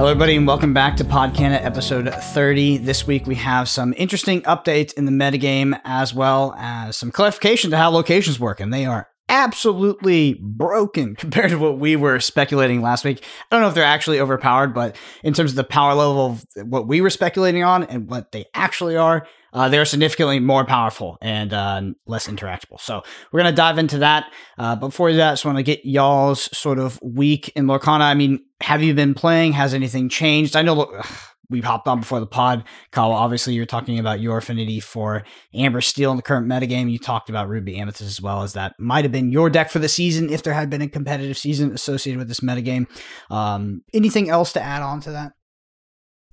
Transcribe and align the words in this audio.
Hello, 0.00 0.10
everybody, 0.10 0.34
and 0.34 0.46
welcome 0.46 0.72
back 0.72 0.96
to 0.96 1.04
Podcana 1.04 1.62
episode 1.62 2.08
30. 2.08 2.78
This 2.78 3.06
week 3.06 3.26
we 3.26 3.34
have 3.34 3.68
some 3.68 3.92
interesting 3.98 4.40
updates 4.44 4.94
in 4.94 5.04
the 5.04 5.12
metagame 5.12 5.78
as 5.84 6.14
well 6.14 6.54
as 6.56 6.96
some 6.96 7.10
clarification 7.10 7.70
to 7.70 7.76
how 7.76 7.90
locations 7.90 8.40
work, 8.40 8.60
and 8.60 8.72
they 8.72 8.86
are 8.86 9.10
absolutely 9.28 10.40
broken 10.40 11.14
compared 11.18 11.50
to 11.50 11.58
what 11.58 11.78
we 11.78 11.96
were 11.96 12.18
speculating 12.18 12.80
last 12.80 13.04
week. 13.04 13.22
I 13.22 13.54
don't 13.54 13.60
know 13.60 13.68
if 13.68 13.74
they're 13.74 13.84
actually 13.84 14.20
overpowered, 14.20 14.72
but 14.72 14.96
in 15.22 15.34
terms 15.34 15.52
of 15.52 15.56
the 15.56 15.64
power 15.64 15.92
level 15.92 16.24
of 16.24 16.46
what 16.66 16.88
we 16.88 17.02
were 17.02 17.10
speculating 17.10 17.62
on 17.62 17.82
and 17.82 18.08
what 18.08 18.32
they 18.32 18.46
actually 18.54 18.96
are, 18.96 19.26
uh, 19.52 19.68
they're 19.68 19.84
significantly 19.84 20.40
more 20.40 20.64
powerful 20.64 21.18
and 21.20 21.52
uh, 21.52 21.82
less 22.06 22.28
interactable. 22.28 22.80
So 22.80 23.02
we're 23.32 23.40
going 23.40 23.52
to 23.52 23.56
dive 23.56 23.78
into 23.78 23.98
that. 23.98 24.32
Uh, 24.58 24.76
before 24.76 25.12
that, 25.12 25.28
I 25.28 25.32
just 25.32 25.44
want 25.44 25.58
to 25.58 25.62
get 25.62 25.84
y'all's 25.84 26.56
sort 26.56 26.78
of 26.78 27.00
week 27.02 27.52
in 27.56 27.66
Lorcana. 27.66 28.02
I 28.02 28.14
mean, 28.14 28.40
have 28.60 28.82
you 28.82 28.94
been 28.94 29.14
playing? 29.14 29.52
Has 29.52 29.74
anything 29.74 30.08
changed? 30.08 30.56
I 30.56 30.62
know 30.62 30.82
ugh, 30.82 31.06
we 31.50 31.60
hopped 31.60 31.88
on 31.88 32.00
before 32.00 32.20
the 32.20 32.26
pod. 32.26 32.64
Kyle, 32.92 33.12
obviously, 33.12 33.54
you're 33.54 33.66
talking 33.66 33.98
about 33.98 34.20
your 34.20 34.38
affinity 34.38 34.80
for 34.80 35.24
Amber 35.52 35.80
Steel 35.80 36.12
in 36.12 36.16
the 36.16 36.22
current 36.22 36.46
metagame. 36.46 36.90
You 36.90 36.98
talked 36.98 37.28
about 37.28 37.48
Ruby 37.48 37.76
Amethyst 37.76 38.08
as 38.08 38.22
well 38.22 38.42
as 38.42 38.52
that 38.52 38.74
might 38.78 39.04
have 39.04 39.12
been 39.12 39.32
your 39.32 39.50
deck 39.50 39.70
for 39.70 39.80
the 39.80 39.88
season 39.88 40.30
if 40.30 40.42
there 40.42 40.54
had 40.54 40.70
been 40.70 40.82
a 40.82 40.88
competitive 40.88 41.36
season 41.36 41.72
associated 41.72 42.18
with 42.18 42.28
this 42.28 42.40
metagame. 42.40 42.86
Um, 43.30 43.82
anything 43.92 44.30
else 44.30 44.52
to 44.52 44.62
add 44.62 44.82
on 44.82 45.00
to 45.00 45.10
that? 45.10 45.32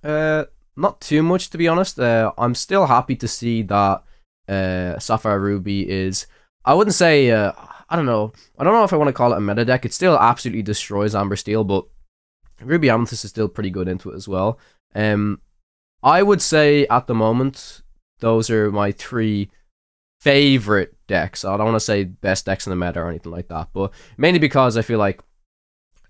Uh, 0.04 0.44
not 0.78 1.00
too 1.00 1.22
much 1.22 1.50
to 1.50 1.58
be 1.58 1.68
honest. 1.68 1.98
Uh, 1.98 2.32
I'm 2.38 2.54
still 2.54 2.86
happy 2.86 3.16
to 3.16 3.28
see 3.28 3.62
that 3.62 4.02
uh, 4.48 4.98
Sapphire 4.98 5.40
Ruby 5.40 5.88
is. 5.88 6.26
I 6.64 6.74
wouldn't 6.74 6.94
say. 6.94 7.30
Uh, 7.30 7.52
I 7.90 7.96
don't 7.96 8.06
know. 8.06 8.32
I 8.58 8.64
don't 8.64 8.74
know 8.74 8.84
if 8.84 8.92
I 8.92 8.96
want 8.96 9.08
to 9.08 9.14
call 9.14 9.32
it 9.32 9.38
a 9.38 9.40
meta 9.40 9.64
deck. 9.64 9.84
It 9.84 9.94
still 9.94 10.18
absolutely 10.18 10.62
destroys 10.62 11.14
Amber 11.14 11.36
Steel, 11.36 11.64
but 11.64 11.86
Ruby 12.60 12.90
Amethyst 12.90 13.24
is 13.24 13.30
still 13.30 13.48
pretty 13.48 13.70
good 13.70 13.88
into 13.88 14.10
it 14.10 14.16
as 14.16 14.28
well. 14.28 14.58
Um, 14.94 15.40
I 16.02 16.22
would 16.22 16.42
say 16.42 16.86
at 16.86 17.06
the 17.06 17.14
moment 17.14 17.82
those 18.20 18.50
are 18.50 18.70
my 18.70 18.92
three 18.92 19.50
favorite 20.20 20.94
decks. 21.06 21.44
I 21.44 21.56
don't 21.56 21.66
want 21.66 21.76
to 21.76 21.80
say 21.80 22.04
best 22.04 22.46
decks 22.46 22.66
in 22.66 22.70
the 22.70 22.86
meta 22.86 23.00
or 23.00 23.08
anything 23.08 23.32
like 23.32 23.48
that, 23.48 23.68
but 23.72 23.92
mainly 24.16 24.38
because 24.38 24.76
I 24.76 24.82
feel 24.82 24.98
like 24.98 25.22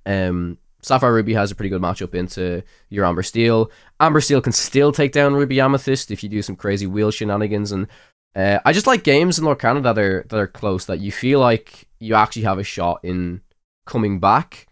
um 0.06 0.58
Sapphire 0.88 1.12
Ruby 1.12 1.34
has 1.34 1.50
a 1.50 1.54
pretty 1.54 1.68
good 1.68 1.82
matchup 1.82 2.14
into 2.14 2.62
your 2.88 3.04
Amber 3.04 3.22
Steel. 3.22 3.70
Amber 4.00 4.22
Steel 4.22 4.40
can 4.40 4.52
still 4.52 4.90
take 4.90 5.12
down 5.12 5.34
Ruby 5.34 5.60
Amethyst 5.60 6.10
if 6.10 6.22
you 6.22 6.30
do 6.30 6.40
some 6.40 6.56
crazy 6.56 6.86
wheel 6.86 7.10
shenanigans, 7.10 7.72
and 7.72 7.86
uh, 8.34 8.58
I 8.64 8.72
just 8.72 8.86
like 8.86 9.04
games 9.04 9.38
in 9.38 9.44
Lorcana 9.44 9.82
that 9.82 9.98
are 9.98 10.24
that 10.28 10.38
are 10.38 10.46
close 10.46 10.86
that 10.86 11.00
you 11.00 11.12
feel 11.12 11.40
like 11.40 11.86
you 11.98 12.14
actually 12.14 12.42
have 12.42 12.58
a 12.58 12.64
shot 12.64 13.00
in 13.02 13.42
coming 13.86 14.18
back, 14.18 14.66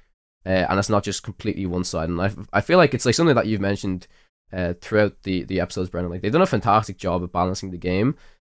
uh, 0.46 0.66
and 0.68 0.78
it's 0.78 0.88
not 0.88 1.04
just 1.04 1.22
completely 1.22 1.66
one 1.66 1.84
side. 1.84 2.08
And 2.08 2.20
I 2.20 2.32
I 2.52 2.60
feel 2.62 2.78
like 2.78 2.94
it's 2.94 3.04
like 3.04 3.14
something 3.14 3.34
that 3.34 3.46
you've 3.46 3.60
mentioned 3.60 4.06
uh, 4.52 4.72
throughout 4.80 5.22
the 5.24 5.44
the 5.44 5.60
episodes, 5.60 5.90
Brendan. 5.90 6.10
Like 6.10 6.22
they've 6.22 6.32
done 6.32 6.42
a 6.42 6.46
fantastic 6.46 6.96
job 6.96 7.22
of 7.22 7.32
balancing 7.32 7.70
the 7.70 7.78
game. 7.78 8.16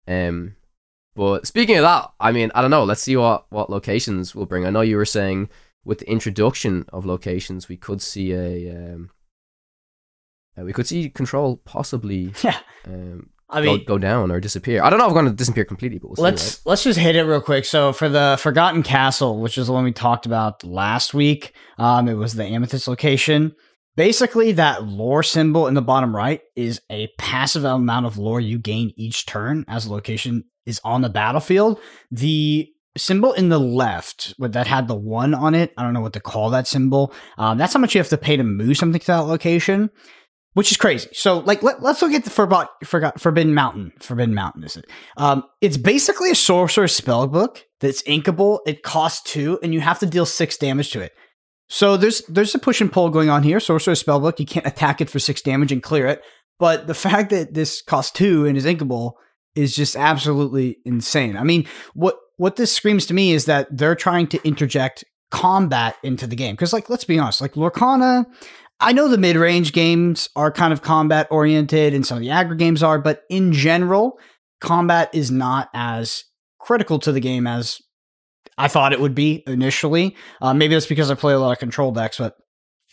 Um, 0.07 0.57
but 1.15 1.47
speaking 1.47 1.77
of 1.77 1.83
that, 1.83 2.13
I 2.21 2.33
mean, 2.33 2.53
I 2.55 2.61
don't 2.61 2.71
know. 2.71 2.85
Let's 2.85 3.03
see 3.03 3.17
what 3.17 3.47
what 3.51 3.71
locations 3.71 4.35
will 4.35 4.45
bring. 4.45 4.67
I 4.67 4.71
know 4.71 4.83
you 4.83 4.99
were 4.99 5.07
saying 5.07 5.49
with 5.87 6.01
the 6.01 6.11
introduction 6.11 6.85
of 6.93 7.07
locations, 7.07 7.69
we 7.69 7.77
could 7.77 8.03
see 8.03 8.33
a 8.33 8.77
um, 8.77 9.11
uh, 10.59 10.65
we 10.65 10.73
could 10.73 10.87
see 10.87 11.09
control 11.09 11.59
possibly 11.65 12.33
Yeah. 12.43 12.59
um, 12.87 13.31
I 13.49 13.61
mean, 13.61 13.79
go, 13.79 13.95
go 13.95 13.99
down 13.99 14.33
or 14.33 14.41
disappear. 14.41 14.83
I 14.83 14.91
don't 14.91 14.99
know 14.99 15.05
if 15.05 15.11
I'm 15.11 15.15
going 15.15 15.27
to 15.27 15.33
disappear 15.33 15.65
completely, 15.65 15.99
but 15.99 16.09
we'll 16.09 16.25
let's 16.25 16.43
see. 16.43 16.61
let's 16.65 16.83
just 16.83 16.99
hit 16.99 17.15
it 17.15 17.23
real 17.23 17.41
quick. 17.41 17.65
So 17.65 17.93
for 17.93 18.09
the 18.09 18.37
Forgotten 18.41 18.83
Castle, 18.83 19.39
which 19.41 19.57
is 19.57 19.69
the 19.69 19.73
one 19.73 19.85
we 19.85 19.93
talked 19.93 20.27
about 20.27 20.65
last 20.65 21.15
week, 21.15 21.55
um, 21.79 22.09
it 22.09 22.15
was 22.15 22.35
the 22.35 22.45
Amethyst 22.45 22.89
location. 22.89 23.55
Basically, 23.95 24.53
that 24.53 24.85
lore 24.85 25.23
symbol 25.23 25.69
in 25.69 25.75
the 25.75 25.83
bottom 25.83 26.15
right 26.15 26.41
is 26.57 26.81
a 26.91 27.09
passive 27.19 27.65
amount 27.65 28.07
of 28.07 28.19
lore 28.19 28.41
you 28.41 28.59
gain 28.59 28.93
each 28.97 29.27
turn 29.27 29.65
as 29.69 29.85
the 29.85 29.93
location 29.93 30.45
is 30.67 30.81
on 30.85 31.03
the 31.03 31.09
battlefield. 31.09 31.79
The 32.11 32.69
symbol 32.97 33.33
in 33.33 33.49
the 33.49 33.61
left 33.61 34.35
that 34.39 34.67
had 34.67 34.89
the 34.89 34.95
one 34.95 35.35
on 35.35 35.55
it, 35.55 35.73
I 35.77 35.83
don't 35.83 35.93
know 35.93 36.01
what 36.01 36.15
to 36.15 36.21
call 36.21 36.51
that 36.51 36.67
symbol. 36.67 37.13
Um, 37.39 37.59
that's 37.59 37.73
how 37.73 37.81
much 37.81 37.95
you 37.95 38.01
have 38.01 38.09
to 38.11 38.19
pay 38.19 38.37
to 38.37 38.45
move 38.45 38.77
something 38.77 39.01
to 39.01 39.07
that 39.07 39.19
location 39.21 39.91
which 40.57 40.71
is 40.71 40.79
crazy. 40.79 41.11
So, 41.13 41.41
like, 41.41 41.63
let, 41.63 41.85
us 41.85 42.01
look 42.01 42.15
at 42.15 42.25
the 42.25 42.31
Forgot, 42.31 42.71
Forgot, 42.83 43.21
Forbidden 43.21 43.53
Mountain. 43.53 43.93
Forbidden 44.01 44.35
Mountain 44.35 44.65
is 44.65 44.75
it? 44.75 44.87
Um, 45.19 45.45
it's 45.61 45.77
basically 45.77 46.31
a 46.31 46.35
sorcerer 46.35 46.89
spell 46.89 47.27
book 47.27 47.63
that's 47.81 48.03
inkable. 48.05 48.61
It 48.67 48.83
costs 48.83 49.31
two, 49.31 49.59
and 49.63 49.75
you 49.75 49.81
have 49.81 49.99
to 49.99 50.07
deal 50.07 50.25
six 50.25 50.57
damage 50.57 50.93
to 50.93 51.03
it. 51.03 51.13
So 51.69 51.99
there's 51.99 52.23
there's 52.23 52.55
a 52.55 52.59
push 52.59 52.81
and 52.81 52.91
pull 52.91 53.11
going 53.11 53.29
on 53.29 53.43
here. 53.43 53.61
Sorcerer 53.61 53.95
spell 53.95 54.19
book, 54.19 54.41
you 54.41 54.47
can't 54.47 54.67
attack 54.67 55.03
it 55.03 55.11
for 55.11 55.19
six 55.19 55.43
damage 55.43 55.73
and 55.73 55.83
clear 55.83 56.07
it. 56.07 56.23
But 56.59 56.87
the 56.87 56.95
fact 57.05 57.29
that 57.31 57.53
this 57.53 57.83
costs 57.83 58.13
two 58.13 58.47
and 58.47 58.57
is 58.57 58.65
inkable 58.65 59.13
is 59.55 59.77
just 59.77 59.95
absolutely 59.95 60.79
insane. 60.87 61.37
I 61.37 61.45
mean, 61.45 61.67
what 61.93 62.17
what 62.37 62.57
this 62.57 62.73
screams 62.73 63.07
to 63.07 63.15
me 63.15 63.33
is 63.33 63.47
that 63.47 63.69
they're 63.71 63.95
trying 63.95 64.27
to 64.29 64.47
interject 64.47 65.05
combat 65.31 65.97
into 66.03 66.27
the 66.27 66.37
game. 66.37 66.55
Because, 66.55 66.73
like, 66.73 66.91
let's 66.91 67.05
be 67.05 67.19
honest, 67.19 67.41
like 67.41 67.55
Lorcana, 67.55 68.27
I 68.81 68.93
know 68.93 69.09
the 69.09 69.19
mid 69.19 69.37
range 69.37 69.73
games 69.73 70.29
are 70.37 70.53
kind 70.53 70.73
of 70.73 70.83
combat 70.83 71.29
oriented 71.31 71.95
and 71.95 72.07
some 72.07 72.19
of 72.19 72.23
the 72.23 72.29
aggro 72.29 72.59
games 72.59 72.83
are, 72.83 72.99
but 72.99 73.23
in 73.31 73.53
general, 73.53 74.19
combat 74.61 75.11
is 75.15 75.31
not 75.31 75.71
as 75.75 76.25
critical 76.59 76.99
to 77.01 77.13
the 77.13 77.21
game 77.21 77.47
as 77.47 77.81
I 78.59 78.69
thought 78.69 78.93
it 78.93 79.01
would 79.01 79.15
be 79.15 79.43
initially. 79.47 80.17
Uh, 80.41 80.55
maybe 80.55 80.75
that's 80.75 80.87
because 80.87 81.11
I 81.11 81.15
play 81.15 81.35
a 81.35 81.39
lot 81.39 81.53
of 81.53 81.59
control 81.59 81.93
decks, 81.93 82.19
but 82.19 82.37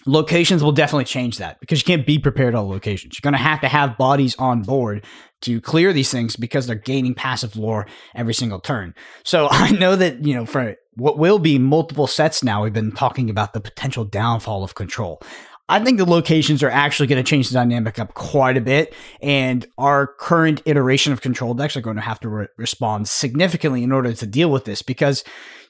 locations 0.05 0.63
will 0.63 0.71
definitely 0.71 1.05
change 1.05 1.37
that 1.37 1.59
because 1.59 1.79
you 1.79 1.85
can't 1.85 2.05
be 2.05 2.19
prepared 2.19 2.55
on 2.55 2.67
locations. 2.67 3.15
You're 3.15 3.29
going 3.29 3.39
to 3.39 3.47
have 3.47 3.61
to 3.61 3.67
have 3.67 3.97
bodies 3.97 4.35
on 4.37 4.61
board 4.63 5.05
to 5.41 5.61
clear 5.61 5.93
these 5.93 6.11
things 6.11 6.35
because 6.35 6.67
they're 6.67 6.75
gaining 6.75 7.13
passive 7.13 7.55
lore 7.55 7.87
every 8.15 8.33
single 8.33 8.59
turn. 8.59 8.93
So 9.23 9.47
I 9.51 9.71
know 9.71 9.95
that, 9.95 10.25
you 10.25 10.33
know, 10.33 10.45
for 10.45 10.75
what 10.95 11.17
will 11.17 11.39
be 11.39 11.59
multiple 11.59 12.07
sets 12.07 12.43
now, 12.43 12.63
we've 12.63 12.73
been 12.73 12.91
talking 12.91 13.29
about 13.29 13.53
the 13.53 13.61
potential 13.61 14.05
downfall 14.05 14.63
of 14.63 14.75
control. 14.75 15.21
I 15.69 15.79
think 15.79 15.97
the 15.97 16.05
locations 16.05 16.61
are 16.61 16.69
actually 16.69 17.07
going 17.07 17.23
to 17.23 17.27
change 17.27 17.47
the 17.47 17.53
dynamic 17.53 17.97
up 17.97 18.13
quite 18.15 18.57
a 18.57 18.61
bit, 18.61 18.93
and 19.21 19.65
our 19.77 20.07
current 20.07 20.61
iteration 20.65 21.13
of 21.13 21.21
control 21.21 21.53
decks 21.53 21.77
are 21.77 21.81
going 21.81 21.95
to 21.95 22.01
have 22.01 22.19
to 22.19 22.29
re- 22.29 22.47
respond 22.57 23.07
significantly 23.07 23.81
in 23.81 23.93
order 23.93 24.13
to 24.13 24.27
deal 24.27 24.51
with 24.51 24.65
this 24.65 24.81
because 24.81 25.23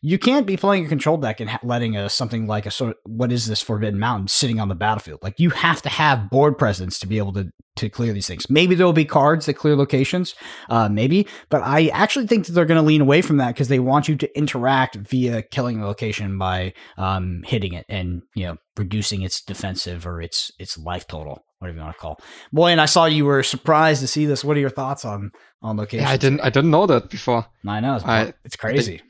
you 0.05 0.19
can't 0.19 0.45
be 0.45 0.57
playing 0.57 0.85
a 0.85 0.89
control 0.89 1.15
deck 1.15 1.39
and 1.39 1.49
ha- 1.49 1.59
letting 1.63 1.95
a 1.95 2.09
something 2.09 2.45
like 2.45 2.65
a 2.65 2.71
sort 2.71 2.91
of, 2.91 2.97
what 3.05 3.31
is 3.31 3.47
this 3.47 3.61
Forbidden 3.61 3.97
Mountain 3.97 4.27
sitting 4.27 4.59
on 4.59 4.67
the 4.67 4.75
battlefield. 4.75 5.23
Like 5.23 5.39
you 5.39 5.49
have 5.51 5.81
to 5.83 5.89
have 5.89 6.29
board 6.29 6.57
presence 6.57 6.99
to 6.99 7.07
be 7.07 7.17
able 7.17 7.31
to 7.33 7.51
to 7.77 7.89
clear 7.89 8.11
these 8.13 8.27
things. 8.27 8.49
Maybe 8.49 8.75
there 8.75 8.85
will 8.85 8.93
be 8.93 9.05
cards 9.05 9.45
that 9.45 9.53
clear 9.55 9.75
locations, 9.75 10.35
uh, 10.69 10.89
maybe, 10.89 11.25
but 11.49 11.63
I 11.63 11.87
actually 11.87 12.27
think 12.27 12.45
that 12.45 12.51
they're 12.51 12.65
going 12.65 12.79
to 12.79 12.85
lean 12.85 13.01
away 13.01 13.21
from 13.23 13.37
that 13.37 13.55
because 13.55 13.67
they 13.67 13.79
want 13.79 14.07
you 14.07 14.15
to 14.17 14.37
interact 14.37 14.95
via 14.95 15.41
killing 15.41 15.81
a 15.81 15.87
location 15.87 16.37
by 16.37 16.73
um, 16.97 17.41
hitting 17.47 17.73
it 17.73 17.85
and 17.87 18.21
you 18.35 18.45
know 18.45 18.57
reducing 18.77 19.21
its 19.21 19.41
defensive 19.41 20.05
or 20.05 20.21
its 20.21 20.51
its 20.59 20.77
life 20.77 21.07
total, 21.07 21.45
whatever 21.59 21.77
you 21.77 21.83
want 21.83 21.95
to 21.95 22.01
call. 22.01 22.19
Boy, 22.51 22.71
and 22.71 22.81
I 22.81 22.87
saw 22.87 23.05
you 23.05 23.23
were 23.23 23.41
surprised 23.41 24.01
to 24.01 24.07
see 24.07 24.25
this. 24.25 24.43
What 24.43 24.57
are 24.57 24.59
your 24.59 24.69
thoughts 24.69 25.05
on 25.05 25.31
on 25.61 25.77
location? 25.77 26.03
Yeah, 26.03 26.11
I 26.11 26.17
didn't 26.17 26.41
I 26.41 26.49
didn't 26.49 26.71
know 26.71 26.87
that 26.87 27.09
before. 27.09 27.45
I 27.65 27.79
know 27.79 27.95
it's, 27.95 28.05
I 28.05 28.33
it's 28.43 28.57
crazy. 28.57 29.01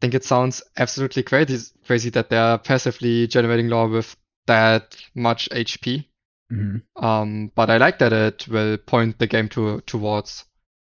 I 0.00 0.06
think 0.06 0.14
it 0.14 0.24
sounds 0.24 0.62
absolutely 0.78 1.22
crazy 1.22 1.58
crazy 1.86 2.08
that 2.10 2.30
they're 2.30 2.56
passively 2.56 3.26
generating 3.26 3.68
lore 3.68 3.88
with 3.88 4.16
that 4.46 4.96
much 5.14 5.48
HP. 5.50 6.06
Mm-hmm. 6.50 7.04
Um, 7.04 7.52
but 7.54 7.68
I 7.68 7.76
like 7.76 7.98
that 7.98 8.12
it 8.12 8.48
will 8.48 8.78
point 8.78 9.18
the 9.18 9.26
game 9.26 9.48
to 9.50 9.82
towards 9.82 10.46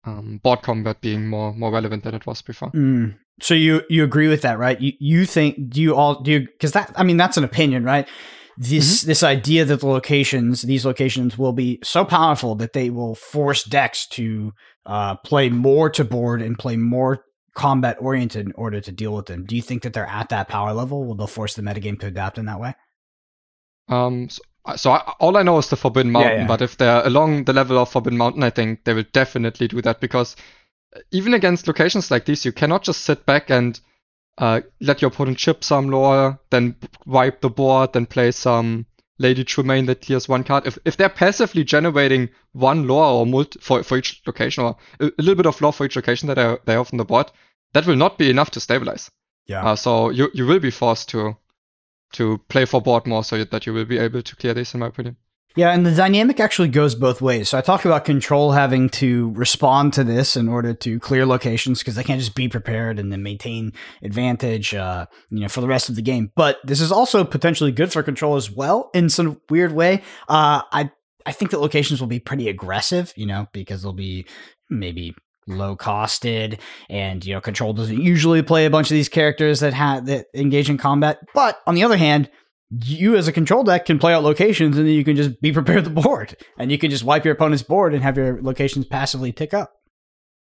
um, 0.04 0.40
board 0.42 0.62
combat 0.62 1.00
being 1.00 1.28
more 1.28 1.52
more 1.52 1.72
relevant 1.72 2.04
than 2.04 2.14
it 2.14 2.26
was 2.26 2.42
before. 2.42 2.70
Mm. 2.70 3.16
So 3.40 3.54
you 3.54 3.82
you 3.90 4.04
agree 4.04 4.28
with 4.28 4.42
that, 4.42 4.58
right? 4.58 4.80
You 4.80 4.92
you 5.00 5.26
think 5.26 5.70
do 5.70 5.82
you 5.82 5.96
all 5.96 6.22
do 6.22 6.31
you 6.31 6.40
because 6.40 6.72
that 6.72 6.93
I 6.94 7.02
mean 7.02 7.16
that's 7.16 7.37
an 7.37 7.44
opinion, 7.44 7.84
right? 7.84 8.08
This 8.56 9.00
Mm-hmm. 9.00 9.08
this 9.08 9.22
idea 9.22 9.64
that 9.64 9.81
the 9.81 9.87
locations 9.87 10.62
these 10.62 10.87
locations 10.87 11.37
will 11.37 11.52
be 11.52 11.81
so 11.82 12.04
powerful 12.04 12.54
that 12.56 12.72
they 12.72 12.90
will 12.90 13.16
force 13.16 13.64
decks 13.64 14.06
to 14.08 14.52
uh, 14.87 15.16
play 15.16 15.49
more 15.49 15.90
to 15.90 16.04
board 16.04 16.40
and 16.40 16.58
play 16.58 16.76
more 16.76 17.25
combat 17.54 17.96
oriented 18.00 18.46
in 18.46 18.52
order 18.52 18.81
to 18.81 18.93
deal 18.93 19.14
with 19.14 19.26
them. 19.26 19.44
Do 19.44 19.56
you 19.56 19.62
think 19.62 19.82
that 19.82 19.93
they're 19.93 20.06
at 20.06 20.31
that 20.31 20.49
power 20.49 20.72
level? 20.72 21.04
Will 21.04 21.14
they 21.14 21.26
force 21.26 21.54
the 21.54 21.62
metagame 21.62 22.00
to 22.00 22.06
adapt 22.06 22.38
in 22.38 22.46
that 22.46 22.60
way? 22.60 22.75
Um, 23.88 24.28
so, 24.31 24.43
so 24.76 24.90
I, 24.93 25.14
all 25.20 25.37
I 25.37 25.43
know 25.43 25.58
is 25.58 25.69
the 25.69 25.76
Forbidden 25.76 26.12
Mountain, 26.12 26.40
yeah. 26.43 26.46
but 26.46 26.62
if 26.62 26.76
they're 26.76 27.04
along 27.04 27.44
the 27.44 27.52
level 27.52 27.78
of 27.78 27.90
Forbidden 27.90 28.19
Mountain, 28.19 28.43
I 28.43 28.50
think 28.50 28.84
they 28.84 28.94
will 28.94 29.04
definitely 29.12 29.69
do 29.69 29.82
that 29.82 30.00
because 30.00 30.37
uh, 30.96 31.00
even 31.10 31.34
against 31.34 31.66
locations 31.66 32.10
like 32.10 32.25
these, 32.25 32.44
you 32.44 32.52
cannot 32.52 32.84
just 32.84 33.02
sit 33.02 33.26
back 33.26 33.50
and 33.50 33.78
uh, 34.38 34.60
let 34.81 35.02
your 35.02 35.10
opponent 35.10 35.38
chip 35.38 35.62
some 35.62 35.90
lore, 35.90 36.40
then 36.50 36.76
wipe 37.04 37.40
the 37.40 37.50
board, 37.50 37.93
then 37.93 38.06
play 38.06 38.31
some 38.31 38.87
Lady 39.22 39.44
Tremaine 39.44 39.86
that 39.86 40.02
clears 40.02 40.28
one 40.28 40.44
card. 40.44 40.66
If 40.66 40.78
if 40.84 40.96
they're 40.96 41.08
passively 41.08 41.64
generating 41.64 42.28
one 42.52 42.86
lore 42.86 43.06
or 43.06 43.26
multi 43.26 43.58
for 43.60 43.82
for 43.82 43.96
each 43.96 44.20
location 44.26 44.64
or 44.64 44.76
a, 45.00 45.06
a 45.06 45.22
little 45.22 45.36
bit 45.36 45.46
of 45.46 45.60
lore 45.60 45.72
for 45.72 45.86
each 45.86 45.96
location 45.96 46.26
that 46.28 46.34
they 46.34 46.56
they 46.66 46.72
have 46.74 46.92
on 46.92 46.98
the 46.98 47.04
board, 47.04 47.30
that 47.72 47.86
will 47.86 47.96
not 47.96 48.19
be 48.19 48.28
enough 48.28 48.50
to 48.50 48.60
stabilize. 48.60 49.10
Yeah. 49.46 49.64
Uh, 49.64 49.76
so 49.76 50.10
you 50.10 50.30
you 50.34 50.46
will 50.46 50.60
be 50.60 50.70
forced 50.70 51.08
to 51.10 51.36
to 52.12 52.38
play 52.48 52.66
for 52.66 52.82
board 52.82 53.06
more 53.06 53.24
so 53.24 53.42
that 53.42 53.66
you 53.66 53.72
will 53.72 53.86
be 53.86 53.98
able 53.98 54.22
to 54.22 54.36
clear 54.36 54.54
this 54.54 54.74
in 54.74 54.80
my 54.80 54.88
opinion. 54.88 55.16
Yeah, 55.54 55.70
and 55.70 55.84
the 55.84 55.94
dynamic 55.94 56.40
actually 56.40 56.69
goes 56.69 56.94
both 56.94 57.20
ways. 57.20 57.50
So 57.50 57.58
I 57.58 57.60
talk 57.60 57.84
about 57.84 58.04
control 58.04 58.52
having 58.52 58.88
to 58.90 59.32
respond 59.32 59.93
to 59.94 60.04
this 60.04 60.37
in 60.37 60.49
order 60.49 60.72
to 60.75 60.99
clear 60.99 61.26
locations 61.26 61.81
because 61.81 61.94
they 61.94 62.04
can't 62.04 62.20
just 62.20 62.34
be 62.34 62.49
prepared 62.49 62.99
and 62.99 63.12
then 63.12 63.22
maintain 63.22 63.72
advantage, 64.02 64.75
uh, 64.75 65.06
you 65.31 65.40
know, 65.40 65.49
for 65.49 65.60
the 65.60 65.69
rest 65.69 65.88
of 65.88 65.96
the 65.96 66.02
game. 66.02 66.32
But 66.34 66.58
this 66.64 66.81
is 66.81 66.90
also 66.90 67.25
potentially 67.25 67.72
good 67.72 67.93
for 67.93 68.02
control 68.02 68.37
as 68.37 68.50
well 68.50 68.90
in 68.94 69.10
some 69.10 69.40
weird 69.50 69.72
way. 69.72 70.02
Uh, 70.28 70.62
I 70.72 70.90
I 71.25 71.32
think 71.32 71.50
that 71.50 71.60
locations 71.60 72.00
will 72.00 72.08
be 72.08 72.19
pretty 72.19 72.49
aggressive, 72.49 73.12
you 73.14 73.26
know, 73.26 73.46
because 73.52 73.82
they'll 73.82 73.93
be 73.93 74.26
maybe 74.70 75.14
low 75.49 75.76
costed 75.76 76.58
and 76.88 77.25
you 77.26 77.34
know 77.34 77.40
control 77.40 77.72
doesn't 77.72 78.00
usually 78.00 78.43
play 78.43 78.64
a 78.64 78.70
bunch 78.70 78.90
of 78.90 78.94
these 78.94 79.08
characters 79.08 79.58
that 79.58 79.75
have 79.75 80.06
that 80.06 80.26
engage 80.34 80.70
in 80.70 80.78
combat 80.78 81.19
but 81.34 81.60
on 81.66 81.75
the 81.75 81.82
other 81.82 81.96
hand 81.96 82.31
you 82.80 83.16
as 83.16 83.28
a 83.28 83.32
control 83.32 83.62
deck 83.64 83.86
can 83.86 83.98
play 83.98 84.14
out 84.14 84.22
locations 84.22 84.78
and 84.78 84.86
then 84.86 84.94
you 84.94 85.04
can 85.04 85.16
just 85.16 85.40
be 85.40 85.52
prepared 85.58 85.84
the 85.84 85.90
board 85.90 86.36
and 86.58 86.70
you 86.72 86.78
can 86.78 86.90
just 86.90 87.04
wipe 87.04 87.24
your 87.24 87.34
opponent's 87.34 87.62
board 87.62 87.92
and 87.94 88.02
have 88.02 88.16
your 88.16 88.40
locations 88.42 88.86
passively 88.86 89.32
tick 89.32 89.52
up. 89.52 89.72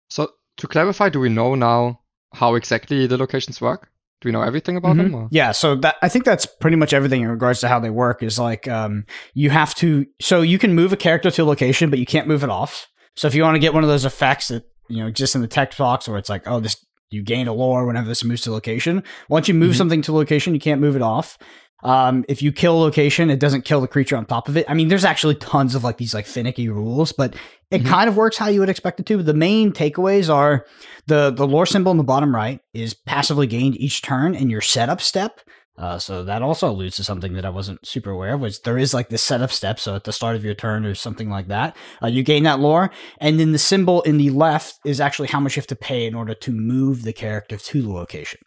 So 0.10 0.30
to 0.57 0.68
clarify, 0.68 1.10
do 1.10 1.19
we 1.19 1.30
know 1.30 1.56
now 1.56 2.01
how 2.33 2.56
exactly 2.56 3.07
the 3.07 3.18
locations 3.18 3.62
work? 3.62 3.89
Do 4.22 4.30
we 4.30 4.31
know 4.31 4.42
everything 4.42 4.77
about 4.77 4.95
Mhm. 4.95 5.04
them? 5.04 5.16
Or? 5.16 5.27
Yeah, 5.31 5.51
so 5.51 5.75
that 5.75 5.95
I 6.01 6.10
think 6.10 6.25
that's 6.25 6.45
pretty 6.45 6.77
much 6.77 6.94
everything 6.94 7.22
in 7.22 7.27
regards 7.30 7.60
to 7.60 7.68
how 7.68 7.80
they 7.80 7.89
work. 7.89 8.24
Is 8.24 8.39
like 8.39 8.68
um, 8.68 9.06
you 9.33 9.50
have 9.50 9.75
to, 9.75 10.06
so 10.21 10.42
you 10.42 10.57
can 10.57 10.74
move 10.74 10.94
a 10.94 10.98
character 10.98 11.30
to 11.31 11.44
a 11.44 11.45
location, 11.45 11.89
but 11.89 12.00
you 12.00 12.06
can't 12.06 12.28
move 12.28 12.44
it 12.44 12.50
off. 12.50 12.88
So 13.16 13.28
if 13.28 13.36
you 13.36 13.44
want 13.44 13.56
to 13.56 13.60
get 13.60 13.74
one 13.74 13.83
of 13.83 13.89
those 13.89 14.06
effects 14.06 14.48
that 14.48 14.63
you 14.88 14.98
know 14.98 15.07
exist 15.07 15.36
in 15.36 15.42
the 15.42 15.48
text 15.48 15.78
box, 15.78 16.07
where 16.07 16.18
it's 16.18 16.30
like, 16.30 16.48
oh, 16.48 16.60
this 16.60 16.78
you 17.12 17.21
gain 17.21 17.48
a 17.48 17.54
lore 17.54 17.86
whenever 17.86 18.07
this 18.07 18.24
moves 18.24 18.42
to 18.42 18.51
location. 18.51 19.04
Once 19.30 19.48
you 19.48 19.54
move 19.54 19.74
Mhm. 19.74 19.78
something 19.78 20.01
to 20.04 20.12
location, 20.13 20.54
you 20.56 20.60
can't 20.60 20.81
move 20.81 20.95
it 20.95 21.01
off. 21.04 21.38
Um, 21.83 22.25
if 22.27 22.42
you 22.42 22.51
kill 22.51 22.77
a 22.77 22.81
location, 22.81 23.30
it 23.30 23.39
doesn't 23.39 23.63
kill 23.66 23.80
the 23.81 23.88
creature 23.88 24.18
on 24.18 24.25
top 24.25 24.48
of 24.50 24.57
it. 24.57 24.66
I 24.68 24.74
mean, 24.74 24.88
there's 24.88 25.06
actually 25.06 25.36
tons 25.36 25.75
of 25.75 25.83
like 25.83 25.98
these 25.98 26.13
like 26.13 26.25
finicky 26.25 26.68
rules, 26.69 27.12
but 27.12 27.36
it 27.69 27.83
Mhm. 27.83 27.88
kind 27.88 28.10
of 28.10 28.18
works 28.18 28.38
how 28.38 28.48
you 28.48 28.60
would 28.62 28.69
expect 28.69 29.00
it 29.00 29.06
to. 29.07 29.22
The 29.22 29.33
main 29.33 29.72
takeaways 29.72 30.33
are 30.33 30.66
the 31.07 31.31
the 31.31 31.45
lore 31.45 31.66
symbol 31.66 31.92
in 31.92 31.98
the 31.98 32.04
bottom 32.04 32.33
right 32.33 32.60
is 32.74 32.94
passively 32.94 33.45
gained 33.45 33.80
each 33.80 34.01
turn 34.01 34.33
in 34.33 34.50
your 34.50 34.62
setup 34.62 35.01
step. 35.01 35.42
Uh, 35.77 36.00
so 36.00 36.24
that 36.24 36.42
also 36.42 36.69
alludes 36.72 36.95
to 36.95 37.04
something 37.04 37.33
that 37.33 37.45
I 37.45 37.50
wasn't 37.50 37.86
super 37.86 38.10
aware 38.10 38.36
of, 38.36 38.39
which 38.39 38.62
there 38.62 38.78
is 38.78 38.94
like 38.94 39.10
this 39.10 39.21
setup 39.21 39.51
step. 39.51 39.78
So 39.78 39.94
at 39.94 40.06
the 40.06 40.13
start 40.13 40.38
of 40.38 40.45
your 40.45 40.54
turn 40.54 40.86
or 40.86 40.95
something 40.95 41.30
like 41.30 41.50
that, 41.50 41.75
uh, 42.01 42.07
you 42.07 42.24
gain 42.24 42.44
that 42.44 42.62
lore, 42.62 42.92
and 43.19 43.38
then 43.39 43.51
the 43.51 43.57
symbol 43.60 44.01
in 44.04 44.18
the 44.18 44.30
left 44.30 44.80
is 44.86 45.01
actually 45.01 45.28
how 45.28 45.42
much 45.42 45.57
you 45.57 45.60
have 45.60 45.68
to 45.68 45.75
pay 45.75 46.06
in 46.06 46.16
order 46.16 46.33
to 46.33 46.51
move 46.54 47.04
the 47.04 47.12
character 47.12 47.57
to 47.57 47.81
the 47.81 47.92
location. 47.92 48.39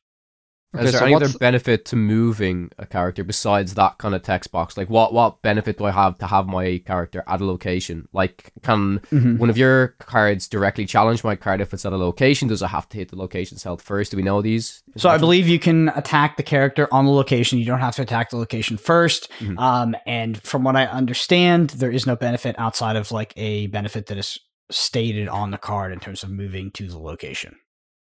Okay, 0.75 0.85
Is 0.85 0.93
there 0.93 0.99
so 1.00 1.06
any 1.06 1.15
other 1.15 1.31
benefit 1.38 1.87
to 1.87 1.97
moving 1.97 2.70
a 2.79 2.85
character 2.85 3.25
besides 3.25 3.73
that 3.75 3.97
kind 3.97 4.15
of 4.15 4.23
text 4.23 4.53
box? 4.53 4.76
Like, 4.76 4.91
what 4.91 5.15
what 5.15 5.41
benefit 5.41 5.79
do 5.79 5.87
I 5.87 5.91
have 5.93 6.19
to 6.19 6.26
have 6.26 6.47
my 6.47 6.82
character 6.85 7.25
at 7.26 7.41
a 7.41 7.44
location? 7.47 8.06
Like, 8.12 8.53
can 8.62 8.99
Mhm. 9.11 9.38
one 9.38 9.49
of 9.49 9.56
your 9.56 9.88
cards 9.99 10.47
directly 10.47 10.85
challenge 10.85 11.25
my 11.25 11.37
card 11.37 11.62
if 11.62 11.73
it's 11.73 11.87
at 11.87 11.94
a 11.94 11.97
location? 11.97 12.49
Does 12.49 12.61
it 12.61 12.67
have 12.67 12.87
to 12.91 12.99
hit 12.99 13.09
the 13.09 13.17
location's 13.17 13.62
health 13.62 13.81
first? 13.81 14.11
Do 14.11 14.19
we 14.19 14.23
know 14.23 14.43
these? 14.43 14.82
So 14.99 15.09
I 15.09 15.17
believe 15.17 15.49
you 15.49 15.59
can 15.59 15.88
attack 15.97 16.37
the 16.37 16.43
character 16.43 16.87
on 16.93 17.06
the 17.06 17.12
location. 17.12 17.59
You 17.59 17.65
don't 17.65 17.81
have 17.81 17.97
to 17.97 18.03
attack 18.03 18.29
the 18.29 18.37
location 18.37 18.76
1st 18.76 19.31
Mhm. 19.38 19.59
Um, 19.59 19.97
and 20.06 20.37
from 20.43 20.65
what 20.65 20.76
I 20.76 20.85
understand, 20.85 21.70
there 21.70 21.91
is 21.91 22.06
no 22.06 22.15
benefit 22.15 22.55
outside 22.59 22.97
of 22.97 23.11
like 23.11 23.32
a 23.38 23.69
benefit 23.69 24.05
that 24.09 24.19
is 24.19 24.38
stated 24.70 25.29
on 25.29 25.50
the 25.50 25.56
card 25.59 25.93
in 25.94 25.99
terms 25.99 26.23
of 26.23 26.29
moving 26.29 26.70
to 26.73 26.88
the 26.88 26.99
location. 26.99 27.55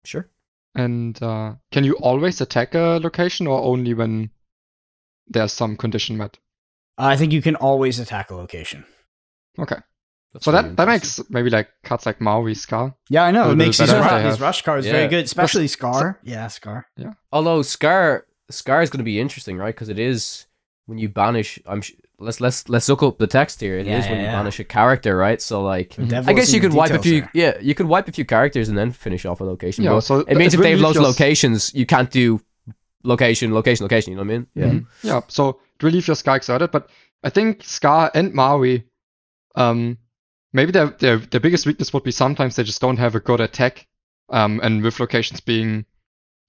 Sure. 0.04 0.28
And 0.78 1.22
uh, 1.24 1.56
can 1.72 1.84
you 1.84 1.94
always 1.96 2.40
attack 2.40 2.76
a 2.76 3.00
location 3.02 3.48
or 3.48 3.62
only 3.62 3.94
when 3.94 4.30
there's 5.28 5.54
some 5.54 5.76
condition 5.76 6.18
met? 6.18 6.38
I 6.98 7.16
think 7.18 7.34
you 7.34 7.42
can 7.42 7.56
always 7.56 8.00
attack 8.00 8.30
a 8.32 8.36
location. 8.36 8.86
Okay. 9.60 9.78
That's 10.34 10.46
so 10.46 10.52
that, 10.52 10.76
that 10.76 10.88
makes 10.88 11.20
maybe 11.30 11.50
like 11.50 11.70
cards 11.84 12.06
like 12.06 12.22
Maui, 12.22 12.54
Scar. 12.54 12.96
Yeah, 13.10 13.24
I 13.24 13.32
know. 13.32 13.52
It 13.52 13.56
makes 13.56 13.78
these, 13.78 13.92
ru- 13.92 14.24
these 14.24 14.40
rush 14.42 14.62
cards 14.62 14.86
very 14.86 15.08
good, 15.08 15.26
especially 15.26 15.68
Scar. 15.68 16.20
Yeah, 16.24 16.48
Scar. 16.48 16.88
Yeah. 16.98 17.14
Although 17.32 17.62
Scar 17.62 18.26
Scar 18.50 18.82
is 18.82 18.90
going 18.90 19.00
to 19.00 19.04
be 19.04 19.20
interesting, 19.20 19.58
right? 19.58 19.74
Because 19.74 19.90
it 19.90 20.00
is 20.00 20.46
when 20.86 20.98
you 20.98 21.10
banish. 21.10 21.60
I'm 21.66 21.82
sh- 21.82 21.94
let's 22.20 22.42
let's 22.42 22.68
let's 22.70 22.90
look 22.90 23.04
up 23.04 23.18
the 23.18 23.28
text 23.28 23.62
here. 23.62 23.78
It 23.78 23.88
is 23.88 24.06
Yeah, 24.06 24.12
when 24.12 24.20
yeah, 24.20 24.26
you 24.26 24.32
yeah. 24.32 24.32
banish 24.34 24.60
a 24.60 24.64
character, 24.64 25.16
right? 25.18 25.42
So 25.42 25.62
like, 25.62 25.96
The 25.96 26.06
devil 26.06 26.30
I 26.30 26.34
guess 26.34 26.52
you 26.54 26.60
the 26.60 26.68
could 26.68 26.76
wipe 26.76 26.92
a 26.92 27.00
few. 27.00 27.22
there. 27.22 27.32
Yeah, 27.34 27.58
you 27.62 27.76
could 27.76 27.88
wipe 27.88 28.08
a 28.08 28.12
few 28.12 28.26
characters 28.26 28.70
and 28.70 28.78
then 28.78 28.92
finish 28.92 29.26
off 29.26 29.40
a 29.42 29.44
location. 29.44 29.84
Yeah, 29.84 29.92
but 29.92 30.02
so 30.02 30.20
it 30.20 30.38
means 30.38 30.54
if 30.54 30.58
will 30.60 30.64
they 30.64 30.72
have 30.72 30.80
leave 30.80 30.96
loads 30.98 31.00
locations, 31.00 31.74
you 31.74 31.86
can't 31.86 32.10
do 32.12 32.42
location, 33.04 33.54
location, 33.54 33.84
location. 33.84 34.12
You 34.12 34.18
know 34.18 34.24
what 34.24 34.34
I 34.34 34.38
mean? 34.38 34.48
Yeah. 34.56 34.66
Mhm. 34.68 34.86
Yeah, 35.04 35.22
so 35.28 35.60
it 35.76 35.84
will 35.84 35.92
leave 35.92 36.08
your 36.08 36.16
Scar 36.16 36.36
exerted, 36.38 36.72
but 36.72 36.90
I 37.24 37.30
think 37.30 37.64
Scar 37.64 38.12
and 38.14 38.34
Maui, 38.34 38.84
um, 39.56 39.98
maybe 40.54 40.72
their, 40.72 40.88
their 40.88 41.18
their 41.18 41.40
biggest 41.40 41.66
weakness 41.66 41.94
would 41.94 42.04
be 42.04 42.12
sometimes 42.12 42.56
they 42.56 42.64
just 42.64 42.82
don't 42.82 42.98
have 43.00 43.16
a 43.16 43.20
good 43.20 43.40
attack. 43.42 43.88
Um, 44.30 44.60
and 44.62 44.84
with 44.84 45.00
locations 45.00 45.40
being 45.40 45.86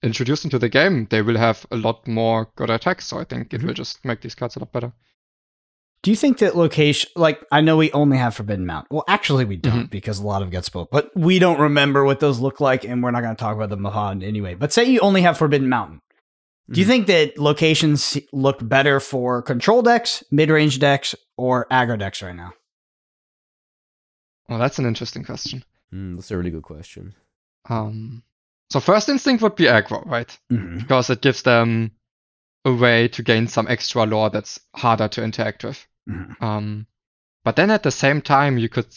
introduced 0.03 0.43
into 0.43 0.59
the 0.59 0.67
game, 0.69 1.07
they 1.09 1.21
will 1.21 1.37
have 1.37 1.65
a 1.71 1.77
lot 1.77 2.05
more 2.07 2.49
good 2.55 2.69
attacks. 2.69 3.05
So 3.07 3.19
I 3.19 3.23
think 3.23 3.53
it 3.53 3.61
Mhm. 3.61 3.67
will 3.67 3.73
just 3.73 4.03
make 4.03 4.19
these 4.21 4.35
cards 4.35 4.55
a 4.57 4.59
lot 4.59 4.71
better. 4.73 4.91
Do 6.01 6.11
you 6.11 6.17
think 6.17 6.37
that 6.37 6.55
location, 6.55 7.09
like, 7.17 7.43
I 7.51 7.59
know 7.59 7.75
we 7.75 7.91
only 7.91 8.17
have 8.17 8.33
Forbidden 8.35 8.65
Mount. 8.65 8.87
Well, 8.89 9.03
actually, 9.09 9.43
we 9.43 9.57
don't 9.57 9.87
Mhm. 9.87 9.89
because 9.89 10.19
a 10.19 10.23
lot 10.25 10.41
of 10.41 10.47
it 10.47 10.51
gets 10.51 10.67
spoiled, 10.67 10.87
but 10.91 11.11
we 11.15 11.39
don't 11.39 11.59
remember 11.59 12.05
what 12.05 12.21
those 12.21 12.39
look 12.39 12.61
like, 12.61 12.85
and 12.85 13.03
we're 13.03 13.11
not 13.11 13.21
going 13.21 13.35
to 13.35 13.39
talk 13.39 13.55
about 13.55 13.69
the 13.69 13.77
Mahad 13.77 14.23
anyway. 14.23 14.53
But 14.55 14.71
say 14.71 14.85
you 14.85 15.01
only 15.01 15.21
have 15.23 15.37
Forbidden 15.37 15.67
Mountain. 15.67 15.99
Do 16.71 16.79
you 16.79 16.85
Mhm. 16.85 16.89
think 16.89 17.07
that 17.07 17.37
locations 17.37 18.17
look 18.31 18.59
better 18.65 18.99
for 19.01 19.41
control 19.41 19.81
decks, 19.81 20.23
mid 20.31 20.49
range 20.49 20.79
decks, 20.79 21.15
or 21.35 21.65
aggro 21.69 21.99
decks 21.99 22.21
right 22.21 22.35
now? 22.35 22.53
Well, 24.47 24.59
that's 24.59 24.79
an 24.79 24.85
interesting 24.85 25.23
question. 25.23 25.63
Mm, 25.93 26.15
that's 26.15 26.31
a 26.31 26.37
really 26.37 26.51
good 26.51 26.63
question. 26.63 27.13
Um, 27.69 28.23
so 28.71 28.79
first 28.79 29.09
instinct 29.09 29.43
would 29.43 29.55
be 29.55 29.65
aggro, 29.65 30.05
right? 30.05 30.37
Mm-hmm. 30.51 30.79
Because 30.79 31.09
it 31.09 31.21
gives 31.21 31.41
them 31.43 31.91
a 32.65 32.73
way 32.73 33.07
to 33.07 33.23
gain 33.23 33.47
some 33.47 33.67
extra 33.67 34.05
lore 34.05 34.29
that's 34.29 34.59
harder 34.75 35.07
to 35.07 35.23
interact 35.23 35.63
with. 35.63 35.87
Mhm. 36.09 36.41
Um, 36.41 36.87
but 37.43 37.55
then 37.55 37.71
at 37.71 37.83
the 37.83 37.91
same 37.91 38.21
time, 38.21 38.57
you 38.57 38.69
could 38.69 38.87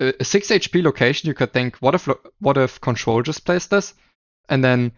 a 0.00 0.12
a 0.20 0.24
six 0.24 0.50
HP 0.50 0.82
location. 0.82 1.28
You 1.28 1.34
could 1.34 1.52
think, 1.52 1.76
what 1.78 1.94
if 1.94 2.08
what 2.38 2.56
if 2.56 2.80
control 2.80 3.22
just 3.22 3.44
plays 3.44 3.66
this, 3.66 3.94
and 4.48 4.62
then 4.62 4.92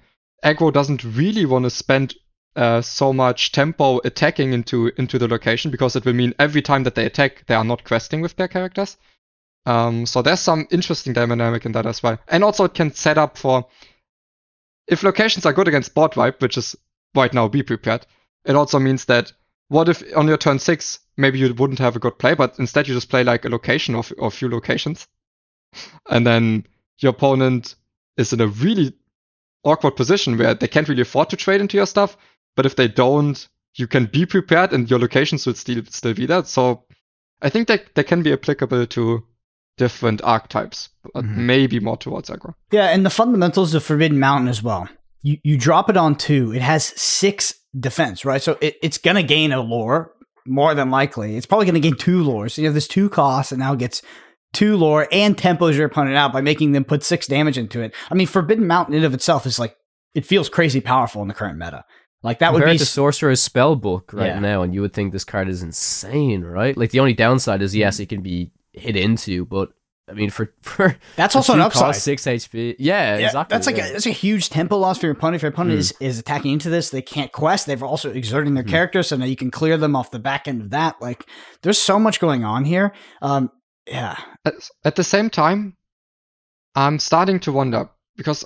aggro 0.45 0.73
doesn't 0.73 1.05
really 1.05 1.45
want 1.45 1.65
to 1.65 1.71
spend 1.71 2.15
uh, 2.57 2.81
so 2.81 3.13
much 3.13 3.53
tempo 3.53 4.01
attacking 4.05 4.53
into 4.53 4.91
into 4.97 5.19
the 5.19 5.29
location 5.29 5.71
because 5.71 5.95
it 5.95 6.05
will 6.05 6.15
mean 6.15 6.35
every 6.39 6.63
time 6.63 6.83
that 6.85 6.95
they 6.95 7.07
attack, 7.07 7.45
they 7.47 7.55
are 7.55 7.65
not 7.65 7.85
questing 7.85 8.21
with 8.21 8.37
their 8.37 8.49
characters. 8.49 8.97
Um, 9.67 10.07
so 10.07 10.23
there's 10.23 10.41
some 10.41 10.67
interesting 10.71 11.13
dynamic 11.13 11.67
in 11.67 11.73
that 11.73 11.87
as 11.87 12.03
well, 12.03 12.19
and 12.29 12.43
also 12.43 12.65
it 12.65 12.75
can 12.75 12.93
set 12.93 13.19
up 13.19 13.37
for 13.37 13.67
if 14.87 15.03
locations 15.03 15.45
are 15.45 15.53
good 15.53 15.69
against 15.69 15.95
board 15.95 16.17
wipe, 16.17 16.41
which 16.41 16.57
is 16.57 16.75
right 17.15 17.33
now 17.33 17.49
be 17.49 17.63
prepared. 17.63 18.07
It 18.45 18.57
also 18.57 18.79
means 18.79 19.05
that 19.07 19.33
what 19.69 19.89
if 19.89 20.03
on 20.17 20.29
your 20.29 20.39
turn 20.39 20.59
six, 20.59 21.01
maybe 21.17 21.39
you 21.39 21.53
wouldn't 21.55 21.79
have 21.79 21.97
a 21.97 21.99
good 21.99 22.19
play, 22.19 22.35
but 22.35 22.59
instead 22.59 22.89
you 22.89 22.95
just 22.95 23.11
play 23.11 23.25
like 23.25 23.45
a 23.45 23.49
location 23.51 23.95
or, 23.95 24.05
or 24.19 24.29
a 24.29 24.33
few 24.33 24.49
locations. 24.49 25.07
And 26.09 26.27
then 26.27 26.67
your 26.99 27.11
opponent 27.11 27.75
is 28.17 28.33
in 28.33 28.41
a 28.41 28.47
really 28.47 28.95
awkward 29.65 29.97
position 29.97 30.39
where 30.39 30.55
they 30.55 30.69
can't 30.69 30.89
really 30.89 31.03
afford 31.03 31.29
to 31.31 31.37
trade 31.37 31.61
into 31.61 31.77
your 31.77 31.87
stuff. 31.87 32.17
But 32.57 32.67
if 32.67 32.77
they 32.77 32.89
don't, 32.89 33.47
you 33.77 33.87
can 33.87 34.07
be 34.07 34.25
prepared 34.27 34.73
and 34.73 34.89
your 34.91 34.99
locations 34.99 35.47
will 35.47 35.55
still, 35.55 35.83
still 35.91 36.15
be 36.15 36.27
there. 36.27 36.45
So 36.45 36.85
I 37.43 37.51
think 37.51 37.69
that 37.69 37.95
they 37.95 38.03
can 38.03 38.23
be 38.23 38.33
applicable 38.33 38.87
to 38.87 39.25
different 39.77 40.23
archetypes, 40.25 40.89
but 41.15 41.25
Mhm. 41.25 41.37
maybe 41.37 41.79
more 41.79 41.97
towards 41.97 42.31
aggro. 42.31 42.55
Yeah, 42.73 42.87
and 42.87 43.05
the 43.07 43.11
fundamentals 43.11 43.75
of 43.75 43.85
Forbidden 43.85 44.19
Mountain 44.19 44.49
as 44.49 44.63
well. 44.63 44.89
You 45.23 45.39
you 45.43 45.59
drop 45.59 45.91
it 45.91 45.97
on 45.97 46.15
two. 46.17 46.53
It 46.55 46.63
has 46.63 46.85
six 47.01 47.55
defense, 47.79 48.25
right? 48.25 48.43
So 48.43 48.57
it, 48.61 48.77
it's 48.83 48.99
gonna 48.99 49.23
gain 49.23 49.53
a 49.53 49.61
lore 49.61 50.13
more 50.47 50.75
than 50.75 50.91
likely. 50.91 51.37
It's 51.37 51.47
probably 51.47 51.67
gonna 51.67 51.81
gain 51.81 51.97
two 51.97 52.23
lore. 52.23 52.49
So 52.49 52.63
you 52.63 52.69
have 52.69 52.75
this 52.75 52.89
two 52.89 53.09
cost, 53.09 53.53
and 53.53 53.59
now 53.59 53.73
it 53.73 53.79
gets 53.79 54.03
two 54.53 54.77
lore 54.77 55.07
and 55.13 55.37
tempos 55.37 55.75
your 55.77 55.87
opponent 55.87 56.17
out 56.17 56.33
by 56.33 56.41
making 56.41 56.73
them 56.73 56.85
put 56.85 57.03
six 57.03 57.27
damage 57.27 57.59
into 57.59 57.81
it. 57.83 57.95
I 58.11 58.15
mean, 58.15 58.27
Forbidden 58.27 58.67
Mountain 58.67 58.95
in 58.95 59.05
of 59.05 59.13
itself 59.13 59.45
is 59.45 59.59
like 59.59 59.77
it 60.15 60.25
feels 60.25 60.49
crazy 60.49 60.81
powerful 60.81 61.21
in 61.23 61.29
the 61.29 61.35
current 61.35 61.59
meta. 61.59 61.85
Like 62.23 62.39
that 62.41 62.53
would 62.53 62.65
be 62.65 62.73
the 62.73 62.79
to 62.79 62.85
Sorcerer's 62.87 63.47
Spellbook 63.47 64.13
right 64.13 64.27
Yeah. 64.29 64.39
now, 64.41 64.63
and 64.63 64.75
you 64.75 64.81
would 64.81 64.93
think 64.93 65.13
this 65.13 65.25
card 65.25 65.49
is 65.49 65.63
insane, 65.63 66.43
right? 66.43 66.77
Like 66.77 66.91
the 66.91 67.01
only 67.01 67.13
downside 67.15 67.61
is 67.63 67.73
Mm-hmm. 67.73 67.79
yes, 67.81 68.01
it 68.01 68.09
can 68.09 68.23
be 68.23 68.51
hit 68.73 68.97
into, 68.97 69.45
but 69.45 69.71
I 70.09 70.15
mean 70.15 70.31
for 70.31 70.53
for 70.63 70.97
that's 71.17 71.35
for 71.35 71.39
also 71.39 71.53
an 71.55 71.59
two 71.59 71.65
upside. 71.65 71.83
cost, 71.83 72.03
six 72.03 72.25
HP. 72.25 72.77
Yeah, 72.79 73.19
Yeah, 73.19 73.27
exactly. 73.27 73.55
That's 73.55 73.67
like 73.67 73.77
yeah. 73.77 73.87
a, 73.89 73.93
that's 73.93 74.07
a 74.07 74.11
huge 74.11 74.49
tempo 74.51 74.77
loss 74.77 74.99
for 74.99 75.07
your 75.07 75.15
opponent. 75.15 75.37
If 75.37 75.43
your 75.43 75.51
opponent 75.51 75.75
Hmm. 75.75 75.81
is, 75.81 75.95
is 76.01 76.19
attacking 76.19 76.53
into 76.53 76.71
this, 76.71 76.91
they 76.91 77.03
can't 77.03 77.33
quest. 77.33 77.67
They've 77.67 77.83
also 77.83 78.11
exerting 78.11 78.55
their 78.55 78.65
Hmm. 78.65 78.71
character, 78.71 79.03
so 79.03 79.17
now 79.17 79.25
you 79.27 79.37
can 79.37 79.51
clear 79.51 79.77
them 79.77 79.95
off 79.97 80.11
the 80.11 80.19
back 80.19 80.49
end 80.49 80.63
of 80.63 80.71
that. 80.71 80.97
Like, 81.01 81.27
there's 81.63 81.79
so 81.81 81.99
much 81.99 82.21
going 82.21 82.45
on 82.45 82.65
here. 82.65 82.93
Um, 83.23 83.51
yeah, 83.87 84.17
at, 84.45 84.55
at 84.85 84.97
the 84.97 85.05
same 85.05 85.31
time, 85.31 85.77
I'm 86.75 86.99
starting 86.99 87.41
to 87.41 87.53
wonder 87.53 87.89
because 88.17 88.45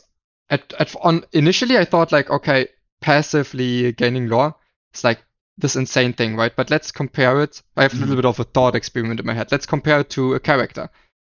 at, 0.50 0.72
at 0.78 0.94
on 1.02 1.24
initially 1.32 1.76
I 1.78 1.84
thought 1.84 2.12
like 2.12 2.30
okay, 2.30 2.68
passively 3.00 3.92
gaining 3.92 4.28
lore, 4.28 4.54
it's 4.92 5.04
like 5.04 5.20
this 5.58 5.76
insane 5.76 6.12
thing, 6.14 6.34
right? 6.36 6.54
But 6.56 6.70
let's 6.70 6.90
compare 6.90 7.42
it. 7.42 7.62
I 7.76 7.82
have 7.82 7.92
a 7.92 7.96
little 7.96 8.16
bit 8.16 8.24
of 8.24 8.40
a 8.40 8.44
thought 8.44 8.74
experiment 8.74 9.20
in 9.20 9.26
my 9.26 9.34
head. 9.34 9.52
Let's 9.52 9.66
compare 9.66 10.00
it 10.00 10.10
to 10.10 10.34
a 10.34 10.40
character. 10.40 10.88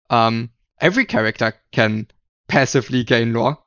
Um, 0.09 0.49
every 0.79 1.05
character 1.05 1.53
can 1.71 2.07
passively 2.47 3.03
gain 3.03 3.33
lore. 3.33 3.57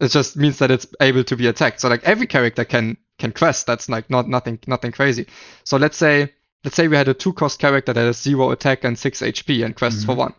It 0.00 0.08
just 0.08 0.36
means 0.36 0.58
that 0.58 0.70
it's 0.70 0.86
able 1.00 1.24
to 1.24 1.36
be 1.36 1.46
attacked. 1.46 1.80
So 1.80 1.88
like 1.88 2.04
every 2.04 2.26
character 2.26 2.64
can 2.64 2.96
can 3.18 3.32
quest. 3.32 3.66
That's 3.66 3.88
like 3.88 4.08
not 4.10 4.28
nothing 4.28 4.58
nothing 4.66 4.92
crazy. 4.92 5.26
So 5.64 5.76
let's 5.76 5.96
say 5.96 6.32
let's 6.64 6.76
say 6.76 6.88
we 6.88 6.96
had 6.96 7.08
a 7.08 7.14
two 7.14 7.32
cost 7.32 7.58
character 7.58 7.92
that 7.92 8.00
has 8.06 8.20
zero 8.20 8.50
attack 8.50 8.84
and 8.84 8.98
six 8.98 9.20
HP 9.20 9.64
and 9.64 9.76
quests 9.76 10.04
for 10.04 10.12
Mhm. 10.14 10.18
one. 10.18 10.34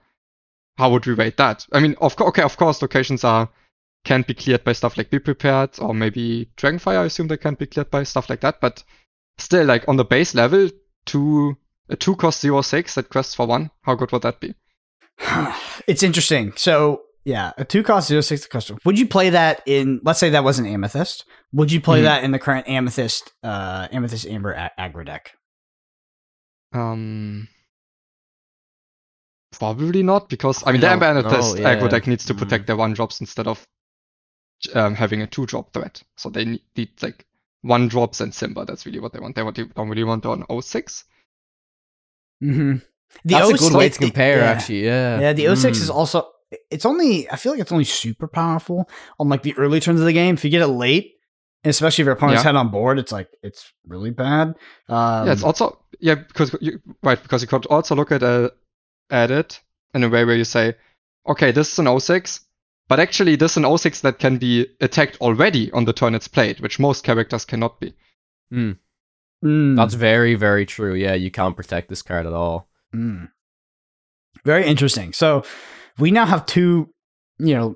How 0.77 0.89
would 0.91 1.05
we 1.05 1.13
rate 1.13 1.37
that? 1.37 1.65
I 1.71 1.79
mean, 1.79 1.95
of 2.01 2.15
course, 2.15 2.29
okay, 2.29 2.41
of 2.43 2.57
course, 2.57 2.81
locations 2.81 3.23
are 3.23 3.49
can't 4.03 4.25
be 4.25 4.33
cleared 4.33 4.63
by 4.63 4.73
stuff 4.73 4.97
like 4.97 5.11
Be 5.11 5.19
Prepared 5.19 5.77
or 5.79 5.93
maybe 5.93 6.49
Dragonfire. 6.57 6.97
I 6.97 7.05
assume 7.05 7.27
they 7.27 7.37
can't 7.37 7.59
be 7.59 7.67
cleared 7.67 7.91
by 7.91 8.01
stuff 8.03 8.29
like 8.31 8.41
that. 8.41 8.59
But 8.59 8.83
still, 9.37 9.65
like 9.65 9.87
on 9.87 9.97
the 9.97 10.05
base 10.05 10.33
level, 10.33 10.69
two 11.05 11.55
a 11.89 11.95
two 11.95 12.15
cost 12.15 12.41
zero 12.41 12.61
six 12.63 12.95
that 12.95 13.09
quests 13.09 13.35
for 13.35 13.45
one. 13.45 13.69
How 13.83 13.93
good 13.95 14.11
would 14.11 14.23
that 14.23 14.39
be? 14.39 14.55
it's 15.87 16.03
interesting. 16.03 16.53
So 16.55 17.03
yeah, 17.25 17.51
a 17.57 17.65
two 17.65 17.83
cost 17.83 18.07
zero 18.07 18.21
six 18.21 18.45
custom. 18.47 18.77
Would 18.85 18.97
you 18.97 19.07
play 19.07 19.29
that 19.29 19.61
in? 19.65 19.99
Let's 20.03 20.19
say 20.19 20.29
that 20.31 20.43
was 20.43 20.59
an 20.59 20.65
amethyst. 20.65 21.25
Would 21.53 21.71
you 21.71 21.79
play 21.81 21.99
Mhm. 22.01 22.03
that 22.05 22.23
in 22.23 22.31
the 22.31 22.39
current 22.39 22.67
amethyst, 22.67 23.31
uh, 23.43 23.87
amethyst 23.91 24.25
amber 24.25 24.51
a- 24.53 24.71
aggro 24.79 25.05
deck? 25.05 25.33
Um, 26.73 27.47
probably 29.51 30.01
not 30.03 30.29
because 30.29 30.63
I 30.65 30.71
mean 30.71 30.81
the 30.81 30.87
No, 30.87 30.93
Amber 30.93 31.05
Amethyst 31.05 31.57
aggro 31.57 31.81
yeah. 31.83 31.87
deck 31.89 32.07
needs 32.07 32.25
to 32.25 32.33
protect 32.33 32.67
their 32.67 32.77
one 32.77 32.93
drops 32.93 33.19
instead 33.19 33.47
of 33.47 33.67
um, 34.73 34.95
having 34.95 35.21
a 35.21 35.27
two 35.27 35.45
drop 35.45 35.73
threat. 35.73 36.01
So 36.17 36.29
they 36.29 36.45
need, 36.45 36.91
like 37.01 37.25
one 37.61 37.87
drops 37.89 38.21
and 38.21 38.33
Simba. 38.33 38.63
That's 38.65 38.85
really 38.85 38.99
what 38.99 39.11
they 39.13 39.19
want. 39.19 39.35
They 39.35 39.43
don't 39.43 39.89
really 39.89 40.03
want 40.03 40.25
on 40.25 40.45
06. 40.61 41.03
Mm-hmm. 42.43 42.77
The 43.23 43.33
That's 43.35 43.49
a 43.51 43.57
good 43.57 43.73
way 43.73 43.89
to 43.89 43.95
it- 43.95 44.05
compare, 44.05 44.37
yeah. 44.37 44.51
actually. 44.51 44.85
Yeah. 44.85 45.19
Yeah, 45.19 45.33
the 45.33 45.55
06 45.55 45.77
Mm. 45.77 45.81
is 45.81 45.89
also. 45.89 46.27
It's 46.69 46.85
only. 46.85 47.29
I 47.29 47.35
feel 47.37 47.53
like 47.53 47.61
it's 47.61 47.71
only 47.71 47.85
super 47.85 48.27
powerful 48.27 48.89
on 49.19 49.29
like 49.29 49.43
the 49.43 49.55
early 49.57 49.79
turns 49.79 49.99
of 49.99 50.05
the 50.05 50.13
game. 50.13 50.33
If 50.35 50.43
you 50.43 50.49
get 50.49 50.61
it 50.61 50.67
late, 50.67 51.13
especially 51.63 52.01
if 52.01 52.05
your 52.07 52.15
opponent's 52.15 52.41
Yeah. 52.41 52.49
head 52.49 52.55
on 52.57 52.69
board, 52.69 52.99
it's 52.99 53.11
like 53.11 53.29
it's 53.41 53.71
really 53.87 54.09
bad. 54.11 54.55
Um, 54.89 55.27
yeah, 55.27 55.31
it's 55.33 55.43
also 55.43 55.79
yeah 55.99 56.15
because 56.15 56.53
you 56.59 56.81
right 57.03 57.21
because 57.21 57.41
you 57.41 57.47
could 57.47 57.65
also 57.67 57.95
look 57.95 58.11
at 58.11 58.21
uh, 58.23 58.49
at 59.09 59.31
it 59.31 59.61
in 59.93 60.03
a 60.03 60.09
way 60.09 60.25
where 60.25 60.35
you 60.35 60.43
say, 60.43 60.75
okay, 61.27 61.51
this 61.51 61.71
is 61.71 61.79
an 61.79 61.87
06, 61.99 62.41
but 62.89 62.99
actually 62.99 63.35
this 63.37 63.51
is 63.51 63.57
an 63.57 63.77
06 63.77 64.01
that 64.01 64.19
can 64.19 64.37
be 64.37 64.67
attacked 64.81 65.17
already 65.21 65.71
on 65.71 65.85
the 65.85 65.93
turn 65.93 66.15
it's 66.15 66.27
played, 66.27 66.59
which 66.59 66.79
most 66.79 67.03
characters 67.05 67.45
cannot 67.45 67.79
be. 67.79 67.93
Mm. 68.53 68.77
mm, 69.43 69.75
That's 69.77 69.93
very, 69.93 70.35
very 70.35 70.65
true. 70.65 70.95
Yeah, 70.95 71.13
you 71.13 71.31
can't 71.31 71.55
protect 71.55 71.87
this 71.89 72.01
card 72.01 72.25
at 72.25 72.33
all. 72.33 72.67
Mm. 72.95 73.29
Very 74.45 74.65
interesting. 74.65 75.13
So 75.13 75.43
we 75.97 76.11
now 76.11 76.25
have 76.25 76.45
two, 76.45 76.89
you 77.39 77.53
know, 77.55 77.75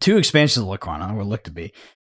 two 0.00 0.16
expansions 0.16 0.64
of 0.64 0.68
Lorcana, 0.68 1.14
or 1.16 1.24
look 1.24 1.44
to 1.44 1.50
be, 1.50 1.72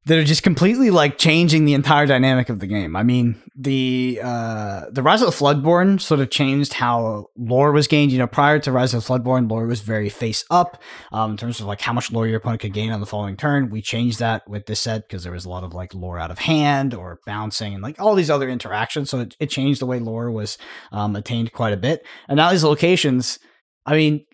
that 0.06 0.18
are 0.18 0.24
just 0.24 0.44
completely 0.44 0.90
like 0.90 1.18
changing 1.18 1.64
the 1.64 1.74
entire 1.74 2.06
dynamic 2.06 2.48
of 2.48 2.60
the 2.60 2.66
game. 2.66 2.94
I 2.94 3.02
mean, 3.02 3.42
the 3.56 4.20
uh 4.22 4.84
the 4.90 5.02
Rise 5.02 5.20
of 5.20 5.26
the 5.26 5.36
Floodborn 5.36 6.00
sort 6.00 6.20
of 6.20 6.30
changed 6.30 6.72
how 6.72 7.26
lore 7.36 7.72
was 7.72 7.88
gained. 7.88 8.12
You 8.12 8.18
know, 8.18 8.28
prior 8.28 8.60
to 8.60 8.72
Rise 8.72 8.94
of 8.94 9.04
the 9.04 9.12
Floodborn, 9.12 9.50
lore 9.50 9.66
was 9.66 9.80
very 9.80 10.08
face 10.08 10.44
up 10.48 10.80
um, 11.10 11.32
in 11.32 11.36
terms 11.36 11.58
of 11.58 11.66
like 11.66 11.80
how 11.80 11.92
much 11.92 12.12
lore 12.12 12.28
your 12.28 12.36
opponent 12.36 12.60
could 12.60 12.72
gain 12.72 12.92
on 12.92 13.00
the 13.00 13.06
following 13.06 13.36
turn. 13.36 13.68
We 13.68 13.82
changed 13.82 14.20
that 14.20 14.48
with 14.48 14.66
this 14.66 14.80
set 14.80 15.08
because 15.08 15.24
there 15.24 15.32
was 15.32 15.44
a 15.44 15.50
lot 15.50 15.64
of 15.64 15.74
like 15.74 15.92
lore 15.92 16.18
out 16.20 16.30
of 16.30 16.38
hand 16.38 16.94
or 16.94 17.20
bouncing 17.26 17.74
and 17.74 17.82
like 17.82 18.00
all 18.00 18.14
these 18.14 18.30
other 18.30 18.48
interactions. 18.48 19.10
So 19.10 19.20
it, 19.20 19.36
it 19.40 19.50
changed 19.50 19.80
the 19.80 19.86
way 19.86 19.98
lore 19.98 20.30
was 20.30 20.56
um, 20.92 21.16
attained 21.16 21.52
quite 21.52 21.72
a 21.72 21.76
bit. 21.76 22.06
And 22.28 22.36
now 22.36 22.52
these 22.52 22.64
locations, 22.64 23.40
I 23.84 23.96
mean, 23.96 24.24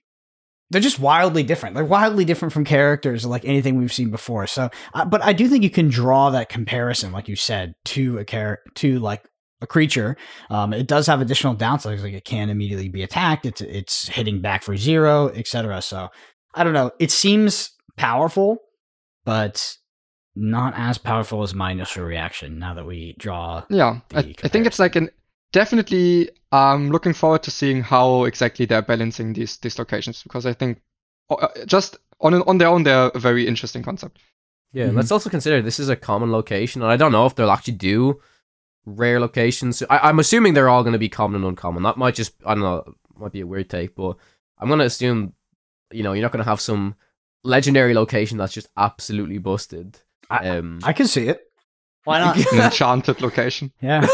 they're 0.73 0.81
just 0.81 0.99
wildly 0.99 1.43
different. 1.43 1.75
They're 1.75 1.85
wildly 1.85 2.25
different 2.25 2.53
from 2.53 2.65
characters 2.65 3.27
like 3.27 3.45
anything 3.45 3.77
we've 3.77 3.93
seen 3.93 4.11
before. 4.11 4.47
So, 4.47 4.71
uh, 4.95 5.05
but 5.05 5.23
I 5.23 5.35
do 5.35 5.47
think 5.47 5.63
you 5.63 5.71
can 5.71 5.89
draw 5.89 6.31
that 6.31 6.49
comparison, 6.49 7.13
like 7.13 7.29
you 7.29 7.37
said, 7.37 7.75
to 7.87 8.19
a 8.19 8.25
character, 8.25 8.71
to 8.77 8.99
like 8.99 9.23
a 9.61 9.67
creature. 9.67 10.17
Um, 10.49 10.73
it 10.73 10.87
does 10.87 11.07
have 11.07 11.21
additional 11.21 11.55
downsides, 11.55 12.03
like 12.03 12.15
it 12.15 12.25
can 12.25 12.49
immediately 12.49 12.89
be 12.89 13.03
attacked. 13.03 13.45
It's 13.45 13.61
it's 13.61 14.09
hitting 14.09 14.41
back 14.41 14.63
for 14.63 14.77
zero, 14.77 15.29
etc. 15.29 15.83
So, 15.83 16.09
I 16.55 16.65
don't 16.65 16.73
know. 16.73 16.91
It 16.99 17.11
seems 17.11 17.71
powerful, 17.97 18.57
but 19.25 19.77
not 20.35 20.73
as 20.77 20.97
powerful 20.97 21.43
as 21.43 21.55
my 21.55 21.73
initial 21.73 22.05
reaction. 22.05 22.59
Now 22.59 22.73
that 22.75 22.87
we 22.87 23.15
draw, 23.19 23.65
Yeah, 23.69 24.01
I, 24.15 24.35
I 24.43 24.49
think 24.49 24.67
it's 24.67 24.79
like 24.79 24.97
an 24.97 25.11
definitely. 25.53 26.31
I'm 26.51 26.91
looking 26.91 27.15
forward 27.15 27.43
to 27.45 27.51
seeing 27.51 27.83
how 27.83 28.25
exactly 28.25 28.67
they're 28.67 28.83
balancing 28.83 29.33
these 29.33 29.57
these 29.59 29.79
locations 29.79 30.23
because 30.23 30.45
I 30.47 30.53
think 30.53 30.81
uh, 31.31 31.49
just 31.67 31.97
on 32.21 32.35
on 32.43 32.59
their 32.59 32.69
own 32.69 32.83
they're 32.83 33.09
a 33.15 33.19
very 33.19 33.47
interesting 33.47 33.83
concept. 33.83 34.19
Yeah, 34.73 34.89
Mhm. 34.89 34.97
let's 34.97 35.13
also 35.13 35.31
consider 35.31 35.61
this 35.63 35.79
is 35.81 35.89
a 35.89 35.97
common 35.97 36.33
location, 36.33 36.83
and 36.83 36.91
I 36.91 36.97
don't 36.97 37.13
know 37.13 37.27
if 37.27 37.35
they'll 37.35 37.51
actually 37.51 37.75
do 37.77 38.21
rare 38.87 39.21
locations. 39.21 39.83
I, 39.89 39.99
I'm 40.09 40.19
assuming 40.19 40.55
they're 40.55 40.69
all 40.71 40.83
going 40.83 40.95
to 40.95 40.99
be 40.99 41.09
common 41.11 41.37
and 41.43 41.45
uncommon. 41.51 41.83
That 41.83 41.97
might 41.99 42.15
just, 42.15 42.33
I 42.45 42.55
don't 42.55 42.63
know, 42.65 42.95
might 43.17 43.33
be 43.33 43.41
a 43.43 43.47
weird 43.47 43.69
take, 43.71 43.95
but 43.95 44.17
I'm 44.59 44.69
going 44.69 44.81
to 44.81 44.87
assume, 44.87 45.35
you 45.93 46.03
know, 46.03 46.15
you're 46.15 46.23
not 46.23 46.33
going 46.33 46.43
to 46.45 46.49
have 46.51 46.61
some 46.61 46.95
legendary 47.45 47.93
location 47.95 48.39
that's 48.39 48.55
just 48.55 48.69
absolutely 48.77 49.39
busted. 49.39 49.99
I- 50.31 50.49
Um, 50.49 50.81
I 50.83 50.93
can 50.95 51.07
see 51.07 51.29
it. 51.29 51.43
Why 52.05 52.19
not? 52.19 52.37
An 52.53 52.59
enchanted 52.61 53.21
location, 53.21 53.73
yeah. 53.83 54.07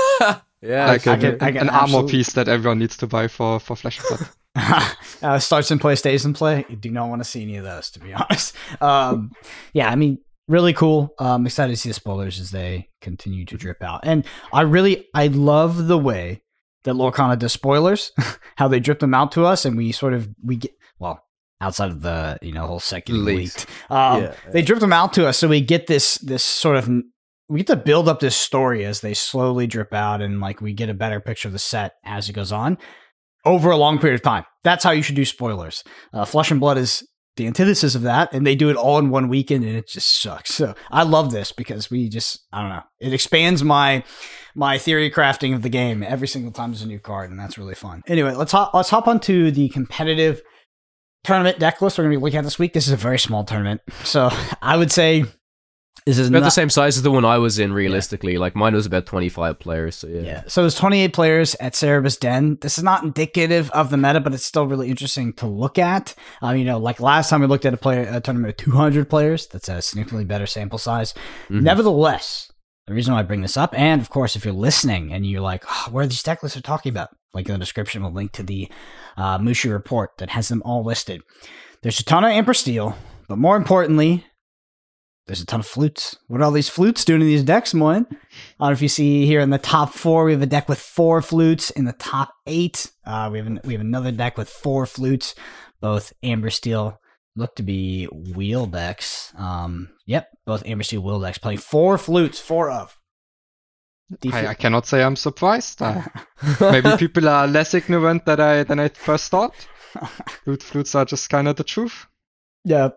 Yeah, 0.63 0.87
like 0.87 1.07
I 1.07 1.15
a- 1.15 1.19
can- 1.19 1.39
I 1.41 1.53
can 1.53 1.57
an 1.63 1.69
armor 1.71 2.03
piece 2.07 2.33
that 2.33 2.49
everyone 2.49 2.79
needs 2.79 2.97
to 2.99 3.07
buy 3.07 3.29
for 3.29 3.59
for 3.61 3.77
Flesh 3.77 3.99
and 4.01 4.19
Blood. 4.19 4.29
uh, 5.23 5.39
starts 5.39 5.71
in 5.71 5.79
play, 5.79 5.95
stays 5.95 6.25
in 6.25 6.33
play. 6.35 6.65
You 6.69 6.77
do 6.77 6.91
not 6.91 7.09
want 7.09 7.21
to 7.23 7.25
see 7.29 7.43
any 7.43 7.57
of 7.57 7.65
those, 7.65 7.91
to 7.91 8.01
be 8.01 8.13
honest. 8.15 8.55
Um, 8.81 9.31
yeah, 9.73 9.89
I 9.91 9.95
mean, 9.95 10.19
really 10.49 10.73
cool. 10.73 11.15
Um, 11.19 11.47
excited 11.47 11.73
to 11.73 11.77
see 11.77 11.91
the 11.91 11.95
spoilers 11.95 12.41
as 12.41 12.51
they 12.51 12.89
continue 13.01 13.45
to 13.47 13.57
drip 13.57 13.83
out. 13.83 14.01
And 14.03 14.25
I 14.53 14.63
really, 14.63 15.07
I 15.15 15.29
love 15.29 15.87
the 15.87 15.99
way 15.99 16.43
that 16.85 16.95
Lorcana 16.95 17.39
does 17.39 17.53
spoilers, 17.53 18.13
how 18.57 18.67
they 18.69 18.81
drip 18.81 18.99
them 19.01 19.15
out 19.15 19.33
to 19.33 19.45
us, 19.45 19.65
and 19.65 19.77
we 19.77 19.93
sort 19.93 20.13
of 20.15 20.29
we 20.43 20.57
get 20.57 20.73
well 20.99 21.23
outside 21.61 21.91
of 21.91 22.01
the 22.03 22.39
you 22.43 22.53
know 22.53 22.67
whole 22.67 22.81
second 22.81 23.25
leaked. 23.25 23.67
Um, 23.91 24.23
Yeah. 24.23 24.35
They 24.53 24.63
drip 24.63 24.81
them 24.81 24.93
out 24.93 25.13
to 25.15 25.27
us, 25.29 25.39
so 25.39 25.47
we 25.49 25.61
get 25.61 25.87
this 25.87 26.17
this 26.19 26.43
sort 26.43 26.77
of 26.77 26.89
we 27.49 27.61
get 27.61 27.67
to 27.69 27.77
build 27.77 28.09
up 28.09 28.21
this 28.21 28.37
story 28.37 28.85
as 28.85 29.01
they 29.01 29.15
slowly 29.15 29.67
drip 29.67 29.95
out, 29.95 30.21
and 30.21 30.41
like 30.41 30.61
we 30.61 30.73
get 30.73 30.91
a 30.91 30.95
better 30.95 31.21
picture 31.21 31.49
of 31.49 31.53
the 31.53 31.59
set 31.59 31.95
as 32.05 32.29
it 32.29 32.35
goes 32.35 32.53
on 32.53 32.79
over 33.45 33.71
a 33.71 33.77
long 33.77 33.99
period 33.99 34.17
of 34.17 34.23
time. 34.23 34.45
That's 34.65 34.85
how 34.85 34.91
you 34.91 35.03
should 35.03 35.15
do 35.15 35.25
spoilers. 35.25 35.83
Uh, 36.13 36.25
Flesh 36.25 36.51
and 36.51 36.61
Blood 36.61 36.77
is 36.77 37.07
the 37.37 37.47
antithesis 37.47 37.95
of 37.95 38.03
that, 38.03 38.35
and 38.35 38.47
they 38.47 38.55
do 38.55 38.69
it 38.69 38.77
all 38.77 38.99
in 38.99 39.11
one 39.11 39.29
weekend, 39.29 39.65
and 39.65 39.77
it 39.77 39.89
just 39.89 40.21
sucks. 40.21 40.55
So 40.55 40.75
I 40.91 41.05
love 41.05 41.31
this 41.31 41.53
because 41.53 41.91
we 41.91 42.09
just 42.09 42.41
I 42.53 42.61
don't 42.61 42.71
know. 42.71 42.83
It 43.01 43.15
expands 43.15 43.65
my 43.65 44.05
my 44.55 44.77
theory 44.77 45.11
crafting 45.11 45.55
of 45.55 45.63
the 45.63 45.69
game 45.71 46.03
every 46.03 46.29
single 46.29 46.53
time 46.53 46.73
there's 46.73 46.83
a 46.83 46.87
new 46.87 46.99
card, 46.99 47.31
and 47.31 47.39
that's 47.39 47.57
really 47.57 47.75
fun. 47.75 48.03
Anyway, 48.07 48.35
let's 48.35 48.53
hop 48.53 48.75
let's 48.75 48.91
hop 48.91 49.09
onto 49.09 49.51
the 49.51 49.71
competitive 49.71 50.43
tournament 51.25 51.59
deck 51.59 51.81
list 51.81 51.97
we're 51.97 52.05
gonna 52.05 52.17
be 52.17 52.23
looking 52.23 52.39
at 52.39 52.45
this 52.45 52.59
week. 52.59 52.75
This 52.75 52.87
is 52.87 52.93
a 52.93 52.97
very 52.97 53.19
small 53.19 53.45
tournament, 53.45 53.81
so 54.05 54.29
I 54.63 54.77
would 54.77 54.93
say 54.93 55.25
this 56.05 56.19
is 56.19 56.29
about 56.29 56.41
not, 56.41 56.47
the 56.47 56.51
same 56.51 56.71
size 56.71 56.97
as 56.97 57.03
the 57.03 57.11
one 57.11 57.25
I 57.25 57.39
was 57.39 57.59
in, 57.59 57.73
realistically. 57.73 58.39
Like, 58.39 58.55
mine 58.57 58.75
was 58.75 58.87
about 58.87 59.07
25 59.07 59.59
players, 59.59 59.97
so 59.97 60.07
yeah. 60.07 60.21
Yeah. 60.21 60.43
So 60.47 60.63
there's 60.63 60.75
28 60.75 61.13
players 61.13 61.55
at 61.61 61.75
Cerebus 61.75 62.19
Den. 62.19 62.59
This 62.61 62.79
is 62.79 62.85
not 62.85 63.03
indicative 63.03 63.71
of 63.73 63.91
the 63.91 63.97
meta, 63.97 64.21
but 64.21 64.35
it's 64.35 64.45
still 64.45 64.67
really 64.67 64.89
interesting 64.89 65.33
to 65.35 65.47
look 65.47 65.79
at. 65.79 66.15
Um, 66.43 66.57
you 66.57 66.65
know, 66.65 66.79
like 66.79 67.01
last 67.01 67.31
time 67.31 67.41
we 67.41 67.47
looked 67.47 67.67
at 67.67 67.75
a 67.75 67.79
player 67.79 68.09
a 68.11 68.21
tournament 68.21 68.57
with 68.57 68.65
200 68.65 69.09
players. 69.11 69.47
That's 69.47 69.69
a 69.69 69.83
significantly 69.83 70.25
better 70.25 70.47
sample 70.47 70.79
size. 70.79 71.15
Mhm. 71.49 71.63
Nevertheless, 71.63 72.51
the 72.87 72.95
reason 72.95 73.13
why 73.13 73.21
I 73.21 73.25
bring 73.25 73.43
this 73.43 73.57
up, 73.57 73.79
and 73.79 74.01
of 74.01 74.09
course, 74.11 74.35
if 74.37 74.45
you're 74.45 74.55
listening 74.55 75.13
and 75.13 75.27
you're 75.27 75.43
like, 75.43 75.65
oh, 75.69 75.89
where 75.91 76.05
are 76.05 76.07
these 76.07 76.23
deck 76.23 76.43
lists 76.43 76.57
are 76.57 76.63
talking 76.63 76.91
about? 76.91 77.11
Like 77.35 77.47
in 77.47 77.53
the 77.53 77.59
description, 77.59 78.03
we'll 78.03 78.13
link 78.13 78.33
to 78.33 78.43
the 78.43 78.71
uh, 79.19 79.39
Mushu 79.39 79.71
report 79.71 80.13
that 80.19 80.31
has 80.31 80.49
them 80.49 80.63
all 80.65 80.83
listed. 80.83 81.21
There's 81.83 82.01
a 82.01 82.05
ton 82.05 82.25
of 82.25 82.31
Amber 82.31 82.55
Steel, 82.55 82.97
but 83.29 83.37
more 83.37 83.57
importantly, 83.57 84.25
there's 85.29 85.43
a 85.43 85.47
ton 85.47 85.61
of 85.61 85.67
flutes. 85.67 86.17
What 86.27 86.41
are 86.41 86.45
all 86.45 86.51
these 86.51 86.71
flutes 86.71 87.05
doing 87.05 87.21
in 87.21 87.27
these 87.27 87.45
decks, 87.45 87.75
Moyen? 87.75 88.07
I 88.11 88.15
don't 88.15 88.69
know 88.69 88.73
if 88.73 88.83
you 88.83 88.89
see 88.89 89.27
here 89.27 89.41
in 89.41 89.51
the 89.51 89.59
top 89.59 89.93
four, 89.93 90.25
we 90.25 90.33
have 90.33 90.43
a 90.43 90.47
deck 90.47 90.69
with 90.69 90.79
four 90.79 91.21
flutes. 91.23 91.71
In 91.71 91.85
the 91.85 91.93
top 91.93 92.33
eight, 92.47 92.91
uh, 93.05 93.29
we 93.31 93.39
have 93.39 93.47
an, 93.47 93.61
we 93.63 93.75
have 93.75 93.83
another 93.83 94.11
deck 94.11 94.39
with 94.39 94.49
four 94.49 94.87
flutes. 94.87 95.35
Both 95.81 96.15
Amber 96.23 96.51
Steel 96.51 96.99
look 97.37 97.55
to 97.57 97.63
be 97.63 98.07
wheel 98.07 98.65
decks. 98.67 99.33
Um, 99.37 99.91
yep, 100.07 100.29
both 100.47 100.67
Amber 100.67 100.83
Steel 100.83 101.03
wheel 101.03 101.21
decks 101.21 101.39
playing 101.39 101.59
four 101.59 101.99
flutes, 101.99 102.41
four 102.41 102.71
of. 102.71 102.97
I, 104.33 104.49
I 104.49 104.55
cannot 104.55 104.87
say 104.87 105.03
I'm 105.03 105.17
surprised. 105.17 105.83
Uh, 105.83 106.03
maybe 106.61 106.97
people 106.97 107.29
are 107.29 107.47
less 107.47 107.75
ignorant 107.75 108.25
than 108.25 108.41
I 108.41 108.63
than 108.63 108.81
I 108.81 108.89
first 108.89 109.31
thought. 109.31 109.55
Flute 110.45 110.63
flutes 110.63 110.95
are 110.95 111.05
just 111.05 111.29
kind 111.29 111.49
of 111.49 111.57
the 111.57 111.65
truth. 111.65 112.07
yeah. 112.65 112.91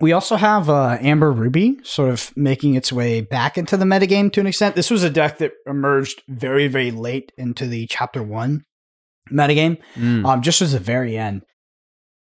We 0.00 0.12
also 0.12 0.36
have 0.36 0.68
uh, 0.68 0.98
Amber 1.00 1.32
Ruby 1.32 1.78
sort 1.82 2.10
of 2.10 2.30
making 2.36 2.74
its 2.74 2.92
way 2.92 3.22
back 3.22 3.56
into 3.56 3.76
the 3.78 3.86
metagame 3.86 4.30
to 4.34 4.40
an 4.40 4.46
extent. 4.46 4.74
This 4.76 4.90
was 4.90 5.02
a 5.02 5.08
deck 5.10 5.38
that 5.38 5.52
emerged 5.66 6.22
very, 6.28 6.68
very 6.68 6.90
late 6.90 7.32
into 7.38 7.66
the 7.66 7.86
chapter 7.86 8.22
one 8.22 8.64
metagame, 9.32 9.78
Mm. 9.94 10.26
um, 10.26 10.42
just 10.42 10.60
as 10.62 10.72
the 10.72 10.78
very 10.78 11.16
end. 11.16 11.42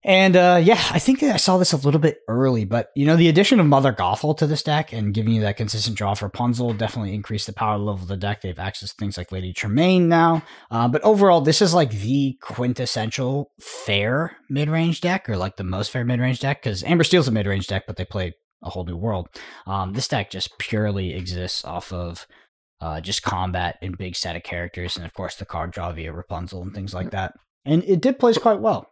And 0.06 0.36
uh, 0.36 0.62
yeah, 0.64 0.80
I 0.92 1.00
think 1.00 1.24
I 1.24 1.38
saw 1.38 1.58
this 1.58 1.74
a 1.74 1.78
little 1.78 2.00
bit 2.00 2.20
early, 2.28 2.64
but 2.64 2.90
you 2.96 3.08
know, 3.08 3.16
the 3.16 3.28
addition 3.28 3.60
of 3.60 3.66
Mother 3.66 3.92
Gothel 3.92 4.38
to 4.38 4.46
this 4.46 4.62
deck 4.62 4.94
and 4.94 5.16
giving 5.16 5.34
you 5.34 5.42
that 5.42 5.58
consistent 5.58 5.98
draw 5.98 6.14
for 6.14 6.26
Rapunzel 6.26 6.74
definitely 6.74 7.16
increased 7.16 7.48
the 7.48 7.54
power 7.54 7.80
level 7.80 8.04
of 8.04 8.08
the 8.08 8.16
deck. 8.16 8.42
They 8.42 8.50
have 8.50 8.60
access 8.60 8.92
to 8.92 8.96
things 8.98 9.18
like 9.18 9.32
Lady 9.32 9.52
Tremaine 9.52 10.08
now. 10.08 10.44
Uh, 10.70 10.88
but 10.88 11.02
overall, 11.02 11.42
this 11.42 11.60
is 11.60 11.74
like 11.74 11.90
the 11.90 12.38
quintessential 12.40 13.52
fair 13.60 14.38
mid 14.48 14.70
range 14.70 15.02
deck, 15.02 15.28
or 15.28 15.38
like 15.38 15.58
the 15.58 15.64
most 15.64 15.90
fair 15.90 16.06
mid 16.06 16.20
range 16.20 16.40
deck, 16.40 16.62
because 16.62 16.84
Amber 16.84 17.04
Steel's 17.04 17.28
a 17.28 17.32
mid 17.32 17.48
range 17.48 17.66
deck, 17.66 17.86
but 17.88 17.96
they 17.96 18.06
play 18.06 18.36
a 18.64 18.70
whole 18.70 18.86
new 18.86 18.98
world. 18.98 19.28
Um, 19.66 19.94
this 19.94 20.08
deck 20.08 20.30
just 20.30 20.56
purely 20.60 21.16
exists 21.16 21.66
off 21.66 21.92
of 21.92 22.28
uh, 22.80 23.02
just 23.02 23.24
combat 23.24 23.80
and 23.82 23.98
big 23.98 24.16
set 24.16 24.36
of 24.36 24.44
characters, 24.44 24.98
and 24.98 25.06
of 25.08 25.16
course 25.16 25.36
the 25.36 25.46
card 25.46 25.72
draw 25.72 25.92
via 25.92 26.14
Rapunzel 26.14 26.62
and 26.62 26.76
things 26.76 26.94
like 26.94 27.10
that. 27.10 27.34
And 27.66 27.84
it 27.86 28.02
did 28.02 28.20
plays 28.20 28.38
quite 28.38 28.60
well. 28.60 28.92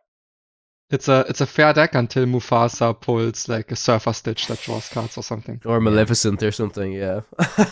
It's 0.89 1.07
a 1.07 1.25
it's 1.27 1.41
a 1.41 1.45
fair 1.45 1.73
deck 1.73 1.95
until 1.95 2.25
Mufasa 2.25 2.99
pulls 2.99 3.49
like 3.49 3.71
a 3.71 3.75
Surfer 3.75 4.13
Stitch 4.13 4.47
that 4.47 4.61
draws 4.61 4.89
cards 4.89 5.17
or 5.17 5.23
something. 5.23 5.61
Or 5.65 5.79
Maleficent 5.79 6.43
or 6.43 6.51
something, 6.51 6.91
yeah. 6.91 7.21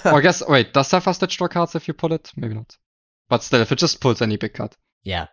or 0.05 0.15
I 0.17 0.21
guess 0.23 0.45
wait, 0.47 0.73
does 0.73 0.87
Surfer 0.87 1.13
Stitch 1.13 1.37
draw 1.37 1.47
cards 1.47 1.75
if 1.75 1.87
you 1.87 1.93
pull 1.93 2.13
it? 2.13 2.31
Maybe 2.35 2.55
not. 2.55 2.75
But 3.29 3.43
still, 3.43 3.61
if 3.61 3.71
it 3.71 3.77
just 3.77 4.01
pulls 4.01 4.21
any 4.21 4.37
big 4.37 4.53
card. 4.53 4.75
Yeah. 5.03 5.27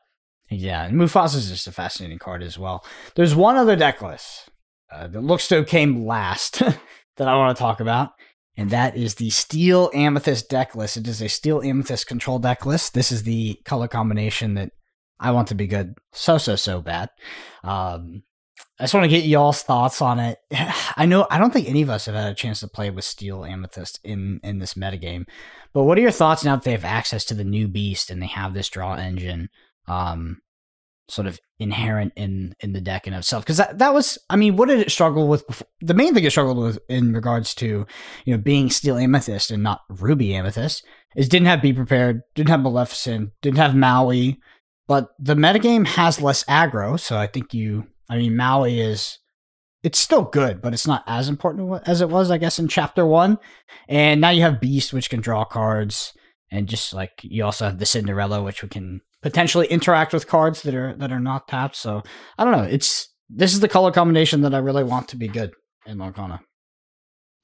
Yeah. 0.51 0.85
And 0.85 0.97
Mufasa 0.97 1.37
is 1.37 1.49
just 1.49 1.67
a 1.67 1.73
fascinating 1.73 2.19
card 2.19 2.43
as 2.43 2.59
well. 2.59 2.85
There's 3.15 3.35
one 3.35 3.57
other 3.57 3.77
deck 3.77 4.03
list 4.03 4.51
uh, 4.93 5.09
that 5.09 5.21
looks 5.21 5.49
to 5.49 5.57
have 5.57 5.67
came 5.67 6.07
last 6.07 6.59
that 7.17 7.29
I 7.29 7.37
want 7.37 7.57
to 7.57 7.61
talk 7.61 7.81
about. 7.81 8.13
And 8.57 8.71
that 8.71 8.97
is 8.97 9.15
the 9.15 9.31
Steel 9.31 9.91
Amethyst 9.95 10.49
deck 10.49 10.75
list. 10.75 10.97
It 10.97 11.07
is 11.07 11.23
a 11.23 11.29
Steel 11.29 11.63
Amethyst 11.63 12.07
control 12.09 12.41
deck 12.41 12.67
list. 12.67 12.93
This 12.93 13.13
is 13.13 13.23
the 13.23 13.61
color 13.65 13.87
combination 13.87 14.55
that 14.55 14.73
I 15.21 15.33
want 15.33 15.49
to 15.49 15.55
be 15.55 15.67
good 15.67 15.95
so, 16.13 16.39
so, 16.39 16.57
so 16.57 16.81
bad. 16.81 17.11
Um, 17.65 18.23
I 18.79 18.85
just 18.85 18.95
want 18.95 19.05
to 19.05 19.09
get 19.09 19.25
y'all's 19.25 19.63
thoughts 19.63 20.01
on 20.01 20.21
it. 20.21 20.39
I 20.97 21.07
know 21.07 21.27
I 21.31 21.39
don't 21.39 21.53
think 21.53 21.69
any 21.69 21.83
of 21.83 21.91
us 21.91 22.07
have 22.07 22.15
had 22.15 22.31
a 22.31 22.35
chance 22.35 22.61
to 22.61 22.69
play 22.69 22.91
with 22.91 23.05
Steel 23.05 23.45
Amethyst 23.45 24.01
in 24.05 24.41
in 24.43 24.59
this 24.59 24.75
metagame. 24.75 25.27
But 25.73 25.85
what 25.85 25.99
are 25.99 26.03
your 26.03 26.11
thoughts 26.11 26.45
now 26.45 26.57
that 26.57 26.65
they 26.65 26.73
have 26.73 26.85
access 26.85 27.25
to 27.27 27.35
the 27.35 27.45
new 27.45 27.69
beast 27.69 28.11
and 28.11 28.23
they 28.23 28.27
have 28.27 28.55
this 28.55 28.69
draw 28.69 28.95
engine 28.95 29.49
um 29.87 30.39
sort 31.09 31.27
of 31.27 31.41
inherent 31.59 32.13
in 32.15 32.55
in 32.61 32.73
the 32.73 32.81
deck 32.81 33.09
in 33.09 33.15
itself? 33.15 33.45
Because 33.45 33.57
that, 33.57 33.79
that 33.79 33.95
was 33.95 34.17
I 34.31 34.37
mean, 34.37 34.57
what 34.57 34.69
did 34.69 34.79
it 34.79 34.93
struggle 34.93 35.27
with 35.27 35.47
before? 35.49 35.67
The 35.81 35.95
main 35.95 36.15
thing 36.15 36.25
it 36.25 36.31
struggled 36.31 36.59
with 36.59 36.79
in 36.89 37.13
regards 37.13 37.55
to, 37.57 37.85
you 38.25 38.37
know, 38.37 38.41
being 38.41 38.71
Steel 38.71 38.97
Amethyst 38.97 39.51
and 39.51 39.63
not 39.63 39.81
Ruby 39.89 40.37
Amethyst 40.37 40.85
is 41.17 41.29
didn't 41.29 41.47
have 41.47 41.63
Be 41.63 41.73
Prepared, 41.73 42.23
didn't 42.37 42.51
have 42.51 42.61
Maleficent, 42.61 43.31
didn't 43.43 43.59
have 43.59 43.75
Maui. 43.75 44.39
But 44.89 45.11
the 45.19 45.35
metagame 45.37 45.87
has 45.87 46.21
less 46.21 46.43
aggro, 46.45 46.99
so 46.99 47.17
I 47.17 47.27
think 47.29 47.55
you 47.55 47.87
I 48.09 48.17
mean 48.17 48.37
Maui 48.37 48.81
is 48.81 49.19
it's 49.85 49.99
still 49.99 50.23
good, 50.23 50.61
but 50.61 50.73
it's 50.75 50.87
not 50.89 51.05
as 51.07 51.29
important 51.29 51.83
as 51.87 52.01
it 52.01 52.09
was, 52.09 52.33
I 52.33 52.39
guess, 52.39 52.59
in 52.59 52.67
chapter 52.67 53.07
one. 53.07 53.39
And 53.89 54.21
now 54.21 54.31
you 54.31 54.43
have 54.43 54.61
Beast, 54.61 54.93
which 54.93 55.09
can 55.09 55.21
draw 55.21 55.45
cards, 55.45 56.13
and 56.51 56.67
just 56.67 56.93
like 56.93 57.13
you 57.23 57.45
also 57.45 57.67
have 57.67 57.79
the 57.79 57.87
Cinderella, 57.87 58.43
which 58.43 58.63
we 58.63 58.69
can 58.69 59.01
potentially 59.23 59.67
interact 59.69 60.13
with 60.13 60.27
cards 60.27 60.63
that 60.63 60.75
are 60.75 60.95
that 60.97 61.13
are 61.13 61.21
not 61.21 61.47
tapped. 61.49 61.77
So 61.77 62.03
I 62.39 62.45
don't 62.45 62.57
know. 62.57 62.65
It's 62.65 63.09
this 63.29 63.53
is 63.53 63.61
the 63.61 63.69
color 63.69 63.93
combination 63.93 64.41
that 64.41 64.55
I 64.55 64.59
really 64.59 64.85
want 64.85 65.09
to 65.09 65.17
be 65.17 65.29
good 65.29 65.53
in 65.87 65.99
Lorcana. 65.99 66.41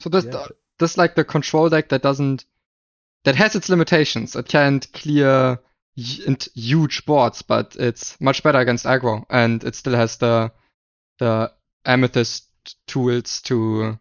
So 0.00 0.08
this 0.08 0.24
Yeah. 0.24 0.46
this 0.78 0.96
like 0.96 1.14
the 1.14 1.24
control 1.24 1.68
deck 1.68 1.90
that 1.90 2.02
doesn't 2.02 2.46
that 3.24 3.36
has 3.36 3.54
its 3.54 3.68
limitations. 3.68 4.34
It 4.34 4.48
can't 4.48 4.90
clear 4.92 5.58
int- 5.96 6.48
huge 6.54 7.04
boards, 7.06 7.42
but 7.42 7.76
it's 7.78 8.20
much 8.20 8.42
better 8.42 8.58
against 8.58 8.84
aggro, 8.86 9.24
and 9.30 9.62
it 9.64 9.74
still 9.74 9.94
has 9.94 10.16
the 10.16 10.52
the 11.18 11.52
amethyst 11.84 12.46
tools 12.86 13.40
to 13.42 13.98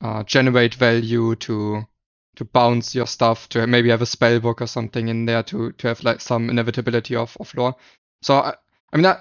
uh, 0.00 0.22
generate 0.24 0.74
value 0.74 1.34
to 1.36 1.86
to 2.36 2.44
bounce 2.44 2.94
your 2.94 3.06
stuff 3.06 3.48
to 3.48 3.66
maybe 3.66 3.90
have 3.90 4.02
a 4.02 4.06
spell 4.06 4.40
book 4.40 4.60
or 4.60 4.66
something 4.66 5.08
in 5.08 5.24
there 5.26 5.42
to 5.42 5.72
to 5.72 5.88
have 5.88 6.02
like 6.02 6.20
some 6.20 6.50
inevitability 6.50 7.16
of 7.16 7.36
of 7.40 7.54
lore. 7.54 7.76
So 8.22 8.34
I, 8.36 8.54
I 8.92 8.96
mean 8.96 9.06
I, 9.06 9.18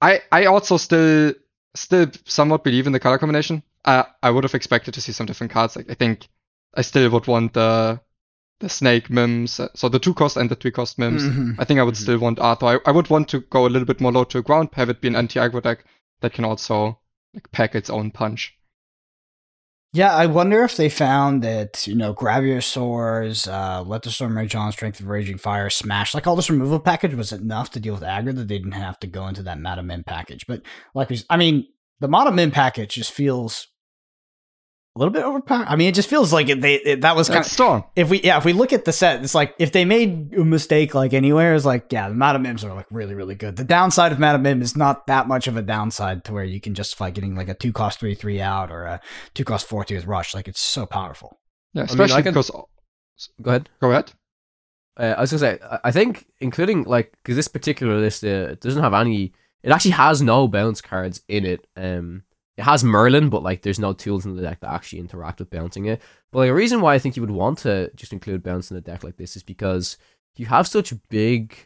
I 0.00 0.20
I 0.32 0.44
also 0.46 0.76
still 0.76 1.34
still 1.74 2.06
somewhat 2.26 2.64
believe 2.64 2.86
in 2.86 2.92
the 2.92 3.00
color 3.00 3.18
combination. 3.18 3.62
I 3.84 4.06
I 4.22 4.30
would 4.30 4.44
have 4.44 4.54
expected 4.54 4.94
to 4.94 5.00
see 5.00 5.12
some 5.12 5.26
different 5.26 5.52
cards. 5.52 5.76
Like 5.76 5.90
I 5.90 5.94
think 5.94 6.28
I 6.74 6.82
still 6.82 7.10
would 7.10 7.26
want 7.26 7.52
the 7.52 8.00
the 8.62 8.68
snake 8.68 9.10
mims, 9.10 9.60
uh, 9.60 9.68
so 9.74 9.88
the 9.88 9.98
two 9.98 10.14
cost 10.14 10.36
and 10.36 10.50
the 10.50 10.54
three 10.54 10.70
cost 10.70 10.98
mims. 10.98 11.22
Mhm. 11.22 11.56
I 11.58 11.64
think 11.64 11.78
I 11.78 11.82
would 11.82 11.94
Mhm. 11.96 12.02
still 12.02 12.18
want 12.18 12.38
Arthur. 12.38 12.66
I, 12.66 12.78
I 12.86 12.92
would 12.92 13.10
want 13.10 13.28
to 13.30 13.40
go 13.40 13.66
a 13.66 13.68
little 13.68 13.86
bit 13.86 14.00
more 14.00 14.12
low 14.12 14.24
to 14.24 14.42
ground, 14.42 14.70
have 14.74 14.88
it 14.88 15.00
be 15.00 15.08
an 15.08 15.16
anti-aggro 15.16 15.62
deck 15.62 15.84
that 16.22 16.32
can 16.32 16.44
also 16.44 16.98
like 17.34 17.50
pack 17.52 17.74
its 17.74 17.90
own 17.90 18.10
punch. 18.10 18.56
Yeah, 19.94 20.14
I 20.14 20.24
wonder 20.24 20.64
if 20.64 20.76
they 20.76 20.88
found 20.88 21.42
that, 21.42 21.86
you 21.86 21.94
know, 21.94 22.14
Grab 22.14 22.44
Your 22.44 22.62
Swords, 22.62 23.46
uh, 23.46 23.82
Let 23.82 24.02
the 24.02 24.10
Storm 24.10 24.36
Rage 24.38 24.54
On, 24.54 24.72
Strength 24.72 25.00
of 25.00 25.06
Raging 25.08 25.36
Fire, 25.36 25.68
Smash, 25.68 26.14
like 26.14 26.26
all 26.26 26.36
this 26.36 26.48
removal 26.48 26.80
package 26.80 27.14
was 27.14 27.30
enough 27.32 27.70
to 27.72 27.80
deal 27.80 27.92
with 27.92 28.02
aggro 28.02 28.34
that 28.34 28.48
they 28.48 28.56
didn't 28.58 28.72
have 28.72 28.98
to 29.00 29.06
go 29.06 29.26
into 29.28 29.42
that 29.42 29.58
Madam 29.58 29.88
Mim 29.88 30.02
package. 30.04 30.46
But 30.46 30.62
like 30.94 31.10
I 31.28 31.36
mean, 31.36 31.66
the 32.00 32.08
Madam 32.08 32.36
Mim 32.36 32.50
package 32.52 32.94
just 32.94 33.12
feels 33.12 33.66
a 34.94 34.98
little 34.98 35.12
bit 35.12 35.22
overpowered. 35.24 35.66
I 35.68 35.76
mean, 35.76 35.88
it 35.88 35.94
just 35.94 36.10
feels 36.10 36.32
like 36.34 36.48
it, 36.50 36.60
they 36.60 36.74
it, 36.74 37.00
that 37.00 37.16
was 37.16 37.28
kind 37.28 37.38
That's 37.38 37.48
of 37.48 37.52
strong. 37.52 37.84
if 37.96 38.10
we 38.10 38.20
yeah 38.20 38.36
if 38.36 38.44
we 38.44 38.52
look 38.52 38.72
at 38.74 38.84
the 38.84 38.92
set, 38.92 39.22
it's 39.24 39.34
like 39.34 39.54
if 39.58 39.72
they 39.72 39.84
made 39.86 40.34
a 40.34 40.44
mistake 40.44 40.94
like 40.94 41.14
anywhere, 41.14 41.54
it's 41.54 41.64
like 41.64 41.90
yeah, 41.90 42.08
the 42.10 42.14
Madam 42.14 42.42
Mims 42.42 42.62
are 42.62 42.74
like 42.74 42.86
really 42.90 43.14
really 43.14 43.34
good. 43.34 43.56
The 43.56 43.64
downside 43.64 44.12
of 44.12 44.18
Madam 44.18 44.42
Mim 44.42 44.60
is 44.60 44.76
not 44.76 45.06
that 45.06 45.28
much 45.28 45.48
of 45.48 45.56
a 45.56 45.62
downside 45.62 46.24
to 46.24 46.32
where 46.34 46.44
you 46.44 46.60
can 46.60 46.74
justify 46.74 47.10
getting 47.10 47.34
like 47.34 47.48
a 47.48 47.54
two 47.54 47.72
cost 47.72 48.00
three 48.00 48.14
three 48.14 48.40
out 48.40 48.70
or 48.70 48.84
a 48.84 49.00
two 49.34 49.44
cost 49.44 49.66
four 49.66 49.84
two 49.84 49.94
with 49.94 50.06
rush. 50.06 50.34
Like 50.34 50.46
it's 50.48 50.60
so 50.60 50.84
powerful. 50.84 51.38
Yeah, 51.72 51.82
I 51.82 51.84
mean, 51.84 51.88
I 51.88 51.92
especially 52.04 52.22
can- 52.24 52.32
because 52.34 52.50
Go 53.40 53.50
ahead. 53.50 53.68
go 53.80 53.90
ahead. 53.92 54.12
Uh, 54.98 55.14
I 55.16 55.20
was 55.22 55.30
gonna 55.30 55.38
say, 55.40 55.58
I- 55.70 55.80
I 55.84 55.90
think 55.90 56.26
including 56.40 56.82
like 56.84 57.12
because 57.22 57.36
this 57.36 57.48
particular 57.48 57.96
list 57.98 58.24
uh, 58.24 58.56
doesn't 58.56 58.82
have 58.82 58.92
any. 58.94 59.32
It 59.62 59.70
actually 59.70 59.92
has 59.92 60.20
no 60.20 60.48
bounce 60.48 60.80
cards 60.82 61.22
in 61.28 61.46
it. 61.46 61.66
Um, 61.76 62.24
it 62.62 62.66
has 62.66 62.84
Merlin, 62.84 63.28
but 63.28 63.42
like 63.42 63.62
there's 63.62 63.80
no 63.80 63.92
tools 63.92 64.24
in 64.24 64.36
the 64.36 64.42
deck 64.42 64.60
that 64.60 64.72
actually 64.72 65.00
interact 65.00 65.40
with 65.40 65.50
bouncing 65.50 65.86
it. 65.86 66.00
But 66.30 66.38
like 66.38 66.50
a 66.50 66.54
reason 66.54 66.80
why 66.80 66.94
I 66.94 66.98
think 67.00 67.16
you 67.16 67.22
would 67.22 67.30
want 67.30 67.58
to 67.58 67.90
just 67.96 68.12
include 68.12 68.44
bounce 68.44 68.70
in 68.70 68.76
a 68.76 68.80
deck 68.80 69.02
like 69.02 69.16
this 69.16 69.34
is 69.34 69.42
because 69.42 69.98
you 70.36 70.46
have 70.46 70.68
such 70.68 70.94
big 71.08 71.56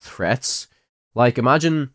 threats. 0.00 0.68
Like 1.16 1.38
imagine 1.38 1.90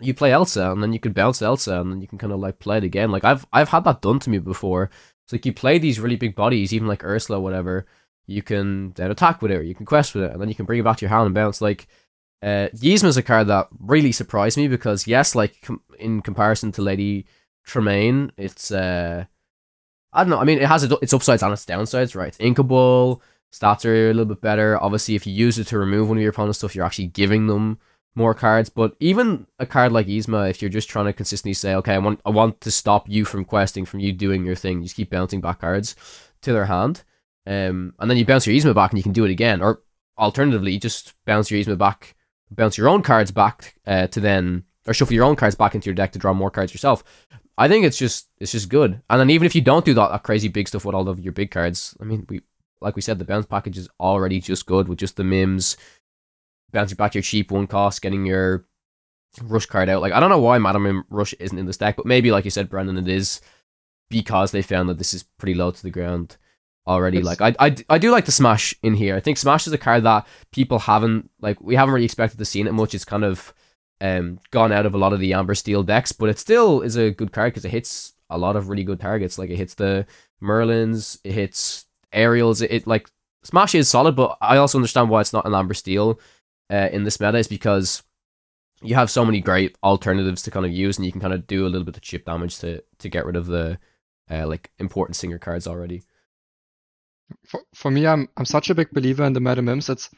you 0.00 0.12
play 0.12 0.32
Elsa 0.32 0.72
and 0.72 0.82
then 0.82 0.92
you 0.92 0.98
can 0.98 1.12
bounce 1.12 1.40
Elsa 1.40 1.80
and 1.80 1.92
then 1.92 2.00
you 2.00 2.08
can 2.08 2.18
kind 2.18 2.32
of 2.32 2.40
like 2.40 2.58
play 2.58 2.78
it 2.78 2.84
again. 2.84 3.12
Like 3.12 3.24
I've 3.24 3.46
I've 3.52 3.68
had 3.68 3.84
that 3.84 4.02
done 4.02 4.18
to 4.20 4.30
me 4.30 4.38
before. 4.38 4.90
It's 5.24 5.32
like 5.32 5.46
you 5.46 5.52
play 5.52 5.78
these 5.78 6.00
really 6.00 6.16
big 6.16 6.34
bodies, 6.34 6.72
even 6.72 6.88
like 6.88 7.04
Ursula, 7.04 7.38
whatever. 7.38 7.86
You 8.26 8.42
can 8.42 8.90
then 8.96 9.12
attack 9.12 9.40
with 9.40 9.52
it, 9.52 9.56
or 9.56 9.62
you 9.62 9.76
can 9.76 9.86
quest 9.86 10.16
with 10.16 10.24
it, 10.24 10.32
and 10.32 10.40
then 10.40 10.48
you 10.48 10.56
can 10.56 10.66
bring 10.66 10.80
it 10.80 10.82
back 10.82 10.96
to 10.96 11.04
your 11.04 11.10
hand 11.10 11.26
and 11.26 11.34
bounce. 11.34 11.60
Like 11.60 11.86
uh, 12.42 12.68
Yzma 12.74 13.04
is 13.04 13.16
a 13.16 13.22
card 13.22 13.46
that 13.46 13.68
really 13.78 14.10
surprised 14.10 14.56
me 14.56 14.66
because 14.66 15.06
yes, 15.06 15.36
like 15.36 15.60
com- 15.62 15.82
in 16.00 16.22
comparison 16.22 16.72
to 16.72 16.82
Lady 16.82 17.24
Tremaine, 17.68 18.32
it's 18.36 18.72
uh, 18.72 19.24
I 20.12 20.24
don't 20.24 20.30
know. 20.30 20.38
I 20.38 20.44
mean, 20.44 20.58
it 20.58 20.66
has 20.66 20.82
its 20.82 21.12
upsides 21.12 21.42
and 21.42 21.52
its 21.52 21.66
downsides, 21.66 22.16
right? 22.16 22.28
It's 22.28 22.38
inkable. 22.38 23.20
Stats 23.52 23.84
are 23.84 24.10
a 24.10 24.14
little 24.14 24.24
bit 24.24 24.40
better. 24.40 24.82
Obviously, 24.82 25.14
if 25.14 25.26
you 25.26 25.32
use 25.32 25.58
it 25.58 25.68
to 25.68 25.78
remove 25.78 26.08
one 26.08 26.18
of 26.18 26.22
your 26.22 26.30
opponent's 26.30 26.58
stuff, 26.58 26.74
you're 26.74 26.84
actually 26.84 27.06
giving 27.08 27.46
them 27.46 27.78
more 28.14 28.34
cards. 28.34 28.68
But 28.68 28.96
even 29.00 29.46
a 29.58 29.66
card 29.66 29.92
like 29.92 30.06
Yzma, 30.06 30.50
if 30.50 30.60
you're 30.60 30.70
just 30.70 30.88
trying 30.88 31.06
to 31.06 31.12
consistently 31.12 31.54
say, 31.54 31.74
okay, 31.76 31.94
I 31.94 31.98
want 31.98 32.20
I 32.24 32.30
want 32.30 32.60
to 32.62 32.70
stop 32.70 33.08
you 33.08 33.24
from 33.24 33.44
questing, 33.44 33.84
from 33.84 34.00
you 34.00 34.12
doing 34.12 34.44
your 34.44 34.56
thing, 34.56 34.78
you 34.78 34.84
just 34.84 34.96
keep 34.96 35.10
bouncing 35.10 35.40
back 35.40 35.60
cards 35.60 35.94
to 36.42 36.52
their 36.52 36.66
hand. 36.66 37.04
Um, 37.46 37.94
and 37.98 38.10
then 38.10 38.16
you 38.16 38.26
bounce 38.26 38.46
your 38.46 38.56
Yzma 38.56 38.74
back 38.74 38.90
and 38.90 38.98
you 38.98 39.02
can 39.02 39.12
do 39.12 39.24
it 39.24 39.30
again. 39.30 39.62
Or 39.62 39.82
alternatively, 40.18 40.72
you 40.72 40.80
just 40.80 41.14
bounce 41.24 41.50
your 41.50 41.62
Yzma 41.62 41.78
back, 41.78 42.16
bounce 42.50 42.76
your 42.76 42.88
own 42.88 43.02
cards 43.02 43.30
back 43.30 43.76
uh, 43.86 44.06
to 44.08 44.20
then, 44.20 44.64
or 44.86 44.94
shuffle 44.94 45.14
your 45.14 45.24
own 45.24 45.36
cards 45.36 45.54
back 45.54 45.74
into 45.74 45.86
your 45.86 45.94
deck 45.94 46.12
to 46.12 46.18
draw 46.18 46.32
more 46.32 46.50
cards 46.50 46.74
yourself. 46.74 47.04
I 47.58 47.68
think 47.68 47.84
it's 47.84 47.98
just 47.98 48.28
it's 48.38 48.52
just 48.52 48.68
good. 48.68 49.02
And 49.10 49.20
then 49.20 49.30
even 49.30 49.44
if 49.44 49.54
you 49.54 49.60
don't 49.60 49.84
do 49.84 49.92
that, 49.94 50.10
that 50.10 50.22
crazy 50.22 50.48
big 50.48 50.68
stuff 50.68 50.84
with 50.84 50.94
all 50.94 51.08
of 51.08 51.18
your 51.18 51.32
big 51.32 51.50
cards, 51.50 51.96
I 52.00 52.04
mean, 52.04 52.24
we 52.28 52.40
like 52.80 52.94
we 52.94 53.02
said, 53.02 53.18
the 53.18 53.24
bounce 53.24 53.46
package 53.46 53.76
is 53.76 53.88
already 53.98 54.40
just 54.40 54.66
good 54.66 54.88
with 54.88 54.98
just 54.98 55.16
the 55.16 55.24
mims, 55.24 55.76
bouncing 56.72 56.96
back 56.96 57.14
your 57.14 57.22
cheap 57.22 57.50
one 57.50 57.66
cost, 57.66 58.00
getting 58.00 58.24
your 58.24 58.64
rush 59.42 59.66
card 59.66 59.88
out. 59.88 60.00
Like 60.00 60.12
I 60.12 60.20
don't 60.20 60.30
know 60.30 60.38
why 60.38 60.58
Madam 60.58 61.04
Rush 61.10 61.34
isn't 61.34 61.58
in 61.58 61.66
the 61.66 61.72
stack, 61.72 61.96
but 61.96 62.06
maybe 62.06 62.30
like 62.30 62.44
you 62.44 62.50
said, 62.52 62.70
Brendan, 62.70 62.96
it 62.96 63.08
is 63.08 63.40
because 64.08 64.52
they 64.52 64.62
found 64.62 64.88
that 64.88 64.98
this 64.98 65.12
is 65.12 65.24
pretty 65.24 65.54
low 65.54 65.72
to 65.72 65.82
the 65.82 65.90
ground 65.90 66.36
already. 66.86 67.22
Like 67.22 67.40
I, 67.40 67.54
I, 67.58 67.76
I 67.90 67.98
do 67.98 68.12
like 68.12 68.24
the 68.24 68.32
Smash 68.32 68.74
in 68.82 68.94
here. 68.94 69.16
I 69.16 69.20
think 69.20 69.36
Smash 69.36 69.66
is 69.66 69.72
a 69.72 69.78
card 69.78 70.04
that 70.04 70.26
people 70.52 70.78
haven't 70.78 71.28
like 71.40 71.60
we 71.60 71.74
haven't 71.74 71.94
really 71.94 72.06
expected 72.06 72.38
to 72.38 72.44
see 72.44 72.60
it 72.60 72.72
much. 72.72 72.94
It's 72.94 73.04
kind 73.04 73.24
of 73.24 73.52
um 74.00 74.38
gone 74.50 74.72
out 74.72 74.86
of 74.86 74.94
a 74.94 74.98
lot 74.98 75.12
of 75.12 75.20
the 75.20 75.32
Amber 75.34 75.54
Steel 75.54 75.82
decks, 75.82 76.12
but 76.12 76.28
it 76.28 76.38
still 76.38 76.82
is 76.82 76.96
a 76.96 77.10
good 77.10 77.32
card 77.32 77.52
because 77.52 77.64
it 77.64 77.70
hits 77.70 78.12
a 78.30 78.38
lot 78.38 78.56
of 78.56 78.68
really 78.68 78.84
good 78.84 79.00
targets. 79.00 79.38
Like 79.38 79.50
it 79.50 79.56
hits 79.56 79.74
the 79.74 80.06
Merlins, 80.42 81.18
it 81.24 81.32
hits 81.32 81.86
Ariels. 82.12 82.62
It, 82.62 82.70
it 82.72 82.86
like 82.86 83.08
Smash 83.44 83.74
is 83.74 83.88
solid, 83.88 84.16
but 84.16 84.36
I 84.40 84.56
also 84.58 84.78
understand 84.78 85.10
why 85.10 85.20
it's 85.20 85.32
not 85.32 85.46
an 85.46 85.54
Amber 85.54 85.74
Steel 85.74 86.20
uh, 86.70 86.88
in 86.92 87.04
this 87.04 87.20
meta 87.20 87.38
is 87.38 87.48
because 87.48 88.02
you 88.82 88.94
have 88.94 89.10
so 89.10 89.24
many 89.24 89.40
great 89.40 89.76
alternatives 89.82 90.42
to 90.42 90.50
kind 90.50 90.66
of 90.66 90.72
use, 90.72 90.96
and 90.98 91.06
you 91.06 91.12
can 91.12 91.20
kind 91.20 91.32
of 91.34 91.46
do 91.46 91.66
a 91.66 91.68
little 91.68 91.84
bit 91.84 91.96
of 91.96 92.02
chip 92.02 92.24
damage 92.24 92.58
to 92.58 92.82
to 92.98 93.08
get 93.08 93.26
rid 93.26 93.36
of 93.36 93.46
the 93.46 93.78
uh, 94.30 94.46
like 94.46 94.70
important 94.78 95.16
singer 95.16 95.38
cards 95.38 95.66
already. 95.66 96.02
For, 97.46 97.60
for 97.74 97.90
me, 97.90 98.06
I'm 98.06 98.28
I'm 98.36 98.44
such 98.44 98.70
a 98.70 98.74
big 98.74 98.90
believer 98.90 99.24
in 99.24 99.32
the 99.32 99.40
Madam 99.40 99.64
Mims. 99.66 99.88
It's 99.88 100.10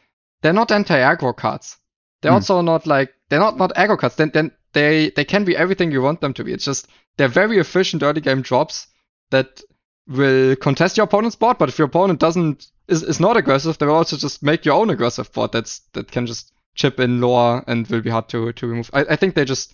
they're 0.43 0.53
not 0.53 0.71
anti-aggro 0.73 1.37
cards. 1.37 1.77
They're 2.23 2.33
Hmm. 2.33 2.37
also 2.37 2.61
not 2.61 2.87
like 2.87 3.15
they're 3.31 3.41
not 3.41 3.57
not 3.57 3.75
aggro 3.75 3.99
cards. 3.99 4.17
Then 4.17 4.31
then 4.35 4.51
they 4.75 5.11
they 5.11 5.25
can 5.25 5.45
be 5.45 5.57
everything 5.57 5.91
you 5.91 6.03
want 6.03 6.21
them 6.21 6.35
to 6.35 6.45
be. 6.45 6.53
It's 6.53 6.65
just 6.65 6.89
they're 7.17 7.29
very 7.29 7.59
efficient 7.59 8.03
early 8.03 8.21
game 8.21 8.43
drops 8.43 8.89
that 9.31 9.63
will 10.07 10.57
contest 10.57 10.97
your 10.97 11.05
opponent's 11.05 11.37
board. 11.37 11.57
But 11.57 11.69
if 11.69 11.79
your 11.79 11.87
opponent 11.87 12.21
doesn't 12.21 12.67
is, 12.89 13.03
is 13.03 13.21
not 13.21 13.37
aggressive, 13.37 13.79
they 13.79 13.87
will 13.87 13.95
also 13.95 14.17
just 14.17 14.43
make 14.43 14.65
your 14.65 14.75
own 14.75 14.91
aggressive 14.91 15.33
board. 15.33 15.53
That's 15.53 15.81
that 15.93 16.11
can 16.11 16.27
just 16.27 16.53
chip 16.75 17.01
in 17.01 17.21
lower 17.21 17.65
and 17.67 17.87
will 17.87 18.03
be 18.03 18.11
hard 18.11 18.29
to 18.31 18.53
to 18.53 18.67
remove. 18.67 18.91
I, 18.93 19.01
I 19.11 19.17
think 19.17 19.35
they 19.35 19.45
just 19.45 19.73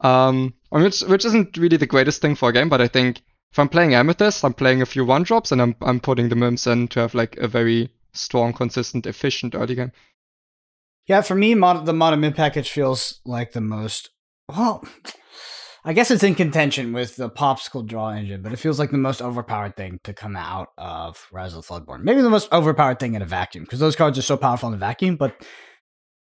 um 0.00 0.54
which 0.70 1.02
which 1.02 1.24
isn't 1.24 1.56
really 1.58 1.76
the 1.76 1.86
greatest 1.86 2.22
thing 2.22 2.36
for 2.36 2.48
a 2.48 2.52
game, 2.52 2.68
but 2.68 2.80
I 2.80 2.88
think 2.88 3.22
if 3.52 3.58
I'm 3.58 3.68
playing 3.68 3.94
Amethyst, 3.94 4.44
I'm 4.44 4.54
playing 4.54 4.80
a 4.80 4.86
few 4.86 5.04
one 5.04 5.24
drops 5.24 5.50
and 5.50 5.60
I'm 5.60 5.74
I'm 5.82 6.00
putting 6.00 6.28
the 6.28 6.36
mims 6.36 6.66
in 6.66 6.88
to 6.88 7.00
have 7.00 7.14
like 7.14 7.36
a 7.38 7.48
very 7.48 7.90
strong, 8.12 8.52
consistent, 8.52 9.06
efficient 9.06 9.54
early 9.54 9.74
game. 9.74 9.92
Yeah, 11.06 11.22
for 11.22 11.34
me, 11.34 11.54
mod- 11.54 11.86
the 11.86 11.92
mono 11.92 12.16
mid 12.16 12.36
package 12.36 12.70
feels 12.70 13.20
like 13.24 13.52
the 13.52 13.60
most. 13.60 14.10
Well, 14.48 14.84
I 15.84 15.92
guess 15.92 16.10
it's 16.10 16.22
in 16.22 16.34
contention 16.34 16.92
with 16.92 17.16
the 17.16 17.30
popsicle 17.30 17.86
draw 17.86 18.10
engine, 18.10 18.42
but 18.42 18.52
it 18.52 18.58
feels 18.58 18.78
like 18.78 18.90
the 18.90 18.98
most 18.98 19.22
overpowered 19.22 19.76
thing 19.76 19.98
to 20.04 20.12
come 20.12 20.36
out 20.36 20.68
of 20.76 21.26
Rise 21.32 21.54
of 21.54 21.66
the 21.66 21.72
Floodborn. 21.72 22.02
Maybe 22.02 22.20
the 22.20 22.30
most 22.30 22.52
overpowered 22.52 23.00
thing 23.00 23.14
in 23.14 23.22
a 23.22 23.26
vacuum 23.26 23.64
because 23.64 23.80
those 23.80 23.96
cards 23.96 24.18
are 24.18 24.22
so 24.22 24.36
powerful 24.36 24.68
in 24.68 24.74
a 24.74 24.78
vacuum. 24.78 25.16
But 25.16 25.34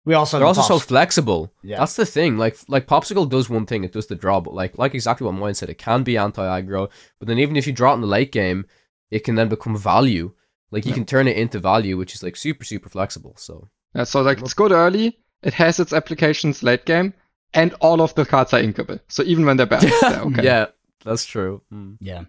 we 0.04 0.14
also 0.14 0.38
They're 0.38 0.46
also 0.46 0.62
so 0.62 0.78
flexible. 0.78 1.52
Yeah. 1.62 1.78
That's 1.80 1.96
the 1.96 2.06
thing. 2.06 2.38
Like 2.38 2.56
like 2.68 2.86
Popsicle 2.86 3.28
does 3.28 3.50
one 3.50 3.66
thing, 3.66 3.84
it 3.84 3.92
does 3.92 4.06
the 4.06 4.14
draw, 4.14 4.40
but 4.40 4.54
like 4.54 4.78
like 4.78 4.94
exactly 4.94 5.24
what 5.26 5.34
Moyen 5.34 5.54
said, 5.54 5.68
it 5.70 5.78
can 5.78 6.02
be 6.02 6.16
anti-aggro, 6.16 6.88
but 7.18 7.28
then 7.28 7.38
even 7.38 7.56
if 7.56 7.66
you 7.66 7.72
draw 7.72 7.92
it 7.92 7.96
in 7.96 8.00
the 8.00 8.06
late 8.06 8.32
game, 8.32 8.64
it 9.10 9.24
can 9.24 9.34
then 9.34 9.48
become 9.48 9.76
value. 9.76 10.32
Like 10.70 10.84
you 10.86 10.90
Yeah. 10.90 10.96
can 10.96 11.04
turn 11.06 11.28
it 11.28 11.36
into 11.36 11.58
value, 11.58 11.96
which 11.96 12.14
is 12.14 12.22
like 12.22 12.36
super, 12.36 12.64
super 12.64 12.88
flexible. 12.88 13.34
So 13.36 13.68
Yeah, 13.94 14.04
so 14.04 14.22
like 14.22 14.40
it's 14.40 14.54
good 14.54 14.72
early. 14.72 15.18
It 15.42 15.54
has 15.54 15.78
its 15.80 15.92
applications 15.92 16.62
late 16.62 16.84
game, 16.84 17.14
and 17.54 17.74
all 17.80 18.00
of 18.00 18.14
the 18.14 18.24
cards 18.26 18.52
are 18.52 18.60
inkable. 18.60 19.00
So 19.08 19.22
even 19.22 19.46
when 19.46 19.56
they're 19.56 19.66
bad, 19.66 19.82
they're 20.02 20.20
okay. 20.22 20.42
yeah, 20.44 20.66
that's 21.04 21.24
true. 21.24 21.62
Mm. 21.72 21.96
Yeah. 22.00 22.24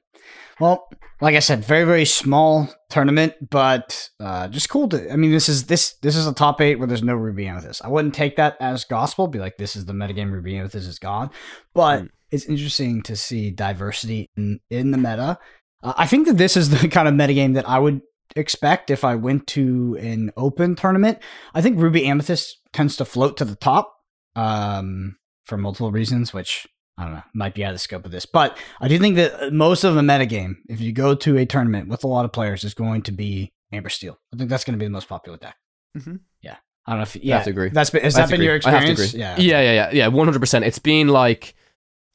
Well, 0.59 0.89
like 1.21 1.35
I 1.35 1.39
said, 1.39 1.63
very 1.63 1.85
very 1.85 2.05
small 2.05 2.67
tournament, 2.89 3.33
but 3.49 4.09
uh, 4.19 4.47
just 4.49 4.69
cool 4.69 4.89
to. 4.89 5.11
I 5.11 5.15
mean, 5.15 5.31
this 5.31 5.47
is 5.49 5.65
this 5.65 5.93
this 6.01 6.15
is 6.15 6.27
a 6.27 6.33
top 6.33 6.59
eight 6.61 6.75
where 6.77 6.87
there's 6.87 7.03
no 7.03 7.15
Ruby 7.15 7.47
Amethyst. 7.47 7.83
I 7.83 7.87
wouldn't 7.87 8.13
take 8.13 8.35
that 8.35 8.57
as 8.59 8.83
gospel. 8.85 9.27
Be 9.27 9.39
like, 9.39 9.57
this 9.57 9.75
is 9.75 9.85
the 9.85 9.93
metagame. 9.93 10.31
Ruby 10.31 10.57
Amethyst 10.57 10.87
is 10.87 10.99
gone, 10.99 11.29
but 11.73 11.99
Hmm. 12.01 12.05
it's 12.31 12.45
interesting 12.45 13.01
to 13.03 13.15
see 13.15 13.51
diversity 13.51 14.27
in 14.37 14.59
in 14.69 14.91
the 14.91 14.97
meta. 14.97 15.39
Uh, 15.81 15.93
I 15.97 16.05
think 16.07 16.27
that 16.27 16.37
this 16.37 16.57
is 16.57 16.69
the 16.69 16.87
kind 16.97 17.07
of 17.07 17.13
metagame 17.13 17.53
that 17.55 17.67
I 17.67 17.79
would 17.79 18.01
expect 18.35 18.89
if 18.89 19.03
I 19.03 19.15
went 19.15 19.47
to 19.47 19.97
an 19.99 20.31
open 20.37 20.75
tournament. 20.75 21.19
I 21.53 21.61
think 21.61 21.79
Ruby 21.79 22.05
Amethyst 22.05 22.57
tends 22.73 22.95
to 22.97 23.05
float 23.05 23.37
to 23.37 23.45
the 23.45 23.55
top 23.55 23.95
um, 24.35 25.17
for 25.45 25.57
multiple 25.57 25.91
reasons, 25.91 26.33
which 26.33 26.67
I 26.97 27.03
don't 27.05 27.13
know 27.13 27.23
might 27.33 27.53
be 27.53 27.63
out 27.63 27.69
of 27.69 27.75
the 27.75 27.79
scope 27.79 28.05
of 28.05 28.11
this, 28.11 28.25
but 28.25 28.57
I 28.81 28.87
do 28.87 28.99
think 28.99 29.15
that 29.15 29.53
most 29.53 29.83
of 29.83 29.95
the 29.95 30.01
metagame, 30.01 30.55
if 30.67 30.81
you 30.81 30.91
go 30.91 31.15
to 31.15 31.37
a 31.37 31.45
tournament 31.45 31.87
with 31.89 32.03
a 32.03 32.07
lot 32.07 32.25
of 32.25 32.31
players, 32.33 32.63
is 32.63 32.73
going 32.73 33.03
to 33.03 33.11
be 33.11 33.51
Amber 33.71 33.89
Steel. 33.89 34.17
I 34.33 34.37
think 34.37 34.49
that's 34.49 34.63
going 34.63 34.73
to 34.73 34.79
be 34.79 34.85
the 34.85 34.91
most 34.91 35.07
popular 35.07 35.37
deck. 35.37 35.55
Mhm. 35.97 36.19
Yeah, 36.41 36.57
I 36.85 36.91
don't 36.91 36.99
know 36.99 37.03
if 37.03 37.15
yeah, 37.15 37.35
have 37.35 37.45
to 37.45 37.49
agree. 37.51 37.69
That's 37.69 37.89
been, 37.89 38.03
has 38.03 38.15
I 38.15 38.17
that 38.17 38.21
have 38.23 38.29
to 38.31 38.37
been 38.37 38.45
your 38.45 38.55
agree. 38.55 38.71
I 38.71 38.75
have 38.75 38.85
to 38.85 38.91
experience? 38.91 39.13
agree. 39.13 39.47
Yeah, 39.47 39.61
yeah, 39.61 39.61
yeah, 39.61 39.73
yeah, 39.73 39.89
yeah. 39.93 40.07
One 40.07 40.27
hundred 40.27 40.39
percent. 40.39 40.65
It's 40.65 40.79
been 40.79 41.07
like 41.07 41.55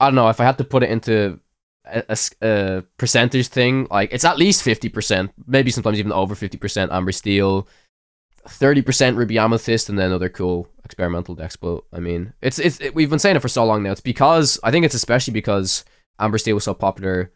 I 0.00 0.06
don't 0.06 0.14
know 0.14 0.28
if 0.28 0.40
I 0.40 0.44
had 0.44 0.58
to 0.58 0.64
put 0.64 0.82
it 0.82 0.90
into 0.90 1.40
a, 1.84 2.18
a 2.42 2.84
percentage 2.98 3.48
thing. 3.48 3.86
Like 3.90 4.12
it's 4.12 4.24
at 4.24 4.38
least 4.38 4.62
fifty 4.62 4.88
percent, 4.88 5.32
maybe 5.46 5.70
sometimes 5.70 5.98
even 5.98 6.12
over 6.12 6.34
fifty 6.34 6.58
percent 6.58 6.92
Amber 6.92 7.12
Steel, 7.12 7.68
thirty 8.46 8.82
percent 8.82 9.16
Ruby 9.16 9.38
Amethyst, 9.38 9.88
and 9.88 9.98
then 9.98 10.12
other 10.12 10.28
cool 10.28 10.68
experimental 10.84 11.34
decks. 11.34 11.56
But 11.56 11.84
I 11.92 12.00
mean, 12.00 12.32
it's 12.40 12.58
it's 12.58 12.80
it, 12.80 12.94
we've 12.94 13.10
been 13.10 13.18
saying 13.18 13.36
it 13.36 13.42
for 13.42 13.48
so 13.48 13.64
long 13.64 13.82
now. 13.82 13.92
It's 13.92 14.00
because 14.00 14.58
I 14.62 14.70
think 14.70 14.84
it's 14.84 14.94
especially 14.94 15.32
because 15.32 15.84
Amber 16.18 16.38
Steel 16.38 16.54
was 16.54 16.64
so 16.64 16.74
popular 16.74 17.32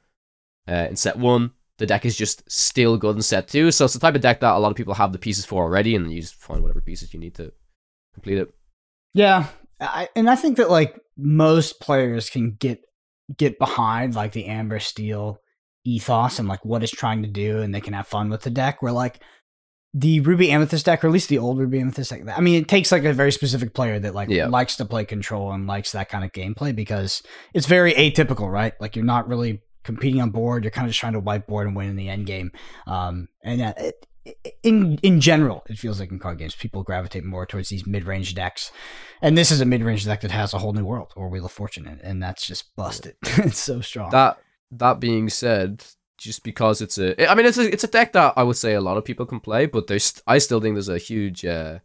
uh, 0.68 0.86
in 0.88 0.96
set 0.96 1.16
one. 1.16 1.52
The 1.78 1.86
deck 1.86 2.04
is 2.04 2.16
just 2.16 2.50
still 2.50 2.96
good 2.96 3.14
in 3.14 3.22
set 3.22 3.46
two, 3.46 3.70
so 3.70 3.84
it's 3.84 3.94
the 3.94 4.00
type 4.00 4.16
of 4.16 4.20
deck 4.20 4.40
that 4.40 4.54
a 4.54 4.58
lot 4.58 4.70
of 4.70 4.76
people 4.76 4.94
have 4.94 5.12
the 5.12 5.18
pieces 5.18 5.44
for 5.44 5.62
already, 5.62 5.94
and 5.94 6.12
you 6.12 6.20
just 6.20 6.34
find 6.34 6.60
whatever 6.60 6.80
pieces 6.80 7.14
you 7.14 7.20
need 7.20 7.36
to 7.36 7.52
complete 8.14 8.38
it. 8.38 8.52
Yeah, 9.14 9.46
I, 9.80 10.08
and 10.16 10.28
I 10.28 10.34
think 10.34 10.56
that 10.56 10.70
like 10.70 11.00
most 11.16 11.80
players 11.80 12.30
can 12.30 12.52
get 12.52 12.84
get 13.36 13.58
behind 13.58 14.14
like 14.14 14.32
the 14.32 14.46
Amber 14.46 14.78
Steel 14.80 15.40
ethos 15.84 16.38
and 16.38 16.48
like 16.48 16.64
what 16.64 16.82
it's 16.82 16.92
trying 16.92 17.22
to 17.22 17.28
do, 17.28 17.60
and 17.60 17.74
they 17.74 17.80
can 17.80 17.92
have 17.94 18.06
fun 18.06 18.30
with 18.30 18.42
the 18.42 18.50
deck. 18.50 18.82
Where 18.82 18.92
like 18.92 19.20
the 19.94 20.20
Ruby 20.20 20.50
Amethyst 20.50 20.84
deck, 20.86 21.02
or 21.02 21.06
at 21.08 21.12
least 21.12 21.28
the 21.28 21.38
old 21.38 21.58
Ruby 21.58 21.80
Amethyst 21.80 22.10
deck, 22.10 22.22
I 22.36 22.40
mean, 22.40 22.60
it 22.60 22.68
takes 22.68 22.92
like 22.92 23.04
a 23.04 23.12
very 23.12 23.32
specific 23.32 23.74
player 23.74 23.98
that 23.98 24.14
like 24.14 24.28
Yeah. 24.28 24.46
likes 24.46 24.76
to 24.76 24.84
play 24.84 25.04
control 25.04 25.52
and 25.52 25.66
likes 25.66 25.92
that 25.92 26.08
kind 26.08 26.24
of 26.24 26.32
gameplay 26.32 26.74
because 26.74 27.22
it's 27.54 27.66
very 27.66 27.92
atypical, 27.94 28.50
right? 28.52 28.74
Like 28.80 28.96
you're 28.96 29.04
not 29.04 29.28
really 29.28 29.62
competing 29.84 30.20
on 30.20 30.30
board; 30.30 30.64
you're 30.64 30.70
kind 30.70 30.86
of 30.86 30.90
just 30.90 31.00
trying 31.00 31.14
to 31.14 31.22
whiteboard 31.22 31.66
and 31.66 31.74
win 31.76 31.88
in 31.88 31.96
the 31.96 32.08
end 32.10 32.26
game. 32.26 32.52
Um, 32.86 33.28
and 33.42 33.62
uh, 33.62 33.74
it, 33.78 34.06
in 34.62 34.98
in 35.02 35.20
general, 35.20 35.64
it 35.68 35.78
feels 35.78 36.00
like 36.00 36.10
in 36.10 36.18
card 36.18 36.38
games, 36.38 36.54
people 36.54 36.82
gravitate 36.82 37.24
more 37.24 37.46
towards 37.46 37.68
these 37.68 37.86
mid 37.86 38.04
range 38.04 38.34
decks 38.34 38.70
and 39.20 39.36
this 39.36 39.50
is 39.50 39.60
a 39.60 39.64
mid-range 39.64 40.04
deck 40.04 40.20
that 40.20 40.30
has 40.30 40.54
a 40.54 40.58
whole 40.58 40.72
new 40.72 40.84
world 40.84 41.12
or 41.16 41.28
Wheel 41.28 41.46
of 41.46 41.52
Fortune, 41.52 41.86
in 41.86 41.94
it, 41.94 42.00
and 42.02 42.22
that's 42.22 42.46
just 42.46 42.74
busted. 42.76 43.16
it's 43.22 43.58
so 43.58 43.80
strong. 43.80 44.10
That 44.10 44.38
that 44.70 45.00
being 45.00 45.28
said, 45.28 45.84
just 46.18 46.44
because 46.44 46.80
it's 46.80 46.98
a, 46.98 47.28
I 47.30 47.34
mean, 47.34 47.46
it's 47.46 47.58
a 47.58 47.72
it's 47.72 47.84
a 47.84 47.88
deck 47.88 48.12
that 48.12 48.34
I 48.36 48.42
would 48.42 48.56
say 48.56 48.74
a 48.74 48.80
lot 48.80 48.96
of 48.96 49.04
people 49.04 49.26
can 49.26 49.40
play, 49.40 49.66
but 49.66 49.86
there's 49.86 50.22
I 50.26 50.38
still 50.38 50.60
think 50.60 50.74
there's 50.74 50.88
a 50.88 50.98
huge 50.98 51.44
uh, 51.44 51.78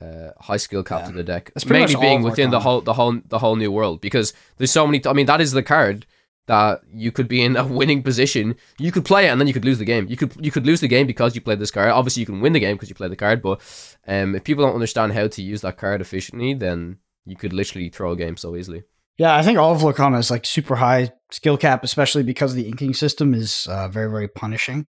uh, 0.00 0.30
high 0.38 0.58
skill 0.58 0.82
cap 0.84 1.02
Yeah. 1.02 1.06
to 1.08 1.12
the 1.14 1.24
deck, 1.24 1.50
mainly 1.66 1.96
being 1.96 2.22
within 2.22 2.50
the 2.50 2.60
whole 2.60 2.80
the 2.80 2.94
whole 2.94 3.20
the 3.26 3.38
whole 3.40 3.56
new 3.56 3.72
world 3.72 4.00
because 4.00 4.32
there's 4.58 4.70
so 4.70 4.86
many. 4.86 5.04
I 5.06 5.12
mean, 5.12 5.26
that 5.26 5.40
is 5.40 5.52
the 5.52 5.62
card 5.62 6.06
that 6.48 6.80
you 6.92 7.12
could 7.12 7.28
be 7.28 7.42
in 7.42 7.56
a 7.56 7.64
winning 7.64 8.02
position. 8.02 8.56
You 8.78 8.90
could 8.90 9.04
play 9.04 9.26
it 9.26 9.28
and 9.28 9.40
then 9.40 9.46
you 9.46 9.54
could 9.54 9.64
lose 9.64 9.78
the 9.78 9.84
game. 9.84 10.06
You 10.08 10.16
could 10.16 10.34
you 10.44 10.50
could 10.50 10.66
lose 10.66 10.80
the 10.80 10.88
game 10.88 11.06
because 11.06 11.34
you 11.34 11.40
played 11.40 11.60
this 11.60 11.70
card. 11.70 11.90
Obviously, 11.90 12.20
you 12.20 12.26
can 12.26 12.40
win 12.40 12.52
the 12.52 12.60
game 12.60 12.76
because 12.76 12.88
you 12.88 12.94
played 12.94 13.12
the 13.12 13.16
card, 13.16 13.40
but 13.40 13.60
um, 14.08 14.34
if 14.34 14.44
people 14.44 14.64
don't 14.64 14.74
understand 14.74 15.12
how 15.12 15.28
to 15.28 15.42
use 15.42 15.60
that 15.60 15.78
card 15.78 16.00
efficiently, 16.00 16.54
then 16.54 16.98
you 17.24 17.36
could 17.36 17.52
literally 17.52 17.88
throw 17.88 18.12
a 18.12 18.16
game 18.16 18.36
so 18.36 18.56
easily. 18.56 18.82
yeah, 19.18 19.36
I 19.36 19.42
think 19.42 19.58
all 19.58 19.74
of 19.74 19.80
Lorcana 19.82 20.18
is 20.18 20.30
like 20.30 20.44
super 20.46 20.76
high 20.76 21.12
skill 21.30 21.56
cap, 21.56 21.84
especially 21.84 22.22
because 22.22 22.54
the 22.54 22.66
inking 22.66 22.94
system 22.94 23.34
is 23.34 23.66
uh, 23.70 23.88
very, 23.88 24.10
very 24.10 24.28
punishing. 24.28 24.86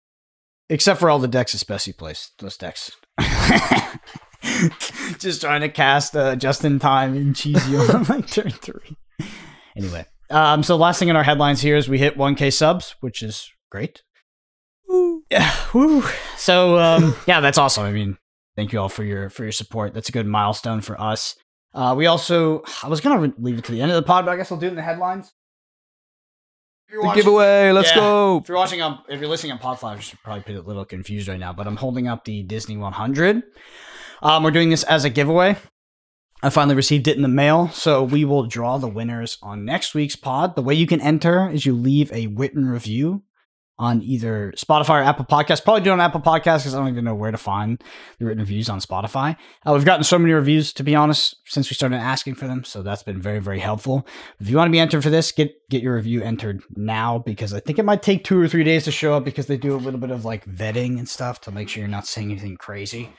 Except 0.68 0.98
for 0.98 1.08
all 1.08 1.18
the 1.18 1.28
decks 1.28 1.54
especially 1.54 1.92
plays. 1.92 2.30
Those 2.38 2.56
decks. 2.56 2.90
Just 5.18 5.40
trying 5.40 5.62
to 5.62 5.68
cast 5.68 6.16
uh, 6.16 6.36
just 6.36 6.64
in 6.64 6.78
time 6.78 7.16
and 7.16 7.34
cheesy 7.34 7.76
on 7.76 8.04
like 8.04 8.26
turn 8.26 8.50
three. 8.50 8.96
Anyway, 9.76 10.06
um, 10.30 10.62
so 10.62 10.76
last 10.76 10.98
thing 10.98 11.08
in 11.08 11.16
our 11.16 11.22
headlines 11.22 11.60
here 11.60 11.76
is 11.76 11.88
we 11.88 11.98
hit 11.98 12.16
1K 12.18 12.52
subs, 12.52 12.94
which 13.00 13.22
is 13.22 13.50
great. 13.70 14.02
Yeah, 15.30 15.52
woo. 15.74 16.02
So 16.36 16.78
um, 16.78 17.16
yeah, 17.26 17.40
that's 17.40 17.58
awesome. 17.58 17.84
I 17.84 17.92
mean, 17.92 18.16
thank 18.56 18.72
you 18.72 18.80
all 18.80 18.88
for 18.88 19.02
your 19.04 19.30
for 19.30 19.42
your 19.42 19.52
support. 19.52 19.94
That's 19.94 20.08
a 20.08 20.12
good 20.12 20.26
milestone 20.26 20.80
for 20.80 21.00
us. 21.00 21.36
Uh, 21.74 21.94
we 21.96 22.06
also, 22.06 22.62
I 22.82 22.88
was 22.88 23.00
gonna 23.00 23.34
leave 23.38 23.58
it 23.58 23.64
to 23.64 23.72
the 23.72 23.82
end 23.82 23.90
of 23.90 23.96
the 23.96 24.02
pod, 24.06 24.24
but 24.24 24.30
I 24.32 24.36
guess 24.36 24.50
I'll 24.52 24.58
do 24.58 24.66
it 24.66 24.70
in 24.70 24.76
the 24.76 24.82
headlines. 24.82 25.32
The 26.88 27.00
watching- 27.02 27.22
giveaway, 27.24 27.72
let's 27.72 27.90
Yeah. 27.90 27.96
go. 27.96 28.38
If 28.38 28.48
you're 28.48 28.56
watching 28.56 28.80
on, 28.80 29.00
if 29.08 29.18
you're 29.20 29.28
listening 29.28 29.52
on 29.52 29.58
Podfly, 29.58 29.94
you're 30.12 30.18
probably 30.22 30.54
a 30.54 30.62
little 30.62 30.84
confused 30.84 31.26
right 31.28 31.38
now. 31.40 31.52
But 31.52 31.66
I'm 31.66 31.76
holding 31.76 32.06
up 32.06 32.24
the 32.24 32.44
Disney 32.44 32.76
100. 32.76 33.42
Um, 34.22 34.44
we're 34.44 34.52
doing 34.52 34.70
this 34.70 34.84
as 34.84 35.04
a 35.04 35.10
giveaway. 35.10 35.56
I 36.46 36.50
finally 36.50 36.76
received 36.76 37.08
it 37.08 37.16
in 37.16 37.22
the 37.22 37.28
mail, 37.28 37.70
so 37.70 38.04
we 38.04 38.24
will 38.24 38.46
draw 38.46 38.78
the 38.78 38.86
winners 38.86 39.36
on 39.42 39.64
next 39.64 39.96
week's 39.96 40.14
pod. 40.14 40.54
The 40.54 40.62
way 40.62 40.74
you 40.74 40.86
can 40.86 41.00
enter 41.00 41.50
is 41.50 41.66
you 41.66 41.74
leave 41.74 42.12
a 42.12 42.28
written 42.28 42.66
review 42.66 43.24
on 43.80 44.00
either 44.00 44.54
Spotify 44.56 45.00
or 45.00 45.02
Apple 45.02 45.24
Podcasts. 45.24 45.64
Probably 45.64 45.82
do 45.82 45.90
it 45.90 45.94
on 45.94 46.00
Apple 46.00 46.20
Podcasts 46.20 46.58
because 46.58 46.76
I 46.76 46.78
don't 46.78 46.86
even 46.86 47.04
know 47.04 47.16
where 47.16 47.32
to 47.32 47.36
find 47.36 47.82
the 48.20 48.26
written 48.26 48.38
reviews 48.38 48.68
on 48.68 48.78
Spotify. 48.78 49.36
Uh, 49.66 49.72
we've 49.72 49.84
gotten 49.84 50.04
so 50.04 50.20
many 50.20 50.32
reviews, 50.34 50.72
to 50.74 50.84
be 50.84 50.94
honest, 50.94 51.34
since 51.46 51.68
we 51.68 51.74
started 51.74 51.96
asking 51.96 52.36
for 52.36 52.46
them, 52.46 52.62
so 52.62 52.80
that's 52.80 53.02
been 53.02 53.20
very, 53.20 53.40
very 53.40 53.58
helpful. 53.58 54.06
If 54.38 54.48
you 54.48 54.56
want 54.56 54.68
to 54.68 54.72
be 54.72 54.78
entered 54.78 55.02
for 55.02 55.10
this, 55.10 55.32
get 55.32 55.52
get 55.68 55.82
your 55.82 55.96
review 55.96 56.22
entered 56.22 56.62
now 56.76 57.18
because 57.18 57.54
I 57.54 57.58
think 57.58 57.80
it 57.80 57.84
might 57.84 58.02
take 58.02 58.22
two 58.22 58.40
or 58.40 58.46
three 58.46 58.62
days 58.62 58.84
to 58.84 58.92
show 58.92 59.14
up 59.14 59.24
because 59.24 59.46
they 59.46 59.56
do 59.56 59.74
a 59.74 59.82
little 59.82 59.98
bit 59.98 60.12
of 60.12 60.24
like 60.24 60.46
vetting 60.46 61.00
and 61.00 61.08
stuff 61.08 61.40
to 61.40 61.50
make 61.50 61.68
sure 61.68 61.80
you're 61.80 61.88
not 61.88 62.06
saying 62.06 62.30
anything 62.30 62.56
crazy. 62.56 63.10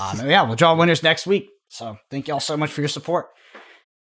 Um, 0.00 0.26
yeah, 0.26 0.44
we'll 0.44 0.56
draw 0.56 0.74
winners 0.74 1.02
next 1.02 1.26
week. 1.26 1.50
So 1.70 1.96
thank 2.10 2.26
y'all 2.26 2.40
so 2.40 2.56
much 2.56 2.70
for 2.70 2.80
your 2.80 2.88
support. 2.88 3.28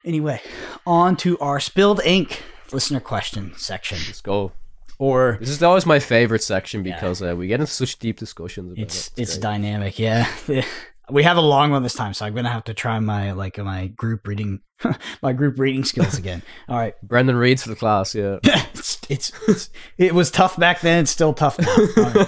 Anyway, 0.03 0.41
on 0.88 1.15
to 1.17 1.38
our 1.38 1.60
spilled 1.60 2.01
ink 2.03 2.41
listener 2.73 2.99
question 2.99 3.53
section. 3.58 3.99
Let's 4.08 4.21
go. 4.21 4.51
Or 4.97 5.38
This 5.39 5.49
is 5.49 5.62
always 5.62 5.86
my 5.86 5.99
favorite 5.99 6.41
section 6.41 6.82
because 6.82 7.21
uh, 7.21 7.36
we 7.38 7.47
get 7.47 7.60
into 7.62 7.71
such 7.71 7.99
deep 7.99 8.17
discussions 8.17 8.73
about 8.73 8.82
it's 8.84 9.08
it. 9.10 9.21
it's 9.21 9.34
great. 9.36 9.41
dynamic, 9.43 9.99
yeah. 9.99 10.27
we 11.12 11.24
have 11.24 11.38
a 11.38 11.41
long 11.41 11.72
one 11.72 11.84
this 11.84 11.93
time, 11.93 12.13
so 12.13 12.26
I'm 12.26 12.34
gonna 12.34 12.50
have 12.50 12.65
to 12.65 12.74
try 12.74 13.00
my 13.00 13.32
like 13.32 13.58
my 13.58 13.88
group 13.88 14.28
reading 14.28 14.62
my 15.22 15.34
group 15.34 15.60
reading 15.60 15.84
skills 15.84 16.17
again. 16.17 16.41
All 16.67 16.78
right. 16.78 16.95
Brendan 17.04 17.36
reads 17.36 17.63
for 17.63 17.69
the 17.69 17.76
class, 17.76 18.15
yeah. 18.15 18.39
it's, 18.43 19.00
it's, 19.10 19.32
it's 19.48 19.69
it 19.98 20.13
was 20.13 20.32
tough 20.32 20.58
back 20.58 20.82
then. 20.82 21.02
It's 21.04 21.12
still 21.12 21.34
tough 21.34 21.60
now. 21.60 21.76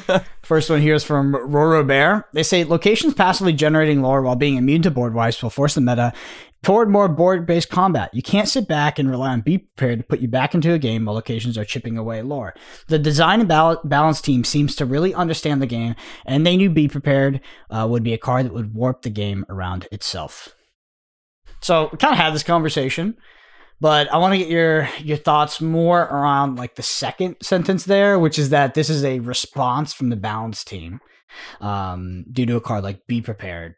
Right. 0.07 0.23
First 0.41 0.69
one 0.69 0.81
here 0.81 0.95
is 0.95 1.03
from 1.03 1.33
Roro 1.33 1.85
Bear. 1.85 2.27
They 2.33 2.43
say 2.43 2.63
locations 2.63 3.13
passively 3.13 3.53
generating 3.53 4.01
lore 4.01 4.21
while 4.21 4.35
being 4.35 4.57
immune 4.57 4.81
to 4.83 4.91
board 4.91 5.13
wipes 5.13 5.41
will 5.41 5.49
force 5.49 5.75
the 5.75 5.81
meta 5.81 6.13
toward 6.63 6.89
more 6.89 7.07
board 7.07 7.45
based 7.45 7.69
combat. 7.69 8.13
You 8.13 8.21
can't 8.21 8.47
sit 8.47 8.67
back 8.67 8.99
and 8.99 9.09
rely 9.09 9.29
on 9.29 9.41
be 9.41 9.59
prepared 9.59 9.99
to 9.99 10.05
put 10.05 10.19
you 10.19 10.27
back 10.27 10.53
into 10.53 10.73
a 10.73 10.79
game 10.79 11.05
while 11.05 11.15
locations 11.15 11.57
are 11.57 11.65
chipping 11.65 11.97
away 11.97 12.21
lore. 12.21 12.53
The 12.87 12.99
design 12.99 13.39
and 13.39 13.49
bal- 13.49 13.81
balance 13.83 14.21
team 14.21 14.43
seems 14.43 14.75
to 14.75 14.85
really 14.85 15.13
understand 15.13 15.61
the 15.61 15.67
game, 15.67 15.95
and 16.25 16.45
they 16.45 16.57
knew 16.57 16.69
be 16.69 16.87
prepared 16.87 17.41
uh, 17.69 17.87
would 17.89 18.03
be 18.03 18.13
a 18.13 18.17
card 18.17 18.45
that 18.45 18.53
would 18.53 18.73
warp 18.73 19.01
the 19.01 19.09
game 19.09 19.45
around 19.49 19.87
itself. 19.91 20.55
So 21.61 21.89
we 21.91 21.97
kind 21.97 22.13
of 22.13 22.19
had 22.19 22.33
this 22.33 22.43
conversation 22.43 23.17
but 23.81 24.13
I 24.13 24.17
want 24.17 24.33
to 24.33 24.37
get 24.37 24.47
your 24.47 24.87
your 24.99 25.17
thoughts 25.17 25.59
more 25.59 26.01
around 26.03 26.55
like 26.55 26.75
the 26.75 26.83
second 26.83 27.37
sentence 27.41 27.83
there, 27.83 28.19
which 28.19 28.37
is 28.37 28.49
that 28.51 28.75
this 28.75 28.89
is 28.89 29.03
a 29.03 29.19
response 29.19 29.91
from 29.91 30.09
the 30.09 30.15
balance 30.15 30.63
team 30.63 31.01
um, 31.59 32.23
due 32.31 32.45
to 32.45 32.55
a 32.55 32.61
card 32.61 32.83
like 32.83 33.07
Be 33.07 33.21
Prepared. 33.21 33.75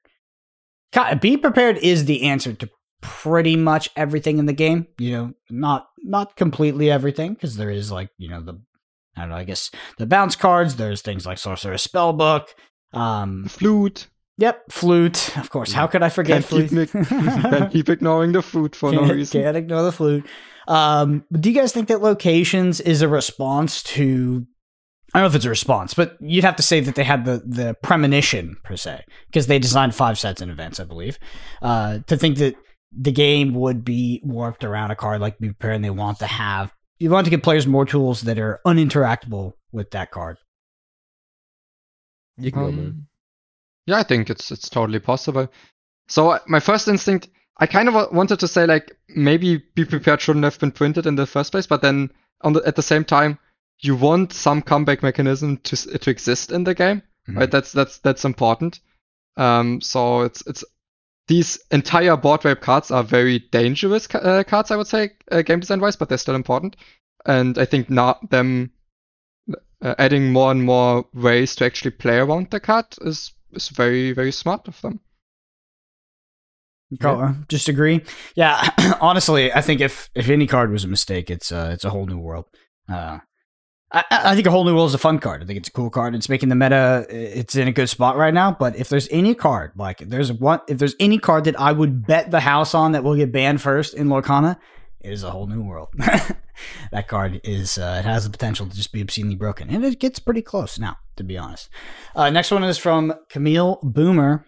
Be 1.19 1.37
Prepared 1.37 1.77
is 1.77 2.05
the 2.05 2.23
answer 2.23 2.53
to 2.53 2.69
pretty 3.01 3.55
much 3.55 3.89
everything 3.95 4.37
in 4.39 4.45
the 4.45 4.53
game. 4.53 4.87
You 4.97 5.11
know, 5.11 5.33
not 5.49 5.87
not 6.03 6.35
completely 6.35 6.89
everything 6.91 7.33
because 7.33 7.57
there 7.57 7.69
is 7.69 7.91
like 7.91 8.09
you 8.17 8.29
know 8.29 8.41
the 8.41 8.61
I 9.15 9.21
don't 9.21 9.29
know. 9.29 9.35
I 9.35 9.43
guess 9.43 9.69
the 9.97 10.05
bounce 10.05 10.35
cards. 10.35 10.75
There's 10.75 11.01
things 11.01 11.25
like 11.25 11.37
Sorcerer's 11.37 11.85
Spellbook. 11.85 12.47
Um, 12.93 13.45
Flute. 13.45 14.07
yep, 14.37 14.63
flute. 14.71 15.35
Of 15.37 15.49
course. 15.49 15.71
How 15.73 15.87
could 15.87 16.03
I 16.03 16.09
forget 16.09 16.43
Can't 16.45 16.69
keep, 16.69 16.89
flute? 16.89 17.07
can't 17.09 17.71
keep 17.71 17.89
ignoring 17.89 18.31
the 18.33 18.41
flute 18.41 18.75
for 18.75 18.91
no 18.91 18.99
can't, 18.99 19.13
reason. 19.13 19.41
can't 19.41 19.57
ignore 19.57 19.81
the 19.83 19.91
flute. 19.91 20.25
Um, 20.67 21.25
but 21.31 21.41
do 21.41 21.49
you 21.51 21.55
guys 21.59 21.71
think 21.73 21.87
that 21.89 22.01
locations 22.01 22.79
is 22.79 23.01
a 23.01 23.07
response 23.07 23.81
to? 23.83 24.45
I 25.13 25.19
don't 25.19 25.23
know 25.25 25.29
if 25.29 25.35
it's 25.35 25.45
a 25.45 25.49
response, 25.49 25.93
but 25.93 26.17
you'd 26.19 26.43
have 26.43 26.55
to 26.55 26.63
say 26.63 26.79
that 26.79 26.95
they 26.95 27.03
had 27.03 27.25
the 27.25 27.43
the 27.45 27.75
premonition 27.83 28.57
per 28.63 28.75
se 28.75 29.03
because 29.27 29.47
they 29.47 29.59
designed 29.59 29.93
five 29.93 30.17
sets 30.17 30.41
in 30.41 30.49
advance, 30.49 30.79
I 30.79 30.85
believe. 30.85 31.19
Uh, 31.61 31.99
to 32.07 32.17
think 32.17 32.37
that 32.37 32.55
the 32.91 33.11
game 33.11 33.53
would 33.53 33.83
be 33.83 34.21
warped 34.23 34.63
around 34.63 34.91
a 34.91 34.95
card 34.95 35.21
like 35.21 35.37
Be 35.39 35.47
Prepared, 35.49 35.75
and 35.75 35.85
they 35.85 35.89
want 35.89 36.19
to 36.19 36.27
have 36.27 36.73
you 36.99 37.09
want 37.09 37.25
to 37.25 37.31
give 37.31 37.43
players 37.43 37.67
more 37.67 37.85
tools 37.85 38.21
that 38.21 38.39
are 38.39 38.61
uninteractable 38.65 39.53
with 39.71 39.91
that 39.91 40.11
card. 40.11 40.37
You 42.37 42.51
can 42.51 42.61
go, 42.61 42.71
man. 42.71 42.85
Um, 42.85 43.07
yeah, 43.85 43.97
I 43.97 44.03
think 44.03 44.29
it's 44.29 44.51
it's 44.51 44.69
totally 44.69 44.99
possible. 44.99 45.51
So 46.07 46.31
uh, 46.31 46.39
my 46.47 46.59
first 46.59 46.87
instinct, 46.87 47.29
I 47.57 47.67
kind 47.67 47.89
of 47.89 48.11
wanted 48.13 48.39
to 48.39 48.47
say 48.47 48.65
like 48.65 48.95
maybe 49.09 49.63
be 49.75 49.85
prepared 49.85 50.21
shouldn't 50.21 50.45
have 50.45 50.59
been 50.59 50.71
printed 50.71 51.05
in 51.05 51.15
the 51.15 51.25
first 51.25 51.51
place, 51.51 51.67
but 51.67 51.81
then 51.81 52.11
on 52.41 52.53
the, 52.53 52.61
at 52.65 52.75
the 52.75 52.81
same 52.81 53.03
time, 53.03 53.37
you 53.79 53.95
want 53.95 54.33
some 54.33 54.61
comeback 54.61 55.03
mechanism 55.03 55.57
to 55.57 55.75
to 55.75 56.09
exist 56.09 56.51
in 56.51 56.63
the 56.63 56.73
game, 56.75 57.01
Mhm. 57.29 57.37
right? 57.39 57.51
That's 57.51 57.71
that's 57.71 57.99
that's 57.99 58.25
important. 58.25 58.79
Um, 59.37 59.81
so 59.81 60.21
it's 60.21 60.45
it's 60.47 60.63
these 61.27 61.59
entire 61.71 62.17
board 62.17 62.43
wipe 62.43 62.61
cards 62.61 62.91
are 62.91 63.03
very 63.03 63.39
dangerous 63.39 64.07
ca- 64.07 64.19
uh, 64.19 64.43
cards, 64.43 64.71
I 64.71 64.75
would 64.75 64.87
say, 64.87 65.11
uh, 65.31 65.41
game 65.41 65.59
design 65.61 65.79
wise, 65.79 65.95
but 65.95 66.09
they're 66.09 66.17
still 66.17 66.35
important. 66.35 66.75
And 67.25 67.57
I 67.57 67.65
think 67.65 67.89
not 67.89 68.29
them 68.29 68.71
uh, 69.81 69.95
adding 69.97 70.31
more 70.33 70.51
and 70.51 70.63
more 70.63 71.05
ways 71.13 71.55
to 71.55 71.65
actually 71.65 71.91
play 71.91 72.17
around 72.17 72.49
the 72.51 72.59
card 72.59 72.85
is 73.01 73.33
is 73.53 73.69
very 73.69 74.11
very 74.13 74.31
smart 74.31 74.67
of 74.67 74.79
them. 74.81 74.99
Color, 76.99 77.35
just 77.49 77.69
agree. 77.69 78.01
Yeah, 78.35 78.69
honestly, 79.01 79.51
I 79.51 79.61
think 79.61 79.81
if 79.81 80.09
if 80.13 80.29
any 80.29 80.45
card 80.45 80.71
was 80.71 80.83
a 80.83 80.87
mistake, 80.87 81.31
it's 81.31 81.51
uh, 81.51 81.71
it's 81.73 81.85
a 81.85 81.89
whole 81.89 82.05
new 82.05 82.19
world. 82.19 82.45
Uh, 82.87 83.19
I, 83.93 84.03
I 84.09 84.35
think 84.35 84.47
a 84.47 84.51
whole 84.51 84.65
new 84.65 84.73
world 84.73 84.89
is 84.89 84.95
a 84.95 84.99
fun 84.99 85.19
card. 85.19 85.43
I 85.43 85.45
think 85.45 85.57
it's 85.57 85.69
a 85.69 85.71
cool 85.71 85.91
card. 85.91 86.15
It's 86.15 86.27
making 86.27 86.49
the 86.49 86.55
meta. 86.55 87.05
It's 87.09 87.55
in 87.55 87.67
a 87.67 87.71
good 87.71 87.89
spot 87.89 88.17
right 88.17 88.33
now. 88.33 88.51
But 88.51 88.75
if 88.75 88.89
there's 88.89 89.07
any 89.11 89.35
card, 89.35 89.71
like 89.75 89.99
there's 89.99 90.31
one, 90.31 90.61
if 90.67 90.79
there's 90.79 90.95
any 90.99 91.19
card 91.19 91.43
that 91.43 91.59
I 91.59 91.71
would 91.71 92.07
bet 92.07 92.31
the 92.31 92.39
house 92.39 92.73
on 92.73 92.93
that 92.93 93.03
will 93.03 93.15
get 93.15 93.31
banned 93.31 93.61
first 93.61 93.93
in 93.93 94.07
Lorcana, 94.07 94.57
it 94.99 95.11
is 95.11 95.23
a 95.23 95.29
whole 95.29 95.47
new 95.47 95.61
world. 95.61 95.89
that 96.91 97.07
card 97.07 97.41
is 97.43 97.77
uh, 97.77 97.97
it 97.99 98.05
has 98.05 98.23
the 98.23 98.31
potential 98.31 98.65
to 98.65 98.75
just 98.75 98.91
be 98.91 99.01
obscenely 99.01 99.35
broken, 99.35 99.69
and 99.69 99.85
it 99.85 99.99
gets 99.99 100.17
pretty 100.17 100.41
close 100.41 100.79
now, 100.79 100.97
to 101.17 101.23
be 101.23 101.37
honest. 101.37 101.69
Uh, 102.15 102.29
next 102.29 102.49
one 102.51 102.63
is 102.63 102.77
from 102.77 103.13
Camille 103.29 103.79
Boomer. 103.83 104.45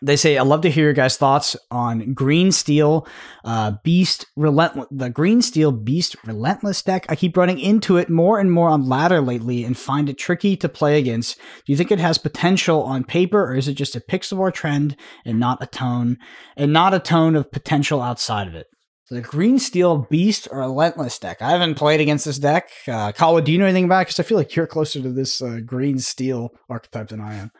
They 0.00 0.16
say, 0.16 0.38
I'd 0.38 0.46
love 0.46 0.60
to 0.62 0.70
hear 0.70 0.84
your 0.84 0.92
guys' 0.92 1.16
thoughts 1.16 1.56
on 1.70 2.14
Green 2.14 2.52
Steel 2.52 3.06
uh, 3.44 3.72
Beast 3.82 4.26
Relentless, 4.36 4.86
the 4.90 5.10
Green 5.10 5.42
Steel 5.42 5.72
Beast 5.72 6.14
Relentless 6.24 6.82
deck. 6.82 7.06
I 7.08 7.16
keep 7.16 7.36
running 7.36 7.58
into 7.58 7.96
it 7.96 8.08
more 8.08 8.38
and 8.38 8.52
more 8.52 8.68
on 8.68 8.88
ladder 8.88 9.20
lately 9.20 9.64
and 9.64 9.76
find 9.76 10.08
it 10.08 10.18
tricky 10.18 10.56
to 10.58 10.68
play 10.68 10.98
against. 10.98 11.36
Do 11.38 11.72
you 11.72 11.76
think 11.76 11.90
it 11.90 11.98
has 11.98 12.18
potential 12.18 12.82
on 12.82 13.04
paper, 13.04 13.42
or 13.44 13.56
is 13.56 13.66
it 13.66 13.74
just 13.74 13.96
a 13.96 14.00
Pixelborn 14.00 14.54
trend 14.54 14.96
and 15.24 15.40
not 15.40 15.62
a 15.62 15.66
tone, 15.66 16.18
and 16.56 16.72
not 16.72 16.94
a 16.94 17.00
tone 17.00 17.34
of 17.34 17.50
potential 17.50 18.00
outside 18.00 18.46
of 18.46 18.54
it? 18.54 18.66
The 19.10 19.22
Green 19.22 19.58
Steel 19.58 20.06
Beast 20.10 20.48
Relentless 20.52 21.18
deck. 21.18 21.40
I 21.40 21.50
haven't 21.50 21.76
played 21.76 22.00
against 22.00 22.26
this 22.26 22.38
deck. 22.38 22.70
Uh, 22.86 23.10
Kawa, 23.10 23.40
do 23.40 23.50
you 23.50 23.58
know 23.58 23.64
anything 23.64 23.84
about 23.84 24.02
it? 24.02 24.08
Because 24.08 24.20
I 24.20 24.22
feel 24.22 24.36
like 24.36 24.54
you're 24.54 24.66
closer 24.66 25.00
to 25.00 25.10
this 25.10 25.40
uh, 25.40 25.60
Green 25.64 25.98
Steel 25.98 26.50
archetype 26.68 27.08
than 27.08 27.20
I 27.20 27.34
am. 27.34 27.50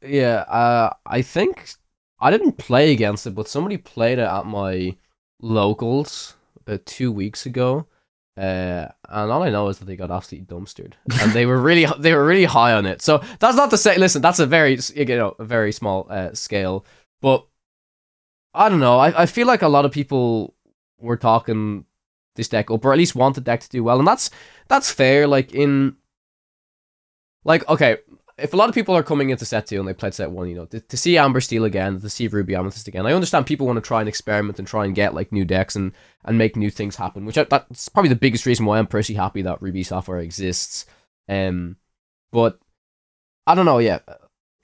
Yeah, 0.00 0.40
uh, 0.48 0.94
I 1.06 1.22
think 1.22 1.74
I 2.24 2.30
didn't 2.30 2.56
play 2.56 2.90
against 2.90 3.26
it, 3.26 3.34
but 3.34 3.48
somebody 3.48 3.76
played 3.76 4.18
it 4.18 4.22
at 4.22 4.46
my 4.46 4.96
locals 5.42 6.36
about 6.58 6.86
two 6.86 7.12
weeks 7.12 7.44
ago. 7.44 7.86
Uh, 8.34 8.88
and 9.10 9.30
all 9.30 9.42
I 9.42 9.50
know 9.50 9.68
is 9.68 9.78
that 9.78 9.84
they 9.84 9.94
got 9.94 10.10
absolutely 10.10 10.46
dumpstered, 10.46 10.94
and 11.20 11.32
they 11.32 11.44
were 11.44 11.60
really 11.60 11.86
they 11.98 12.14
were 12.14 12.24
really 12.24 12.46
high 12.46 12.72
on 12.72 12.86
it. 12.86 13.02
So 13.02 13.22
that's 13.40 13.56
not 13.56 13.68
to 13.70 13.78
say, 13.78 13.98
listen, 13.98 14.22
that's 14.22 14.38
a 14.38 14.46
very 14.46 14.78
you 14.94 15.04
know 15.04 15.36
a 15.38 15.44
very 15.44 15.70
small 15.70 16.06
uh, 16.08 16.32
scale, 16.32 16.86
but 17.20 17.46
I 18.54 18.70
don't 18.70 18.80
know. 18.80 18.98
I, 18.98 19.22
I 19.22 19.26
feel 19.26 19.46
like 19.46 19.60
a 19.62 19.68
lot 19.68 19.84
of 19.84 19.92
people 19.92 20.54
were 20.98 21.18
talking 21.18 21.84
this 22.36 22.48
deck 22.48 22.70
up, 22.70 22.84
or 22.86 22.92
at 22.92 22.98
least 22.98 23.14
want 23.14 23.34
the 23.34 23.42
deck 23.42 23.60
to 23.60 23.68
do 23.68 23.84
well, 23.84 23.98
and 23.98 24.08
that's 24.08 24.30
that's 24.66 24.90
fair. 24.90 25.26
Like 25.26 25.54
in 25.54 25.96
like 27.44 27.68
okay, 27.68 27.98
if 28.36 28.52
a 28.52 28.56
lot 28.56 28.68
of 28.68 28.74
people 28.74 28.96
are 28.96 29.02
coming 29.02 29.30
into 29.30 29.44
set 29.44 29.66
two 29.66 29.78
and 29.78 29.86
they 29.86 29.94
played 29.94 30.14
set 30.14 30.30
one, 30.30 30.48
you 30.48 30.56
know, 30.56 30.64
to, 30.66 30.80
to 30.80 30.96
see 30.96 31.16
Amber 31.16 31.40
Steel 31.40 31.64
again, 31.64 32.00
to 32.00 32.10
see 32.10 32.26
Ruby 32.26 32.54
Amethyst 32.54 32.88
again, 32.88 33.06
I 33.06 33.12
understand 33.12 33.46
people 33.46 33.66
want 33.66 33.76
to 33.76 33.80
try 33.80 34.00
and 34.00 34.08
experiment 34.08 34.58
and 34.58 34.66
try 34.66 34.84
and 34.84 34.94
get 34.94 35.14
like 35.14 35.30
new 35.30 35.44
decks 35.44 35.76
and 35.76 35.92
and 36.24 36.36
make 36.36 36.56
new 36.56 36.70
things 36.70 36.96
happen. 36.96 37.24
Which 37.26 37.38
I, 37.38 37.44
that's 37.44 37.88
probably 37.88 38.08
the 38.08 38.16
biggest 38.16 38.46
reason 38.46 38.66
why 38.66 38.78
I'm 38.78 38.86
personally 38.86 39.18
happy 39.20 39.42
that 39.42 39.62
Ruby 39.62 39.84
Sapphire 39.84 40.18
exists. 40.18 40.86
Um, 41.28 41.76
but 42.32 42.58
I 43.46 43.54
don't 43.54 43.66
know. 43.66 43.78
Yeah, 43.78 44.00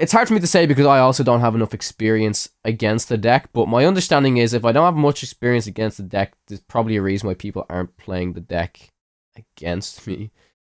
it's 0.00 0.12
hard 0.12 0.26
for 0.26 0.34
me 0.34 0.40
to 0.40 0.46
say 0.46 0.66
because 0.66 0.86
I 0.86 0.98
also 0.98 1.22
don't 1.22 1.40
have 1.40 1.54
enough 1.54 1.74
experience 1.74 2.48
against 2.64 3.08
the 3.08 3.18
deck. 3.18 3.50
But 3.52 3.68
my 3.68 3.84
understanding 3.84 4.38
is 4.38 4.52
if 4.52 4.64
I 4.64 4.72
don't 4.72 4.84
have 4.84 4.96
much 4.96 5.22
experience 5.22 5.68
against 5.68 5.98
the 5.98 6.02
deck, 6.02 6.34
there's 6.48 6.60
probably 6.60 6.96
a 6.96 7.02
reason 7.02 7.28
why 7.28 7.34
people 7.34 7.66
aren't 7.68 7.96
playing 7.96 8.32
the 8.32 8.40
deck 8.40 8.90
against 9.36 10.04
me, 10.08 10.32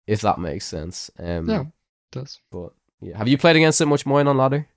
if 0.08 0.19
that 0.21 0.39
makes 0.39 0.65
sense. 0.65 1.10
Um, 1.17 1.49
Yeah. 1.49 1.63
Does 2.12 2.39
but 2.51 2.73
yeah, 3.02 3.18
have 3.18 3.28
you 3.28 3.38
played 3.38 3.56
against 3.56 3.82
it 3.82 3.88
much 3.88 4.06
more 4.06 4.20
on 4.20 4.38
ladder? 4.38 4.68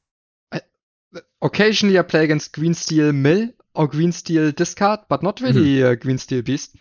occasionally 1.43 1.99
I 1.99 2.03
play 2.03 2.25
against 2.25 2.53
Green 2.53 2.75
Steel 2.75 3.13
Mill 3.13 3.51
or 3.75 3.87
Green 3.87 4.13
Steel 4.13 4.51
Discard, 4.53 5.01
but 5.09 5.23
not 5.23 5.41
really 5.41 5.85
uh, 5.85 5.95
Green 5.95 6.19
Steel 6.19 6.43
Beast. 6.43 6.77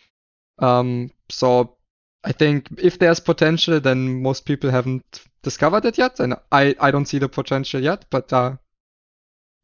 Um, 0.60 1.12
so 1.30 1.76
I 2.24 2.32
think 2.32 2.70
if 2.78 3.00
there's 3.00 3.20
potential, 3.20 3.80
then 3.80 4.22
most 4.22 4.46
people 4.46 4.72
haven't 4.72 5.22
discovered 5.42 5.86
it 5.86 5.98
yet, 5.98 6.20
and 6.20 6.36
I, 6.52 6.76
I 6.80 6.92
don't 6.92 7.06
see 7.06 7.20
the 7.20 7.30
potential 7.30 7.82
yet, 7.82 8.06
but 8.10 8.32
uh, 8.32 8.56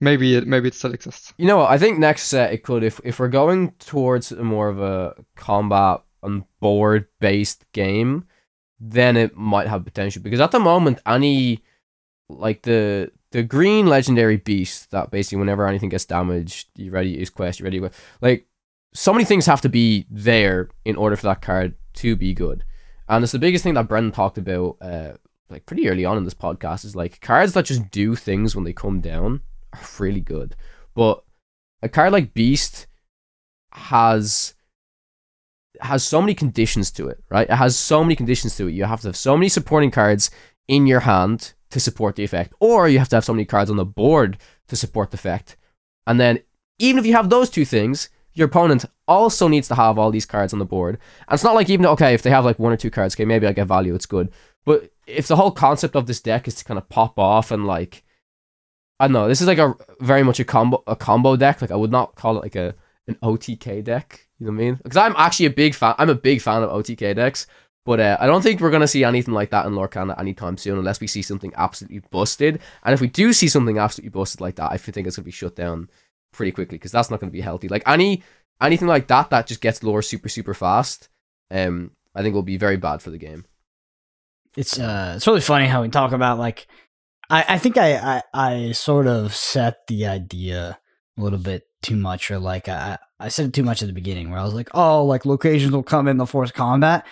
maybe 0.01 0.35
it 0.35 0.47
maybe 0.47 0.67
it 0.67 0.73
still 0.73 0.93
exists. 0.93 1.33
You 1.37 1.47
know 1.47 1.57
what? 1.57 1.71
I 1.71 1.77
think 1.77 1.99
next 1.99 2.23
set 2.23 2.53
it 2.53 2.63
could 2.63 2.83
if 2.83 2.99
if 3.03 3.19
we're 3.19 3.29
going 3.29 3.71
towards 3.79 4.31
a 4.31 4.43
more 4.43 4.67
of 4.67 4.81
a 4.81 5.15
combat 5.35 6.01
and 6.21 6.43
board 6.59 7.07
based 7.19 7.63
game, 7.71 8.25
then 8.79 9.15
it 9.15 9.37
might 9.37 9.67
have 9.67 9.85
potential 9.85 10.21
because 10.21 10.41
at 10.41 10.51
the 10.51 10.59
moment 10.59 10.99
any 11.05 11.63
like 12.29 12.61
the 12.61 13.11
the 13.31 13.43
green 13.43 13.87
legendary 13.87 14.37
beast 14.37 14.91
that 14.91 15.11
basically 15.11 15.37
whenever 15.37 15.67
anything 15.67 15.89
gets 15.89 16.05
damaged, 16.05 16.69
you 16.75 16.91
ready 16.91 17.09
use 17.09 17.29
quest, 17.29 17.59
you 17.59 17.63
ready 17.63 17.79
to 17.79 17.91
like 18.21 18.47
so 18.93 19.13
many 19.13 19.25
things 19.25 19.45
have 19.45 19.61
to 19.61 19.69
be 19.69 20.05
there 20.09 20.69
in 20.85 20.95
order 20.95 21.15
for 21.15 21.23
that 21.23 21.41
card 21.41 21.75
to 21.93 22.15
be 22.15 22.33
good. 22.33 22.63
And 23.07 23.23
it's 23.23 23.31
the 23.31 23.39
biggest 23.39 23.63
thing 23.63 23.73
that 23.75 23.87
Brendan 23.87 24.11
talked 24.11 24.37
about 24.37 24.77
uh 24.81 25.13
like 25.49 25.65
pretty 25.65 25.89
early 25.89 26.05
on 26.05 26.17
in 26.17 26.23
this 26.23 26.33
podcast 26.33 26.85
is 26.85 26.95
like 26.95 27.21
cards 27.21 27.53
that 27.53 27.65
just 27.65 27.89
do 27.89 28.15
things 28.15 28.55
when 28.55 28.65
they 28.65 28.73
come 28.73 29.01
down 29.01 29.41
are 29.73 29.79
really 29.99 30.21
good. 30.21 30.55
But 30.95 31.23
a 31.81 31.89
card 31.89 32.13
like 32.13 32.33
Beast 32.33 32.87
has 33.71 34.53
has 35.81 36.03
so 36.03 36.21
many 36.21 36.33
conditions 36.33 36.91
to 36.91 37.07
it, 37.07 37.23
right? 37.29 37.49
It 37.49 37.55
has 37.55 37.77
so 37.77 38.03
many 38.03 38.15
conditions 38.15 38.55
to 38.57 38.67
it. 38.67 38.73
You 38.73 38.83
have 38.83 39.01
to 39.01 39.07
have 39.09 39.15
so 39.15 39.37
many 39.37 39.49
supporting 39.49 39.91
cards 39.91 40.29
in 40.67 40.87
your 40.87 41.01
hand 41.01 41.53
to 41.71 41.79
support 41.79 42.15
the 42.15 42.23
effect, 42.23 42.53
or 42.59 42.87
you 42.89 42.99
have 42.99 43.09
to 43.09 43.15
have 43.15 43.25
so 43.25 43.33
many 43.33 43.45
cards 43.45 43.69
on 43.69 43.77
the 43.77 43.85
board 43.85 44.37
to 44.67 44.75
support 44.75 45.11
the 45.11 45.15
effect. 45.15 45.55
And 46.07 46.19
then, 46.19 46.39
even 46.79 46.99
if 46.99 47.05
you 47.05 47.13
have 47.13 47.29
those 47.29 47.49
two 47.49 47.65
things, 47.65 48.09
your 48.33 48.47
opponent 48.47 48.85
also 49.07 49.47
needs 49.47 49.67
to 49.67 49.75
have 49.75 49.97
all 49.99 50.11
these 50.11 50.25
cards 50.25 50.53
on 50.53 50.59
the 50.59 50.65
board. 50.65 50.97
And 51.27 51.35
it's 51.35 51.43
not 51.43 51.55
like 51.55 51.69
even 51.69 51.85
okay, 51.85 52.13
if 52.13 52.21
they 52.21 52.29
have 52.29 52.45
like 52.45 52.59
one 52.59 52.71
or 52.71 52.77
two 52.77 52.89
cards, 52.89 53.15
okay, 53.15 53.25
maybe 53.25 53.47
I 53.47 53.53
get 53.53 53.67
value, 53.67 53.93
it's 53.93 54.05
good. 54.05 54.31
But 54.65 54.91
if 55.07 55.27
the 55.27 55.35
whole 55.35 55.51
concept 55.51 55.95
of 55.95 56.05
this 56.05 56.21
deck 56.21 56.47
is 56.47 56.55
to 56.55 56.65
kind 56.65 56.77
of 56.77 56.89
pop 56.89 57.17
off 57.19 57.51
and 57.51 57.65
like 57.65 58.03
I 58.99 59.07
don't 59.07 59.13
know, 59.13 59.27
this 59.27 59.41
is 59.41 59.47
like 59.47 59.57
a 59.57 59.75
very 60.01 60.23
much 60.23 60.39
a 60.39 60.45
combo 60.45 60.83
a 60.87 60.95
combo 60.95 61.35
deck. 61.35 61.61
Like 61.61 61.71
I 61.71 61.75
would 61.75 61.91
not 61.91 62.15
call 62.15 62.37
it 62.37 62.43
like 62.43 62.55
a 62.55 62.75
an 63.07 63.15
OTK 63.23 63.83
deck. 63.83 64.27
You 64.39 64.45
know 64.45 64.51
what 64.53 64.61
I 64.61 64.63
mean? 64.65 64.75
Because 64.75 64.97
I'm 64.97 65.15
actually 65.17 65.47
a 65.47 65.51
big 65.51 65.75
fan. 65.75 65.95
I'm 65.97 66.09
a 66.09 66.15
big 66.15 66.41
fan 66.41 66.63
of 66.63 66.69
OTK 66.69 67.15
decks, 67.15 67.47
but 67.85 67.99
uh, 67.99 68.17
I 68.19 68.27
don't 68.27 68.41
think 68.41 68.59
we're 68.59 68.71
gonna 68.71 68.87
see 68.87 69.03
anything 69.03 69.33
like 69.33 69.51
that 69.51 69.65
in 69.65 69.73
Lorcana 69.73 70.19
anytime 70.19 70.57
soon, 70.57 70.77
unless 70.77 70.99
we 70.99 71.07
see 71.07 71.21
something 71.21 71.53
absolutely 71.55 72.01
busted. 72.11 72.59
And 72.83 72.93
if 72.93 73.01
we 73.01 73.07
do 73.07 73.33
see 73.33 73.47
something 73.47 73.77
absolutely 73.77 74.09
busted 74.09 74.41
like 74.41 74.55
that, 74.55 74.71
I 74.71 74.77
think 74.77 75.07
it's 75.07 75.15
gonna 75.15 75.25
be 75.25 75.31
shut 75.31 75.55
down 75.55 75.89
pretty 76.31 76.51
quickly 76.51 76.77
because 76.77 76.91
that's 76.91 77.09
not 77.09 77.19
gonna 77.19 77.31
be 77.31 77.41
healthy. 77.41 77.67
Like 77.67 77.83
any 77.87 78.23
anything 78.61 78.87
like 78.87 79.07
that 79.07 79.29
that 79.29 79.47
just 79.47 79.61
gets 79.61 79.83
lore 79.83 80.01
super 80.01 80.29
super 80.29 80.53
fast, 80.53 81.09
um, 81.51 81.91
I 82.13 82.21
think 82.21 82.35
will 82.35 82.43
be 82.43 82.57
very 82.57 82.77
bad 82.77 83.01
for 83.01 83.09
the 83.09 83.17
game. 83.17 83.45
It's 84.55 84.79
uh, 84.79 85.13
it's 85.15 85.27
really 85.27 85.41
funny 85.41 85.67
how 85.67 85.81
we 85.81 85.89
talk 85.89 86.11
about 86.11 86.39
like, 86.39 86.67
I 87.29 87.45
I 87.47 87.57
think 87.57 87.77
I 87.77 87.95
I, 87.95 88.21
I 88.33 88.71
sort 88.73 89.07
of 89.07 89.35
set 89.35 89.87
the 89.87 90.07
idea 90.07 90.79
a 91.17 91.21
little 91.21 91.39
bit 91.39 91.63
too 91.81 91.95
much, 91.95 92.29
or 92.29 92.39
like 92.39 92.67
I 92.67 92.97
I 93.19 93.29
said 93.29 93.47
it 93.47 93.53
too 93.53 93.63
much 93.63 93.81
at 93.81 93.87
the 93.87 93.93
beginning, 93.93 94.29
where 94.29 94.39
I 94.39 94.43
was 94.43 94.53
like, 94.53 94.69
oh, 94.73 95.05
like 95.05 95.25
locations 95.25 95.71
will 95.71 95.83
come 95.83 96.07
in 96.07 96.17
the 96.17 96.25
force 96.25 96.51
combat. 96.51 97.05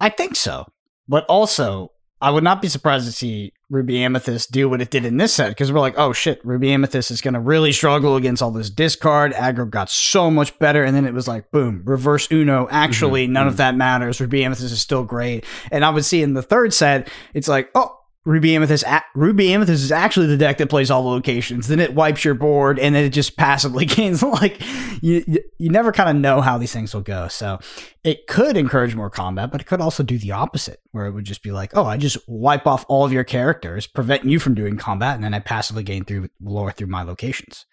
I 0.00 0.08
think 0.08 0.36
so, 0.36 0.66
but 1.08 1.24
also 1.26 1.90
I 2.20 2.30
would 2.30 2.44
not 2.44 2.62
be 2.62 2.68
surprised 2.68 3.06
to 3.06 3.12
see 3.12 3.52
Ruby 3.68 4.02
Amethyst 4.02 4.50
do 4.50 4.68
what 4.68 4.80
it 4.80 4.90
did 4.90 5.04
in 5.04 5.16
this 5.18 5.34
set 5.34 5.48
because 5.50 5.70
we're 5.72 5.80
like, 5.80 5.98
oh 5.98 6.12
shit, 6.12 6.40
Ruby 6.44 6.72
Amethyst 6.72 7.10
is 7.10 7.20
going 7.20 7.34
to 7.34 7.40
really 7.40 7.72
struggle 7.72 8.16
against 8.16 8.42
all 8.42 8.50
this 8.50 8.70
discard. 8.70 9.32
Aggro 9.32 9.68
got 9.68 9.90
so 9.90 10.30
much 10.30 10.58
better, 10.58 10.84
and 10.84 10.96
then 10.96 11.04
it 11.06 11.12
was 11.12 11.28
like, 11.28 11.50
boom, 11.50 11.82
reverse 11.84 12.30
Uno. 12.30 12.66
Actually, 12.70 13.26
Mhm, 13.26 13.30
none 13.32 13.46
mhm. 13.46 13.50
of 13.50 13.56
that 13.58 13.76
matters. 13.76 14.20
Ruby 14.20 14.44
Amethyst 14.44 14.72
is 14.72 14.80
still 14.80 15.04
great, 15.04 15.44
and 15.70 15.84
I 15.84 15.90
would 15.90 16.04
see 16.04 16.22
in 16.22 16.34
the 16.34 16.42
third 16.42 16.72
set, 16.72 17.08
it's 17.34 17.48
like, 17.48 17.70
oh. 17.74 17.98
Ruby 18.26 18.56
Amethyst, 18.56 18.84
Ruby 19.14 19.52
Amethyst 19.52 19.84
is 19.84 19.92
actually 19.92 20.28
the 20.28 20.38
deck 20.38 20.56
that 20.56 20.70
plays 20.70 20.90
all 20.90 21.02
the 21.02 21.10
locations. 21.10 21.68
Then 21.68 21.78
it 21.78 21.94
wipes 21.94 22.24
your 22.24 22.34
board, 22.34 22.78
and 22.78 22.94
then 22.94 23.04
it 23.04 23.10
just 23.10 23.36
passively 23.36 23.84
gains. 23.86 24.22
like 24.22 24.62
you, 25.02 25.22
you, 25.58 25.68
never 25.68 25.92
kind 25.92 26.08
of 26.08 26.16
know 26.16 26.40
how 26.40 26.56
these 26.56 26.72
things 26.72 26.94
will 26.94 27.02
go. 27.02 27.28
So 27.28 27.58
it 28.02 28.26
could 28.26 28.56
encourage 28.56 28.94
more 28.94 29.10
combat, 29.10 29.50
but 29.50 29.60
it 29.60 29.66
could 29.66 29.82
also 29.82 30.02
do 30.02 30.16
the 30.16 30.32
opposite, 30.32 30.80
where 30.92 31.04
it 31.04 31.12
would 31.12 31.24
just 31.24 31.42
be 31.42 31.52
like, 31.52 31.76
oh, 31.76 31.84
I 31.84 31.98
just 31.98 32.16
wipe 32.26 32.66
off 32.66 32.86
all 32.88 33.04
of 33.04 33.12
your 33.12 33.24
characters, 33.24 33.86
preventing 33.86 34.30
you 34.30 34.38
from 34.38 34.54
doing 34.54 34.78
combat, 34.78 35.16
and 35.16 35.24
then 35.24 35.34
I 35.34 35.40
passively 35.40 35.82
gain 35.82 36.04
through 36.04 36.30
lore 36.40 36.72
through 36.72 36.86
my 36.86 37.02
locations, 37.02 37.66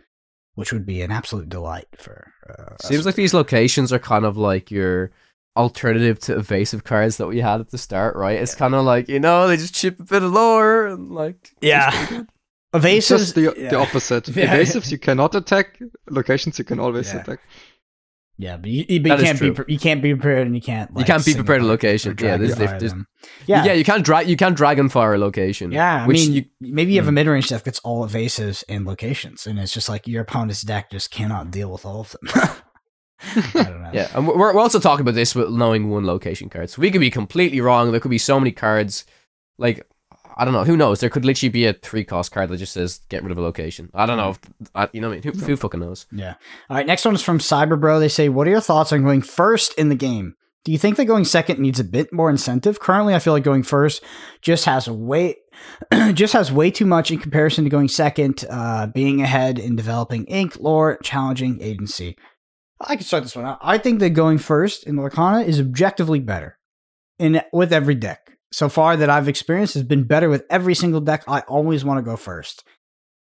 which 0.55 0.73
would 0.73 0.85
be 0.85 1.01
an 1.01 1.11
absolute 1.11 1.47
delight 1.47 1.87
for. 1.97 2.29
Uh. 2.49 2.75
Seems 2.81 3.05
like 3.05 3.15
these 3.15 3.33
locations 3.33 3.93
are 3.93 3.99
kind 3.99 4.25
of 4.25 4.35
like 4.35 4.69
your 4.69 5.11
alternative 5.57 6.19
to 6.19 6.37
evasive 6.37 6.83
cards 6.83 7.17
that 7.17 7.27
we 7.27 7.39
had 7.41 7.59
at 7.59 7.69
the 7.71 7.77
start, 7.77 8.15
right? 8.15 8.39
It's 8.39 8.55
kind 8.55 8.73
of 8.75 8.85
like 8.85 9.09
you 9.09 9.19
know 9.19 9.47
they 9.47 9.57
just 9.57 9.75
chip 9.75 9.99
a 9.99 10.03
bit 10.03 10.23
of 10.23 10.31
lore 10.31 10.87
and 10.87 11.11
like 11.11 11.49
yeah, 11.61 11.91
It's 12.73 12.85
evasives. 12.85 13.07
just 13.17 13.35
the, 13.35 13.53
yeah. 13.57 13.69
the 13.69 13.77
opposite. 13.79 14.27
Yeah. 14.35 14.55
Evasives 14.57 14.91
you 14.91 14.97
cannot 14.97 15.35
attack. 15.35 15.79
Locations 16.09 16.57
you 16.59 16.65
can 16.65 16.79
always 16.79 17.13
Yeah. 17.13 17.21
attack. 17.21 17.39
Yeah, 18.37 18.57
but 18.57 18.71
you, 18.71 18.85
you, 18.89 18.99
but 19.01 19.19
you 19.19 19.25
can't 19.25 19.39
be 19.39 19.51
pre- 19.51 19.65
you 19.67 19.77
can't 19.77 20.01
be 20.01 20.15
prepared, 20.15 20.47
and 20.47 20.55
you 20.55 20.61
can't 20.63 20.89
You 20.97 21.03
can't 21.05 21.23
be 21.23 21.35
prepared 21.35 21.59
to 21.61 21.67
or- 21.67 21.69
location. 21.69 22.15
Yeah, 22.19 22.37
there's- 22.37 22.55
dragonfire 22.57 22.79
there's- 22.79 22.93
yeah. 23.45 23.65
yeah, 23.65 23.73
you 23.73 23.83
can't 23.83 24.03
drag 24.03 24.27
you 24.27 24.35
can't 24.35 24.57
dragonfire 24.57 25.13
a 25.13 25.17
location. 25.19 25.71
Yeah, 25.71 26.05
I 26.05 26.07
which 26.07 26.17
mean, 26.17 26.31
you- 26.33 26.45
maybe 26.59 26.93
you 26.93 26.99
have 26.99 27.07
a 27.07 27.11
Mm. 27.11 27.15
mid 27.15 27.27
range 27.27 27.49
deck 27.49 27.63
that's 27.63 27.77
all 27.79 28.03
evasives 28.07 28.63
and 28.67 28.83
locations, 28.85 29.45
and 29.45 29.59
it's 29.59 29.71
just 29.73 29.89
like 29.89 30.07
your 30.07 30.23
opponent's 30.23 30.61
deck 30.63 30.89
just 30.89 31.11
cannot 31.11 31.51
deal 31.51 31.71
with 31.71 31.85
all 31.85 31.99
of 32.01 32.15
them. 32.23 32.49
I 33.35 33.63
don't 33.63 33.81
know. 33.81 33.81
Yeah, 33.93 34.07
and 34.15 34.25
we're, 34.25 34.37
we're 34.37 34.57
also 34.61 34.79
talking 34.79 35.01
about 35.01 35.15
this 35.15 35.35
with 35.35 35.49
knowing 35.49 35.89
one 35.89 36.05
location 36.05 36.49
card. 36.49 36.69
So 36.69 36.81
we 36.81 36.91
could 36.91 37.01
be 37.01 37.09
completely 37.09 37.59
wrong. 37.59 37.91
There 37.91 37.99
could 37.99 38.09
be 38.09 38.17
so 38.17 38.39
many 38.39 38.53
cards, 38.53 39.03
like 39.57 39.85
I 40.37 40.45
don't 40.45 40.53
know. 40.53 40.63
Who 40.63 40.77
knows? 40.77 41.01
There 41.01 41.09
could 41.09 41.25
literally 41.25 41.49
be 41.49 41.65
a 41.65 41.73
three 41.73 42.03
cost 42.03 42.31
card 42.31 42.49
that 42.49 42.57
just 42.57 42.73
says 42.73 43.01
get 43.09 43.21
rid 43.21 43.31
of 43.31 43.37
a 43.37 43.41
location. 43.41 43.89
I 43.93 44.05
don't 44.05 44.17
know. 44.17 44.29
If, 44.29 44.39
I, 44.73 44.89
you 44.93 45.01
know 45.01 45.09
what 45.09 45.19
I 45.19 45.21
mean? 45.21 45.33
Who, 45.33 45.45
who 45.45 45.57
fucking 45.57 45.79
knows? 45.79 46.05
Yeah. 46.11 46.35
All 46.69 46.77
right. 46.77 46.87
Next 46.87 47.03
one 47.03 47.15
is 47.15 47.21
from 47.21 47.39
Cyberbro. 47.39 47.99
They 47.99 48.07
say, 48.07 48.29
"What 48.29 48.47
are 48.47 48.51
your 48.51 48.61
thoughts 48.61 48.93
on 48.93 49.03
going 49.03 49.23
first 49.23 49.73
in 49.77 49.89
the 49.89 49.95
game? 49.95 50.35
Do 50.63 50.71
you 50.71 50.77
think 50.77 50.97
that 50.97 51.05
going 51.05 51.25
second 51.25 51.59
needs 51.59 51.79
a 51.79 51.83
bit 51.83 52.13
more 52.13 52.29
incentive? 52.29 52.79
Currently, 52.79 53.15
I 53.15 53.19
feel 53.19 53.33
like 53.33 53.43
going 53.43 53.63
first 53.63 54.03
just 54.41 54.65
has 54.65 54.87
way, 54.87 55.37
just 56.13 56.33
has 56.33 56.51
way 56.51 56.69
too 56.69 56.85
much 56.85 57.09
in 57.09 57.17
comparison 57.17 57.63
to 57.63 57.69
going 57.69 57.87
second. 57.87 58.45
Uh, 58.49 58.85
being 58.87 59.21
ahead 59.21 59.57
in 59.57 59.75
developing 59.75 60.25
ink, 60.25 60.57
lore, 60.59 60.97
challenging 61.03 61.59
agency. 61.61 62.15
I 62.87 62.95
can 62.95 63.05
start 63.05 63.23
this 63.23 63.35
one 63.35 63.45
out. 63.45 63.59
I 63.61 63.77
think 63.77 63.99
that 63.99 64.11
going 64.11 64.37
first 64.37 64.85
in 64.85 64.95
Lorcana 64.95 65.45
is 65.45 65.59
objectively 65.59 66.19
better, 66.19 66.57
in 67.19 67.41
with 67.51 67.73
every 67.73 67.95
deck 67.95 68.31
so 68.51 68.69
far 68.69 68.97
that 68.97 69.09
I've 69.09 69.27
experienced 69.27 69.73
has 69.75 69.83
been 69.83 70.03
better 70.03 70.29
with 70.29 70.45
every 70.49 70.75
single 70.75 71.01
deck. 71.01 71.23
I 71.27 71.41
always 71.41 71.85
want 71.85 71.99
to 71.99 72.09
go 72.09 72.17
first. 72.17 72.63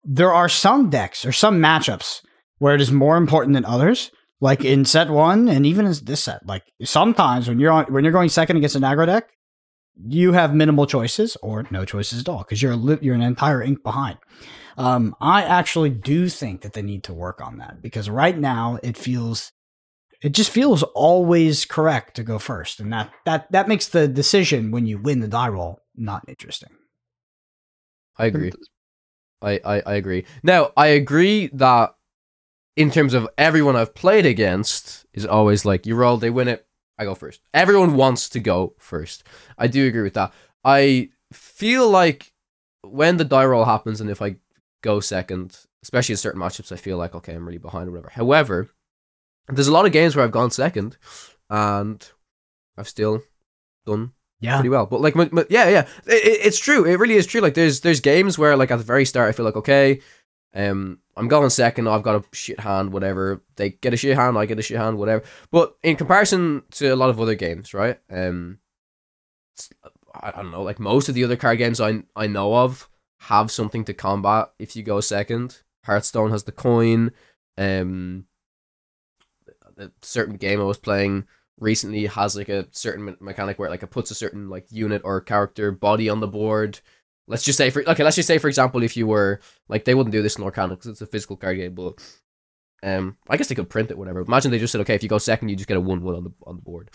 There 0.03 0.33
are 0.33 0.49
some 0.49 0.89
decks 0.89 1.25
or 1.25 1.31
some 1.31 1.59
matchups 1.59 2.21
where 2.59 2.75
it 2.75 2.81
is 2.81 2.91
more 2.91 3.17
important 3.17 3.53
than 3.53 3.65
others. 3.65 4.11
Like 4.39 4.63
in 4.63 4.85
set 4.85 5.09
one, 5.09 5.49
and 5.49 5.65
even 5.65 5.87
in 5.87 5.93
this 6.03 6.23
set, 6.23 6.45
like 6.45 6.63
sometimes 6.83 7.47
when 7.47 7.59
you're 7.59 7.71
on 7.71 7.85
when 7.85 8.03
you're 8.03 8.13
going 8.13 8.29
second 8.29 8.57
against 8.57 8.75
an 8.75 8.83
aggro 8.83 9.07
deck, 9.07 9.31
you 10.05 10.33
have 10.33 10.53
minimal 10.53 10.85
choices 10.85 11.35
or 11.41 11.65
no 11.71 11.85
choices 11.85 12.19
at 12.19 12.29
all 12.29 12.39
because 12.39 12.61
you're 12.61 12.73
a 12.73 12.75
li- 12.75 12.99
you're 13.01 13.15
an 13.15 13.23
entire 13.23 13.63
ink 13.63 13.81
behind. 13.81 14.19
Um, 14.77 15.15
I 15.19 15.43
actually 15.43 15.89
do 15.89 16.29
think 16.29 16.61
that 16.61 16.73
they 16.73 16.83
need 16.83 17.03
to 17.05 17.13
work 17.13 17.41
on 17.41 17.57
that 17.57 17.81
because 17.81 18.09
right 18.09 18.37
now 18.37 18.77
it 18.83 18.95
feels 18.95 19.51
it 20.21 20.33
just 20.33 20.49
feels 20.51 20.83
always 20.83 21.65
correct 21.65 22.15
to 22.15 22.23
go 22.23 22.39
first, 22.39 22.79
and 22.79 22.91
that 22.93 23.11
that 23.25 23.51
that 23.51 23.67
makes 23.67 23.87
the 23.87 24.07
decision 24.07 24.71
when 24.71 24.85
you 24.85 24.97
win 24.97 25.19
the 25.19 25.27
die 25.27 25.49
roll 25.49 25.81
not 25.95 26.23
interesting. 26.27 26.69
I 28.17 28.25
agree. 28.27 28.51
I, 29.41 29.59
I, 29.63 29.81
I 29.85 29.93
agree. 29.95 30.25
Now, 30.41 30.71
I 30.75 30.87
agree 30.87 31.47
that 31.53 31.95
in 32.75 32.91
terms 32.91 33.13
of 33.13 33.27
everyone 33.37 33.75
I've 33.75 33.93
played 33.93 34.25
against 34.25 35.05
is 35.13 35.25
always 35.25 35.65
like 35.65 35.85
you 35.85 35.95
roll, 35.95 36.17
they 36.17 36.29
win 36.29 36.47
it, 36.47 36.65
I 36.97 37.03
go 37.03 37.15
first. 37.15 37.41
Everyone 37.53 37.95
wants 37.95 38.29
to 38.29 38.39
go 38.39 38.73
first. 38.79 39.23
I 39.57 39.67
do 39.67 39.87
agree 39.87 40.01
with 40.01 40.15
that. 40.15 40.33
I 40.63 41.09
feel 41.31 41.89
like 41.89 42.31
when 42.81 43.17
the 43.17 43.25
die 43.25 43.45
roll 43.45 43.65
happens 43.65 44.01
and 44.01 44.09
if 44.09 44.21
I 44.21 44.37
go 44.81 44.99
second, 44.99 45.57
especially 45.83 46.13
in 46.13 46.17
certain 46.17 46.41
matchups, 46.41 46.71
I 46.71 46.75
feel 46.75 46.97
like 46.97 47.15
okay, 47.15 47.33
I'm 47.33 47.45
really 47.45 47.57
behind 47.57 47.87
or 47.87 47.91
whatever. 47.91 48.09
However, 48.11 48.69
there's 49.49 49.67
a 49.67 49.73
lot 49.73 49.85
of 49.85 49.91
games 49.91 50.15
where 50.15 50.25
I've 50.25 50.31
gone 50.31 50.51
second 50.51 50.97
and 51.49 52.05
I've 52.77 52.87
still 52.89 53.21
done 53.85 54.11
Yeah, 54.39 54.57
pretty 54.57 54.69
well. 54.69 54.85
But 54.85 55.01
like, 55.01 55.15
m- 55.15 55.29
m- 55.37 55.45
yeah, 55.49 55.69
yeah, 55.69 55.87
it, 56.05 56.13
it- 56.25 56.45
it's 56.45 56.59
true. 56.59 56.85
It 56.85 56.99
really 56.99 57.15
is 57.15 57.25
true. 57.27 57.41
Like, 57.41 57.53
there's 57.53 57.79
there's 57.81 58.01
games 58.01 58.37
where 58.37 58.55
like 58.57 58.71
at 58.71 58.77
the 58.77 58.83
very 58.83 59.05
start, 59.05 59.29
I 59.29 59.31
feel 59.31 59.45
like 59.45 59.55
okay, 59.55 60.01
um, 60.53 60.99
I'm 61.15 61.27
going 61.27 61.49
second. 61.49 61.87
I've 61.87 62.03
got 62.03 62.15
a 62.23 62.35
shit 62.35 62.59
hand, 62.59 62.91
whatever. 62.91 63.41
They 63.55 63.69
get 63.71 63.93
a 63.93 63.97
shit 63.97 64.15
hand, 64.17 64.37
I 64.37 64.45
get 64.45 64.59
a 64.59 64.61
shit 64.61 64.77
hand, 64.77 64.97
whatever. 64.97 65.23
But 65.51 65.75
in 65.83 65.95
comparison 65.95 66.63
to 66.71 66.89
a 66.89 66.95
lot 66.95 67.09
of 67.09 67.19
other 67.19 67.35
games, 67.35 67.73
right? 67.73 67.99
Um, 68.11 68.59
I, 70.13 70.29
I 70.29 70.41
don't 70.41 70.51
know. 70.51 70.61
Like 70.63 70.79
most 70.79 71.09
of 71.09 71.15
the 71.15 71.23
other 71.23 71.35
card 71.37 71.57
games 71.57 71.79
I 71.81 72.03
I 72.15 72.27
know 72.27 72.55
of 72.55 72.89
have 73.19 73.51
something 73.51 73.83
to 73.85 73.93
combat 73.93 74.51
if 74.59 74.75
you 74.75 74.83
go 74.83 74.99
second. 75.01 75.61
Hearthstone 75.83 76.31
has 76.31 76.43
the 76.43 76.51
coin. 76.51 77.11
Um, 77.57 78.25
a 79.77 79.89
certain 80.01 80.37
game 80.37 80.59
I 80.59 80.65
was 80.65 80.77
playing 80.77 81.25
recently 81.59 82.05
has 82.05 82.35
like 82.35 82.49
a 82.49 82.67
certain 82.71 83.05
me- 83.05 83.15
mechanic 83.19 83.57
where 83.57 83.69
like 83.69 83.83
it 83.83 83.91
puts 83.91 84.11
a 84.11 84.15
certain 84.15 84.49
like 84.49 84.65
unit 84.69 85.01
or 85.03 85.21
character 85.21 85.71
body 85.71 86.09
on 86.09 86.19
the 86.19 86.27
board. 86.27 86.79
Let's 87.27 87.43
just 87.43 87.57
say 87.57 87.69
for 87.69 87.87
okay, 87.87 88.03
let's 88.03 88.15
just 88.15 88.27
say 88.27 88.37
for 88.37 88.47
example, 88.47 88.83
if 88.83 88.95
you 88.95 89.07
were 89.07 89.39
like 89.67 89.85
they 89.85 89.95
wouldn't 89.95 90.13
do 90.13 90.21
this 90.21 90.37
in 90.37 90.43
Lorcana 90.43 90.69
because 90.69 90.87
it's 90.87 91.01
a 91.01 91.07
physical 91.07 91.37
card 91.37 91.57
game, 91.57 91.73
but 91.73 91.95
um, 92.83 93.17
I 93.27 93.37
guess 93.37 93.47
they 93.47 93.55
could 93.55 93.69
print 93.69 93.91
it, 93.91 93.97
whatever. 93.97 94.21
Imagine 94.21 94.51
they 94.51 94.59
just 94.59 94.71
said, 94.71 94.81
okay, 94.81 94.95
if 94.95 95.03
you 95.03 95.09
go 95.09 95.17
second, 95.17 95.49
you 95.49 95.55
just 95.55 95.67
get 95.67 95.77
a 95.77 95.81
one 95.81 96.03
one 96.03 96.15
on 96.15 96.23
the 96.23 96.31
on 96.45 96.55
the 96.55 96.61
board. 96.61 96.91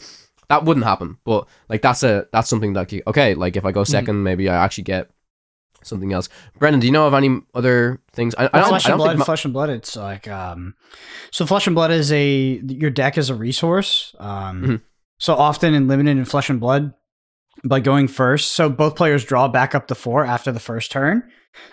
That 0.49 0.65
wouldn't 0.65 0.87
happen, 0.87 1.19
but 1.25 1.49
like 1.69 1.83
that's 1.83 2.03
a 2.03 2.27
that's 2.33 2.49
something 2.49 2.75
that 2.75 2.93
you, 2.93 3.03
okay, 3.07 3.35
like 3.35 3.57
if 3.57 3.65
I 3.65 3.73
go 3.73 3.83
2nd 3.83 4.23
maybe 4.23 4.49
I 4.49 4.65
actually 4.65 4.85
get 4.85 5.11
something 5.85 6.13
else. 6.13 6.29
Brendan, 6.59 6.81
do 6.81 6.87
you 6.87 6.93
know 6.93 7.07
of 7.07 7.15
any 7.15 7.41
other 7.55 8.01
things? 8.13 8.35
I, 8.37 8.47
I 8.53 8.61
don't. 8.61 8.69
flesh 8.69 8.87
I 8.87 8.89
and 8.89 8.93
don't 8.93 8.99
blood. 8.99 9.09
think 9.11 9.19
ma- 9.21 9.25
flesh 9.25 9.45
and 9.45 9.53
blood. 9.55 9.71
It's 9.71 9.97
like 9.97 10.29
um, 10.29 10.75
so 11.31 11.47
flesh 11.47 11.67
and 11.67 11.75
blood 11.75 11.91
is 11.91 12.11
a 12.13 12.61
your 12.67 12.91
deck 12.91 13.19
is 13.19 13.31
a 13.31 13.35
resource. 13.35 14.15
Um, 14.19 14.63
Mhm. 14.63 14.83
so 15.19 15.35
often 15.35 15.75
in 15.75 15.89
limited 15.89 16.17
in 16.17 16.25
flesh 16.25 16.49
and 16.51 16.61
blood, 16.61 16.93
by 17.65 17.81
going 17.81 18.09
first, 18.09 18.53
so 18.53 18.69
both 18.69 18.97
players 18.97 19.25
draw 19.25 19.47
back 19.49 19.75
up 19.75 19.87
to 19.89 19.95
four 19.95 20.25
after 20.25 20.51
the 20.53 20.61
first 20.61 20.91
turn. 20.91 21.23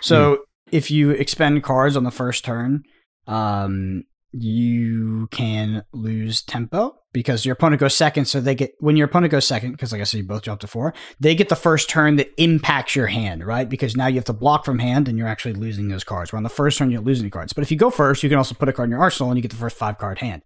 So 0.01 0.35
Hmm. 0.35 0.41
if 0.71 0.91
you 0.91 1.11
expend 1.11 1.63
cards 1.63 1.95
on 1.97 2.03
the 2.03 2.11
first 2.11 2.43
turn, 2.45 2.83
um, 3.27 4.03
you 4.31 5.27
can 5.31 5.83
lose 5.93 6.41
tempo 6.43 6.95
because 7.11 7.45
your 7.45 7.53
opponent 7.53 7.79
goes 7.79 7.95
second. 7.95 8.25
So 8.25 8.41
they 8.41 8.55
get 8.55 8.73
when 8.79 8.95
your 8.95 9.05
opponent 9.05 9.31
goes 9.31 9.45
second, 9.45 9.71
because 9.71 9.91
like 9.91 10.01
I 10.01 10.03
said, 10.03 10.17
you 10.17 10.23
both 10.23 10.43
drop 10.43 10.59
to 10.59 10.67
four. 10.67 10.93
They 11.19 11.35
get 11.35 11.49
the 11.49 11.55
first 11.55 11.89
turn 11.89 12.17
that 12.17 12.29
impacts 12.41 12.95
your 12.95 13.07
hand, 13.07 13.45
right? 13.45 13.67
Because 13.67 13.95
now 13.95 14.07
you 14.07 14.15
have 14.15 14.25
to 14.25 14.33
block 14.33 14.65
from 14.65 14.79
hand, 14.79 15.07
and 15.07 15.17
you're 15.17 15.27
actually 15.27 15.53
losing 15.53 15.87
those 15.87 16.03
cards. 16.03 16.31
Where 16.31 16.37
on 16.37 16.43
the 16.43 16.49
first 16.49 16.77
turn 16.77 16.91
you're 16.91 17.01
losing 17.01 17.29
cards, 17.29 17.53
but 17.53 17.63
if 17.63 17.71
you 17.71 17.77
go 17.77 17.89
first, 17.89 18.23
you 18.23 18.29
can 18.29 18.37
also 18.37 18.55
put 18.55 18.69
a 18.69 18.73
card 18.73 18.87
in 18.87 18.91
your 18.91 19.01
arsenal, 19.01 19.29
and 19.31 19.37
you 19.37 19.41
get 19.41 19.51
the 19.51 19.57
first 19.57 19.77
five 19.77 19.97
card 19.97 20.19
hand. 20.19 20.41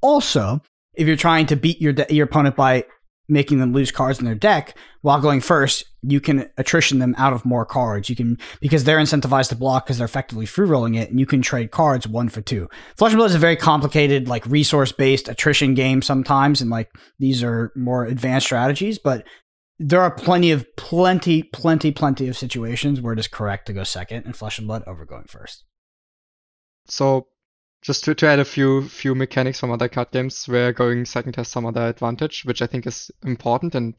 Also, 0.00 0.62
if 0.94 1.06
you're 1.06 1.16
trying 1.16 1.46
to 1.46 1.56
beat 1.56 1.80
your 1.80 1.92
de- 1.92 2.14
your 2.14 2.26
opponent 2.26 2.56
by 2.56 2.84
making 3.28 3.58
them 3.58 3.72
lose 3.72 3.90
cards 3.90 4.18
in 4.18 4.24
their 4.24 4.34
deck 4.34 4.76
while 5.02 5.20
going 5.20 5.40
first, 5.40 5.84
you 6.02 6.20
can 6.20 6.50
attrition 6.56 6.98
them 6.98 7.14
out 7.18 7.32
of 7.32 7.44
more 7.44 7.64
cards. 7.64 8.08
You 8.08 8.16
can 8.16 8.38
because 8.60 8.84
they're 8.84 8.98
incentivized 8.98 9.50
to 9.50 9.56
block 9.56 9.86
because 9.86 9.98
they're 9.98 10.04
effectively 10.04 10.46
free 10.46 10.66
rolling 10.66 10.94
it, 10.94 11.10
and 11.10 11.20
you 11.20 11.26
can 11.26 11.42
trade 11.42 11.70
cards 11.70 12.06
one 12.06 12.28
for 12.28 12.40
two. 12.40 12.68
Flesh 12.96 13.12
and 13.12 13.18
Blood 13.18 13.30
is 13.30 13.36
a 13.36 13.38
very 13.38 13.56
complicated, 13.56 14.28
like 14.28 14.44
resource 14.46 14.92
based 14.92 15.28
attrition 15.28 15.74
game 15.74 16.02
sometimes, 16.02 16.60
and 16.60 16.70
like 16.70 16.90
these 17.18 17.42
are 17.42 17.72
more 17.76 18.04
advanced 18.04 18.46
strategies, 18.46 18.98
but 18.98 19.24
there 19.78 20.00
are 20.00 20.10
plenty 20.10 20.50
of 20.50 20.66
plenty, 20.76 21.42
plenty, 21.42 21.92
plenty 21.92 22.28
of 22.28 22.36
situations 22.36 23.00
where 23.00 23.12
it 23.12 23.18
is 23.18 23.28
correct 23.28 23.66
to 23.66 23.72
go 23.72 23.84
second 23.84 24.26
in 24.26 24.32
Flesh 24.32 24.58
and 24.58 24.66
Blood 24.66 24.82
over 24.86 25.04
going 25.04 25.26
first. 25.28 25.64
So 26.86 27.28
just 27.82 28.04
to, 28.04 28.14
to 28.14 28.26
add 28.26 28.38
a 28.40 28.44
few 28.44 28.88
few 28.88 29.14
mechanics 29.14 29.60
from 29.60 29.70
other 29.70 29.88
card 29.88 30.10
games 30.10 30.46
where 30.48 30.72
going 30.72 31.04
second 31.04 31.36
has 31.36 31.48
some 31.48 31.66
other 31.66 31.86
advantage, 31.88 32.44
which 32.44 32.62
I 32.62 32.66
think 32.66 32.86
is 32.86 33.10
important 33.22 33.74
and 33.74 33.94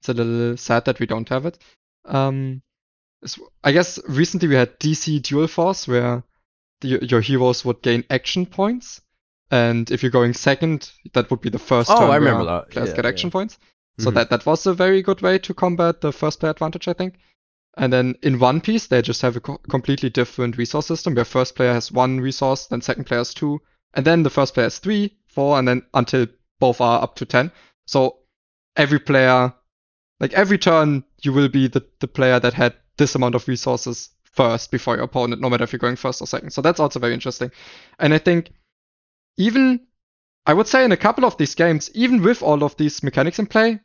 it's 0.00 0.08
a 0.08 0.14
little 0.14 0.56
sad 0.56 0.84
that 0.86 1.00
we 1.00 1.06
don't 1.06 1.28
have 1.28 1.46
it. 1.46 1.58
Um, 2.04 2.62
I 3.62 3.70
guess 3.72 4.00
recently 4.08 4.48
we 4.48 4.56
had 4.56 4.78
DC 4.80 5.22
Dual 5.22 5.46
Force 5.46 5.86
where 5.86 6.24
the, 6.80 6.98
your 7.06 7.20
heroes 7.20 7.64
would 7.64 7.80
gain 7.82 8.04
action 8.10 8.46
points, 8.46 9.00
and 9.50 9.88
if 9.90 10.02
you're 10.02 10.10
going 10.10 10.34
second, 10.34 10.90
that 11.12 11.30
would 11.30 11.40
be 11.40 11.50
the 11.50 11.58
first 11.58 11.88
oh, 11.90 12.00
turn 12.00 12.10
I 12.10 12.16
remember 12.16 12.44
that. 12.44 12.70
players 12.70 12.88
Yeah, 12.90 12.96
get 12.96 13.04
yeah. 13.04 13.08
action 13.10 13.30
points. 13.30 13.58
So 13.98 14.10
Mhm. 14.10 14.14
that 14.14 14.30
that 14.30 14.46
was 14.46 14.66
a 14.66 14.74
very 14.74 15.02
good 15.02 15.20
way 15.22 15.38
to 15.38 15.54
combat 15.54 16.00
the 16.00 16.12
first 16.12 16.40
player 16.40 16.50
advantage, 16.50 16.88
I 16.88 16.94
think. 16.94 17.14
And 17.76 17.92
then 17.92 18.16
in 18.22 18.38
One 18.38 18.60
Piece, 18.60 18.86
they 18.86 19.00
just 19.00 19.22
have 19.22 19.36
a 19.36 19.40
co- 19.40 19.60
completely 19.68 20.10
different 20.10 20.58
resource 20.58 20.86
system 20.86 21.14
where 21.14 21.24
first 21.24 21.54
player 21.54 21.72
has 21.72 21.90
one 21.90 22.20
resource, 22.20 22.66
then 22.66 22.82
second 22.82 23.04
player 23.04 23.20
has 23.20 23.32
two, 23.32 23.60
and 23.94 24.04
then 24.04 24.22
the 24.22 24.30
first 24.30 24.54
player 24.54 24.66
has 24.66 24.78
three, 24.78 25.16
four, 25.26 25.58
and 25.58 25.66
then 25.66 25.82
until 25.94 26.26
both 26.60 26.80
are 26.80 27.02
up 27.02 27.16
to 27.16 27.24
ten. 27.24 27.50
So 27.86 28.18
every 28.76 28.98
player, 28.98 29.54
like 30.20 30.32
every 30.34 30.58
turn, 30.58 31.04
you 31.22 31.32
will 31.32 31.48
be 31.48 31.66
the, 31.68 31.84
the 32.00 32.08
player 32.08 32.38
that 32.40 32.52
had 32.52 32.74
this 32.98 33.14
amount 33.14 33.34
of 33.34 33.48
resources 33.48 34.10
first 34.24 34.70
before 34.70 34.96
your 34.96 35.04
opponent, 35.04 35.40
no 35.40 35.48
matter 35.48 35.64
if 35.64 35.72
you're 35.72 35.78
going 35.78 35.96
first 35.96 36.20
or 36.20 36.26
second. 36.26 36.50
So 36.52 36.62
that's 36.62 36.80
also 36.80 37.00
very 37.00 37.14
interesting. 37.14 37.50
And 37.98 38.12
I 38.12 38.18
think 38.18 38.50
even, 39.38 39.80
I 40.46 40.52
would 40.52 40.66
say 40.66 40.84
in 40.84 40.92
a 40.92 40.96
couple 40.96 41.24
of 41.24 41.36
these 41.38 41.54
games, 41.54 41.90
even 41.94 42.22
with 42.22 42.42
all 42.42 42.64
of 42.64 42.76
these 42.76 43.02
mechanics 43.02 43.38
in 43.38 43.46
play, 43.46 43.80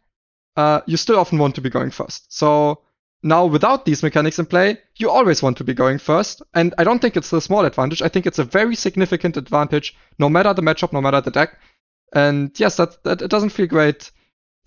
uh, 0.58 0.82
you 0.88 0.98
still 0.98 1.20
often 1.20 1.38
want 1.38 1.56
to 1.56 1.62
be 1.62 1.70
going 1.70 1.92
first. 1.92 2.34
So 2.36 2.82
now 3.24 3.46
without 3.46 3.86
these 3.86 4.04
mechanics 4.04 4.40
in 4.40 4.46
play, 4.46 4.78
you 4.96 5.10
always 5.10 5.42
want 5.42 5.58
to 5.58 5.64
be 5.64 5.74
going 5.74 5.98
first. 5.98 6.42
And 6.54 6.74
I 6.78 6.84
don't 6.84 7.00
think 7.00 7.18
it's 7.18 7.34
a 7.34 7.42
small 7.42 7.66
advantage. 7.66 8.02
I 8.02 8.10
think 8.10 8.26
it's 8.26 8.40
a 8.40 8.44
very 8.44 8.76
significant 8.76 9.38
advantage, 9.38 9.96
no 10.20 10.30
matter 10.30 10.54
the 10.54 10.62
matchup, 10.62 10.94
no 10.94 11.02
matter 11.02 11.22
the 11.22 11.32
deck. 11.32 11.58
And 12.14 12.58
yes, 12.60 12.78
that, 12.78 13.04
that 13.04 13.22
it 13.22 13.30
doesn't 13.30 13.50
feel 13.50 13.68
great. 13.68 14.12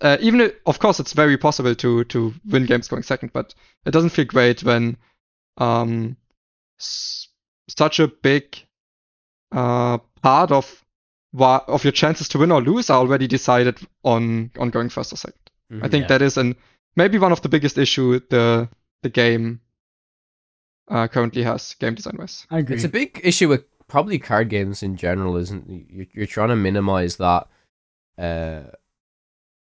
Uh, 0.01 0.17
even 0.19 0.41
if, 0.41 0.53
of 0.65 0.79
course, 0.79 0.99
it's 0.99 1.13
very 1.13 1.37
possible 1.37 1.75
to 1.75 2.03
to 2.05 2.33
win 2.49 2.65
games 2.65 2.87
going 2.87 3.03
second, 3.03 3.31
but 3.33 3.53
it 3.85 3.91
doesn't 3.91 4.09
feel 4.09 4.25
great 4.25 4.63
when 4.63 4.97
um 5.57 6.17
s- 6.79 7.27
such 7.67 7.99
a 7.99 8.07
big 8.07 8.57
uh 9.51 9.97
part 10.21 10.51
of 10.51 10.83
wa- 11.33 11.63
of 11.67 11.83
your 11.83 11.91
chances 11.91 12.27
to 12.29 12.39
win 12.39 12.51
or 12.51 12.61
lose 12.61 12.89
are 12.89 12.99
already 12.99 13.27
decided 13.27 13.79
on 14.03 14.51
on 14.57 14.69
going 14.69 14.89
first 14.89 15.13
or 15.13 15.17
second. 15.17 15.39
I 15.71 15.73
Mhm. 15.87 15.91
think 15.91 16.01
Yeah. 16.03 16.07
that 16.07 16.21
is 16.21 16.37
an 16.37 16.55
maybe 16.95 17.17
one 17.17 17.31
of 17.31 17.41
the 17.41 17.49
biggest 17.49 17.77
issue 17.77 18.19
the 18.29 18.69
the 19.03 19.09
game 19.09 19.61
uh, 20.87 21.07
currently 21.07 21.43
has 21.43 21.73
game 21.75 21.95
design 21.95 22.17
wise. 22.17 22.45
I 22.49 22.59
agree. 22.59 22.75
It's 22.75 22.85
a 22.85 22.89
big 22.89 23.21
issue 23.23 23.47
with 23.47 23.63
probably 23.87 24.19
card 24.19 24.49
games 24.49 24.83
in 24.83 24.95
general, 24.95 25.37
isn't 25.37 25.69
it? 25.69 25.85
You're, 25.89 26.05
you're 26.13 26.25
trying 26.25 26.49
to 26.49 26.55
minimize 26.55 27.17
that 27.17 27.47
uh, 28.17 28.63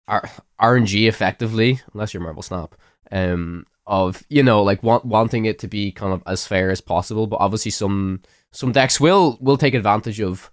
R- 0.08 0.30
RNG 0.62 1.08
effectively, 1.08 1.82
unless 1.94 2.14
you're 2.14 2.24
Marvel 2.24 2.42
Snap, 2.42 2.76
um, 3.12 3.66
of 3.88 4.24
you 4.30 4.44
know 4.44 4.64
like 4.64 4.84
want, 4.84 5.06
wanting 5.06 5.46
it 5.46 5.60
to 5.60 5.68
be 5.68 5.92
kind 5.92 6.14
of 6.14 6.24
as 6.26 6.46
fair 6.46 6.70
as 6.70 6.82
possible. 6.82 7.28
But 7.28 7.40
obviously, 7.40 7.72
some 7.72 8.22
some 8.52 8.72
decks 8.72 9.00
will 9.00 9.38
will 9.40 9.58
take 9.58 9.74
advantage 9.74 10.20
of. 10.20 10.52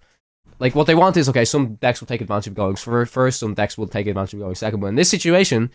Like 0.59 0.73
what 0.73 0.87
they 0.87 0.95
want 0.95 1.17
is 1.17 1.29
okay. 1.29 1.45
Some 1.45 1.75
decks 1.75 2.01
will 2.01 2.07
take 2.07 2.21
advantage 2.21 2.47
of 2.47 2.55
going 2.55 2.77
first. 2.77 3.39
Some 3.39 3.53
decks 3.53 3.77
will 3.77 3.87
take 3.87 4.07
advantage 4.07 4.33
of 4.33 4.39
going 4.39 4.55
second. 4.55 4.79
But 4.79 4.87
in 4.87 4.95
this 4.95 5.07
situation, 5.07 5.69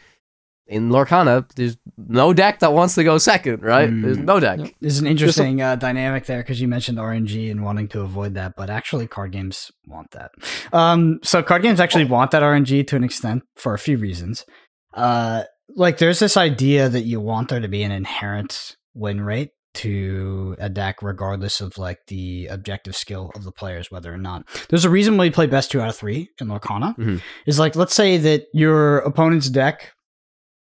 in 0.66 0.90
Lorcana, 0.90 1.48
there's 1.54 1.76
no 1.96 2.32
deck 2.32 2.60
that 2.60 2.72
wants 2.72 2.94
to 2.94 3.04
go 3.04 3.18
second. 3.18 3.62
Right? 3.62 3.90
Mm. 3.90 4.02
There's 4.02 4.18
no 4.18 4.40
deck. 4.40 4.74
There's 4.80 4.98
an 4.98 5.06
interesting 5.06 5.60
uh, 5.60 5.76
dynamic 5.76 6.26
there 6.26 6.38
because 6.38 6.60
you 6.60 6.68
mentioned 6.68 6.98
RNG 6.98 7.50
and 7.50 7.62
wanting 7.62 7.88
to 7.88 8.00
avoid 8.00 8.34
that, 8.34 8.54
but 8.56 8.70
actually, 8.70 9.06
card 9.06 9.32
games 9.32 9.70
want 9.86 10.10
that. 10.12 10.30
Um, 10.72 11.20
so, 11.22 11.42
card 11.42 11.62
games 11.62 11.80
actually 11.80 12.06
want 12.06 12.30
that 12.30 12.42
RNG 12.42 12.86
to 12.86 12.96
an 12.96 13.04
extent 13.04 13.42
for 13.56 13.74
a 13.74 13.78
few 13.78 13.98
reasons. 13.98 14.46
Uh, 14.94 15.42
like, 15.76 15.98
there's 15.98 16.18
this 16.18 16.36
idea 16.36 16.88
that 16.88 17.02
you 17.02 17.20
want 17.20 17.48
there 17.50 17.60
to 17.60 17.68
be 17.68 17.82
an 17.82 17.92
inherent 17.92 18.76
win 18.94 19.20
rate 19.20 19.50
to 19.74 20.56
a 20.58 20.68
deck, 20.68 21.02
regardless 21.02 21.60
of 21.60 21.78
like 21.78 21.98
the 22.06 22.46
objective 22.46 22.96
skill 22.96 23.30
of 23.34 23.44
the 23.44 23.52
players, 23.52 23.90
whether 23.90 24.12
or 24.12 24.18
not. 24.18 24.46
There's 24.68 24.84
a 24.84 24.90
reason 24.90 25.16
why 25.16 25.24
you 25.24 25.32
play 25.32 25.46
best 25.46 25.70
two 25.70 25.80
out 25.80 25.88
of 25.88 25.96
three 25.96 26.28
in 26.40 26.48
Lorcana. 26.48 26.96
Mhm. 26.96 27.20
Is 27.46 27.58
like, 27.58 27.74
let's 27.76 27.94
say 27.94 28.16
that 28.18 28.46
your 28.52 28.98
opponent's 28.98 29.48
deck, 29.48 29.92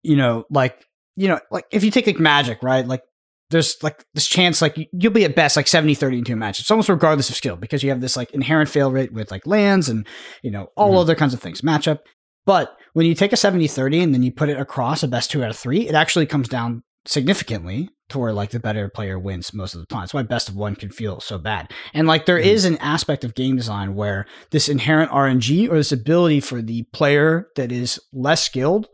you 0.07 0.15
know, 0.15 0.45
like 0.49 0.83
you 1.15 1.27
know, 1.27 1.39
like 1.51 1.65
if 1.71 1.83
you 1.83 1.91
take 1.91 2.07
like 2.07 2.19
Magic, 2.19 2.61
right, 2.63 2.85
like 2.87 3.01
there's 3.49 3.75
like 3.81 4.03
this 4.13 4.27
chance 4.27 4.61
like 4.61 4.77
you- 4.77 4.85
you'll 4.93 5.13
be 5.13 5.23
at 5.25 5.35
best 5.35 5.55
like 5.55 5.67
70 5.67 5.95
30 5.95 6.17
into 6.17 6.33
a 6.33 6.35
match 6.35 6.59
it's 6.59 6.69
almost 6.69 6.89
regardless 6.89 7.29
of 7.29 7.35
skill 7.37 7.55
because 7.55 7.81
you 7.81 7.89
have 7.89 8.01
this 8.01 8.17
like 8.17 8.29
inherent 8.31 8.69
fail 8.69 8.91
rate 8.91 9.13
with 9.13 9.31
like 9.31 9.47
lands 9.47 9.87
and 9.87 10.05
you 10.43 10.51
know 10.51 10.67
all 10.75 10.93
Mhm. 10.95 10.99
other 11.01 11.15
kinds 11.15 11.33
of 11.33 11.39
things 11.41 11.61
matchup. 11.61 11.99
But 12.45 12.75
when 12.93 13.05
you 13.05 13.15
take 13.15 13.31
a 13.33 13.37
70 13.37 13.67
30 13.67 14.01
and 14.01 14.13
then 14.13 14.21
you 14.23 14.31
put 14.33 14.49
it 14.49 14.59
across 14.59 15.01
a 15.01 15.07
best 15.07 15.31
two 15.31 15.43
out 15.43 15.49
of 15.49 15.55
three 15.57 15.87
it 15.87 15.95
actually 15.95 16.25
comes 16.25 16.49
down 16.49 16.83
significantly 17.05 17.89
to 18.09 18.19
where 18.19 18.31
like 18.33 18.51
the 18.51 18.59
better 18.59 18.89
player 18.89 19.17
wins 19.19 19.53
most 19.53 19.73
of 19.73 19.79
the 19.79 19.85
time. 19.87 20.01
That's 20.01 20.13
why 20.13 20.23
best 20.23 20.47
of 20.49 20.55
one 20.55 20.75
can 20.75 20.89
feel 20.89 21.19
so 21.19 21.37
bad. 21.37 21.71
And 21.93 22.07
like 22.07 22.25
there 22.25 22.37
Mhm. 22.39 22.45
is 22.45 22.63
an 22.65 22.77
aspect 22.77 23.23
of 23.23 23.33
game 23.35 23.55
design 23.57 23.95
where 23.95 24.25
this 24.51 24.69
inherent 24.69 25.11
rng 25.11 25.69
or 25.69 25.75
this 25.75 25.91
ability 25.91 26.39
for 26.41 26.61
the 26.61 26.83
player 26.93 27.47
that 27.55 27.71
is 27.71 27.99
less 28.13 28.43
skilled 28.43 28.87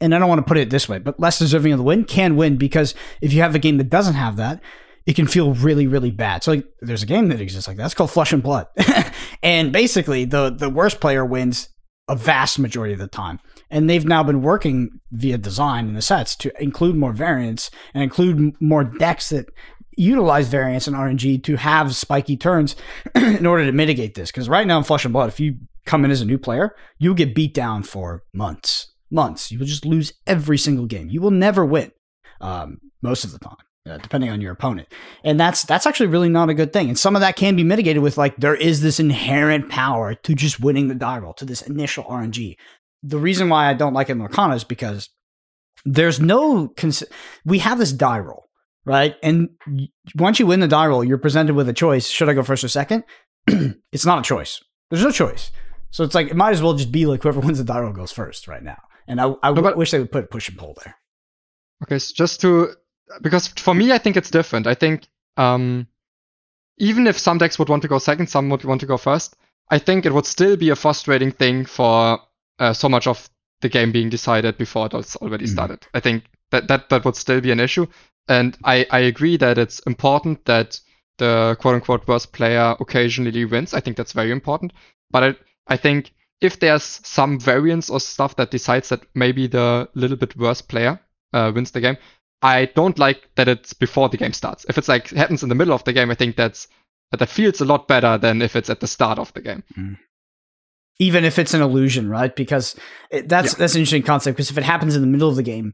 and 0.00 0.14
I 0.14 0.18
don't 0.18 0.28
want 0.28 0.38
to 0.40 0.48
put 0.48 0.56
it 0.56 0.70
this 0.70 0.88
way, 0.88 0.98
but 0.98 1.20
less 1.20 1.38
deserving 1.38 1.72
of 1.72 1.78
the 1.78 1.84
win 1.84 2.04
can 2.04 2.36
win 2.36 2.56
because 2.56 2.94
if 3.20 3.32
you 3.32 3.42
have 3.42 3.54
a 3.54 3.58
game 3.58 3.78
that 3.78 3.90
doesn't 3.90 4.14
have 4.14 4.36
that, 4.36 4.60
it 5.06 5.16
can 5.16 5.26
feel 5.26 5.54
really, 5.54 5.86
really 5.86 6.10
bad. 6.10 6.44
So 6.44 6.52
like, 6.52 6.66
there's 6.80 7.02
a 7.02 7.06
game 7.06 7.28
that 7.28 7.40
exists 7.40 7.68
like 7.68 7.76
that. 7.78 7.86
It's 7.86 7.94
called 7.94 8.10
Flesh 8.10 8.32
and 8.32 8.42
Blood, 8.42 8.66
and 9.42 9.72
basically 9.72 10.24
the 10.24 10.50
the 10.50 10.70
worst 10.70 11.00
player 11.00 11.24
wins 11.24 11.68
a 12.08 12.16
vast 12.16 12.58
majority 12.58 12.92
of 12.92 12.98
the 12.98 13.06
time. 13.06 13.38
And 13.70 13.88
they've 13.88 14.04
now 14.04 14.24
been 14.24 14.42
working 14.42 15.00
via 15.12 15.38
design 15.38 15.86
in 15.86 15.94
the 15.94 16.02
sets 16.02 16.34
to 16.36 16.52
include 16.60 16.96
more 16.96 17.12
variants 17.12 17.70
and 17.94 18.02
include 18.02 18.60
more 18.60 18.82
decks 18.82 19.28
that 19.28 19.48
utilize 19.96 20.48
variants 20.48 20.88
and 20.88 20.96
RNG 20.96 21.44
to 21.44 21.56
have 21.56 21.94
spiky 21.94 22.36
turns 22.36 22.74
in 23.14 23.46
order 23.46 23.64
to 23.64 23.72
mitigate 23.72 24.16
this. 24.16 24.32
Because 24.32 24.48
right 24.48 24.66
now 24.66 24.78
in 24.78 24.84
Flesh 24.84 25.04
and 25.04 25.12
Blood, 25.12 25.28
if 25.28 25.38
you 25.38 25.56
come 25.86 26.04
in 26.04 26.10
as 26.10 26.20
a 26.20 26.26
new 26.26 26.38
player, 26.38 26.74
you'll 26.98 27.14
get 27.14 27.34
beat 27.34 27.54
down 27.54 27.84
for 27.84 28.24
months. 28.34 28.89
Months. 29.10 29.50
You 29.50 29.58
will 29.58 29.66
just 29.66 29.84
lose 29.84 30.12
every 30.26 30.58
single 30.58 30.86
game. 30.86 31.08
You 31.08 31.20
will 31.20 31.30
never 31.30 31.64
win 31.64 31.92
um, 32.40 32.78
most 33.02 33.24
of 33.24 33.32
the 33.32 33.38
time. 33.38 33.56
Uh, 33.88 33.96
depending 33.96 34.28
on 34.28 34.42
your 34.42 34.52
opponent, 34.52 34.86
and 35.24 35.40
that's 35.40 35.62
that's 35.62 35.86
actually 35.86 36.06
really 36.06 36.28
not 36.28 36.50
a 36.50 36.54
good 36.54 36.70
thing. 36.70 36.88
And 36.88 36.98
some 36.98 37.16
of 37.16 37.20
that 37.20 37.36
can 37.36 37.56
be 37.56 37.64
mitigated 37.64 38.02
with 38.02 38.18
like 38.18 38.36
there 38.36 38.54
is 38.54 38.82
this 38.82 39.00
inherent 39.00 39.70
power 39.70 40.14
to 40.14 40.34
just 40.34 40.60
winning 40.60 40.88
the 40.88 40.94
die 40.94 41.16
roll 41.16 41.32
to 41.34 41.46
this 41.46 41.62
initial 41.62 42.04
RNG. 42.04 42.56
The 43.02 43.18
reason 43.18 43.48
why 43.48 43.70
I 43.70 43.72
don't 43.72 43.94
like 43.94 44.10
it 44.10 44.12
in 44.12 44.18
Lorcana 44.18 44.54
is 44.54 44.64
because 44.64 45.08
there's 45.86 46.20
no 46.20 46.68
cons- 46.68 47.04
we 47.46 47.60
have 47.60 47.78
this 47.78 47.90
die 47.90 48.18
roll 48.18 48.50
right, 48.84 49.16
and 49.22 49.48
once 50.14 50.38
you 50.38 50.46
win 50.46 50.60
the 50.60 50.68
die 50.68 50.86
roll, 50.86 51.02
you're 51.02 51.16
presented 51.16 51.54
with 51.54 51.66
a 51.66 51.72
choice: 51.72 52.06
should 52.06 52.28
I 52.28 52.34
go 52.34 52.42
first 52.42 52.62
or 52.62 52.68
second? 52.68 53.04
it's 53.92 54.04
not 54.04 54.18
a 54.18 54.22
choice. 54.22 54.60
There's 54.90 55.02
no 55.02 55.10
choice. 55.10 55.52
So 55.90 56.04
it's 56.04 56.14
like 56.14 56.28
it 56.28 56.36
might 56.36 56.52
as 56.52 56.62
well 56.62 56.74
just 56.74 56.92
be 56.92 57.06
like 57.06 57.22
whoever 57.22 57.40
wins 57.44 57.56
the 57.56 57.64
die 57.64 57.80
roll 57.80 57.94
goes 57.94 58.12
first 58.12 58.46
right 58.46 58.62
now. 58.62 58.76
And 59.10 59.20
I, 59.20 59.34
I 59.42 59.52
but- 59.52 59.76
wish 59.76 59.90
they 59.90 59.98
would 59.98 60.12
put 60.12 60.30
push 60.30 60.48
and 60.48 60.56
pull 60.56 60.74
there. 60.82 60.94
Okay, 61.82 61.98
so 61.98 62.14
just 62.14 62.40
to 62.42 62.70
because 63.22 63.48
for 63.48 63.74
me 63.74 63.90
I 63.92 63.98
think 63.98 64.16
it's 64.16 64.30
different. 64.30 64.66
I 64.66 64.74
think 64.74 65.08
um 65.36 65.86
even 66.78 67.06
if 67.06 67.18
some 67.18 67.38
decks 67.38 67.58
would 67.58 67.68
want 67.68 67.82
to 67.82 67.88
go 67.88 67.98
second, 67.98 68.28
some 68.28 68.48
would 68.50 68.64
want 68.64 68.80
to 68.80 68.86
go 68.86 68.96
first. 68.96 69.36
I 69.70 69.78
think 69.78 70.06
it 70.06 70.12
would 70.14 70.26
still 70.26 70.56
be 70.56 70.70
a 70.70 70.76
frustrating 70.76 71.32
thing 71.32 71.64
for 71.66 72.20
uh, 72.58 72.72
so 72.72 72.88
much 72.88 73.06
of 73.06 73.28
the 73.60 73.68
game 73.68 73.92
being 73.92 74.08
decided 74.10 74.56
before 74.58 74.86
it 74.86 74.92
was 74.94 75.16
already 75.16 75.44
Mhm. 75.46 75.52
started. 75.52 75.86
I 75.92 76.00
think 76.00 76.24
that, 76.50 76.68
that 76.68 76.88
that 76.88 77.04
would 77.04 77.16
still 77.16 77.40
be 77.40 77.50
an 77.52 77.60
issue. 77.60 77.86
And 78.28 78.56
I, 78.64 78.86
I 78.90 79.00
agree 79.00 79.36
that 79.38 79.58
it's 79.58 79.80
important 79.80 80.44
that 80.44 80.80
the 81.18 81.56
quote 81.60 81.74
unquote 81.74 82.06
worst 82.08 82.32
player 82.32 82.76
occasionally 82.80 83.44
wins. 83.44 83.74
I 83.74 83.80
think 83.80 83.96
that's 83.96 84.12
very 84.12 84.30
important. 84.30 84.72
But 85.10 85.22
I, 85.24 85.34
I 85.66 85.76
think 85.76 86.12
if 86.40 86.60
there's 86.60 87.00
some 87.04 87.38
variance 87.38 87.90
or 87.90 88.00
stuff 88.00 88.36
that 88.36 88.50
decides 88.50 88.88
that 88.88 89.02
maybe 89.14 89.46
the 89.46 89.88
little 89.94 90.16
bit 90.16 90.36
worse 90.36 90.62
player 90.62 91.00
uh, 91.32 91.52
wins 91.54 91.70
the 91.72 91.80
game, 91.80 91.96
I 92.42 92.66
don't 92.66 92.98
like 92.98 93.28
that 93.36 93.48
it's 93.48 93.72
before 93.74 94.08
the 94.08 94.16
game 94.16 94.32
starts. 94.32 94.64
If 94.68 94.78
it's 94.78 94.88
like 94.88 95.10
happens 95.10 95.42
in 95.42 95.48
the 95.50 95.54
middle 95.54 95.74
of 95.74 95.84
the 95.84 95.92
game, 95.92 96.10
I 96.10 96.14
think 96.14 96.36
that's 96.36 96.68
that 97.12 97.28
feels 97.28 97.60
a 97.60 97.64
lot 97.64 97.88
better 97.88 98.16
than 98.18 98.40
if 98.40 98.54
it's 98.56 98.70
at 98.70 98.80
the 98.80 98.86
start 98.86 99.18
of 99.18 99.32
the 99.34 99.40
game. 99.42 99.62
Mm. 99.76 99.98
Even 100.98 101.24
if 101.24 101.38
it's 101.38 101.54
an 101.54 101.62
illusion, 101.62 102.08
right? 102.10 102.34
Because 102.34 102.76
it, 103.10 103.28
that's 103.28 103.52
Yeah. 103.52 103.58
that's 103.58 103.74
an 103.74 103.80
interesting 103.80 104.02
concept. 104.02 104.36
Because 104.36 104.50
if 104.50 104.58
it 104.58 104.64
happens 104.64 104.94
in 104.96 105.00
the 105.02 105.06
middle 105.08 105.28
of 105.28 105.36
the 105.36 105.42
game, 105.42 105.72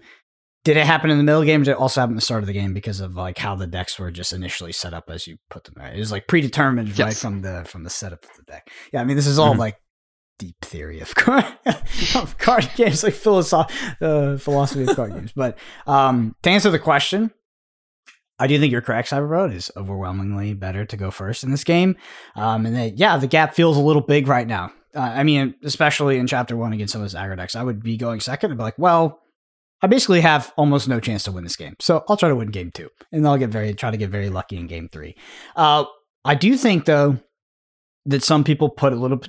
did 0.64 0.76
it 0.76 0.86
happen 0.86 1.10
in 1.10 1.18
the 1.18 1.24
middle 1.24 1.40
of 1.40 1.46
the 1.46 1.52
game? 1.52 1.62
Did 1.62 1.72
it 1.72 1.76
also 1.78 2.00
happen 2.00 2.14
at 2.14 2.18
the 2.18 2.24
start 2.24 2.42
of 2.42 2.46
the 2.46 2.52
game 2.52 2.74
because 2.74 3.00
of 3.00 3.14
like 3.16 3.38
how 3.38 3.54
the 3.56 3.66
decks 3.66 3.98
were 3.98 4.10
just 4.10 4.32
initially 4.32 4.72
set 4.72 4.94
up 4.94 5.04
as 5.10 5.26
you 5.26 5.36
put 5.50 5.64
them? 5.64 5.74
Right? 5.76 5.94
It 5.94 5.98
was 5.98 6.12
like 6.12 6.26
predetermined, 6.28 6.96
right, 6.98 7.14
from 7.14 7.42
the 7.42 7.64
from 7.66 7.82
the 7.84 7.90
setup 7.90 8.22
of 8.24 8.30
the 8.36 8.42
deck. 8.50 8.68
Yeah, 8.92 9.00
I 9.00 9.04
mean, 9.04 9.16
this 9.16 9.26
is 9.26 9.38
all 9.38 9.54
Mhm. 9.54 9.58
like 9.58 9.76
deep 10.39 10.57
theory 10.62 11.01
of 11.01 11.14
card, 11.14 11.45
of 12.14 12.37
card 12.39 12.68
games, 12.76 13.03
like 13.03 13.14
philosoph- 13.14 13.70
uh, 14.01 14.37
philosophy 14.39 14.82
of 14.82 14.97
card 14.97 15.14
games. 15.14 15.32
But 15.34 15.59
um, 15.87 16.34
to 16.43 16.51
answer 16.51 16.70
the 16.70 16.78
question, 16.78 17.30
I 18.39 18.47
do 18.47 18.59
think 18.59 18.70
you're 18.70 18.82
correct. 18.82 19.11
Cyberbro 19.11 19.51
It 19.51 19.57
is 19.57 19.70
overwhelmingly 19.76 20.55
better 20.55 20.84
to 20.84 20.97
go 20.97 21.11
first 21.11 21.43
in 21.43 21.51
this 21.51 21.64
game. 21.64 21.97
Um, 22.34 22.66
and 22.66 22.99
yeah, 22.99 23.16
the 23.16 23.26
gap 23.26 23.55
feels 23.55 23.76
a 23.76 23.80
little 23.80 24.03
big 24.03 24.28
right 24.28 24.47
now. 24.47 24.72
Uh, 24.95 25.01
I 25.01 25.24
mean, 25.24 25.55
especially 25.62 26.18
in 26.18 26.26
chapter 26.26 26.57
one 26.57 26.72
against 26.72 26.93
some 26.93 27.03
of 27.03 27.05
those 27.11 27.18
aggro 27.18 27.37
decks, 27.37 27.57
I 27.57 27.62
would 27.62 27.82
be 27.82 27.97
going 27.97 28.20
second 28.20 28.51
and 28.51 28.59
be 28.59 28.64
like, 28.64 28.78
well, 28.78 29.20
I 29.82 29.87
basically 29.89 30.22
have 30.22 30.53
almost 30.57 30.89
no 30.89 31.01
chance 31.01 31.24
to 31.24 31.32
win 31.32 31.45
this 31.45 31.57
game. 31.57 31.76
So 31.80 32.05
I'll 32.09 32.16
try 32.16 32.28
to 32.28 32.37
win 32.37 32.49
game 32.49 32.70
two 32.70 32.89
and 33.12 33.26
I'll 33.26 33.37
get 33.37 33.51
very, 33.51 33.74
try 33.74 33.91
to 33.91 33.97
get 33.97 34.11
very 34.11 34.30
lucky 34.30 34.57
in 34.57 34.66
game 34.66 34.89
three. 34.91 35.16
Uh, 35.55 35.84
I 36.24 36.34
do 36.34 36.57
think 36.57 36.87
though 36.87 37.18
that 38.07 38.22
some 38.22 38.44
people 38.44 38.70
put 38.70 38.92
a 38.92 38.96
little 38.96 39.20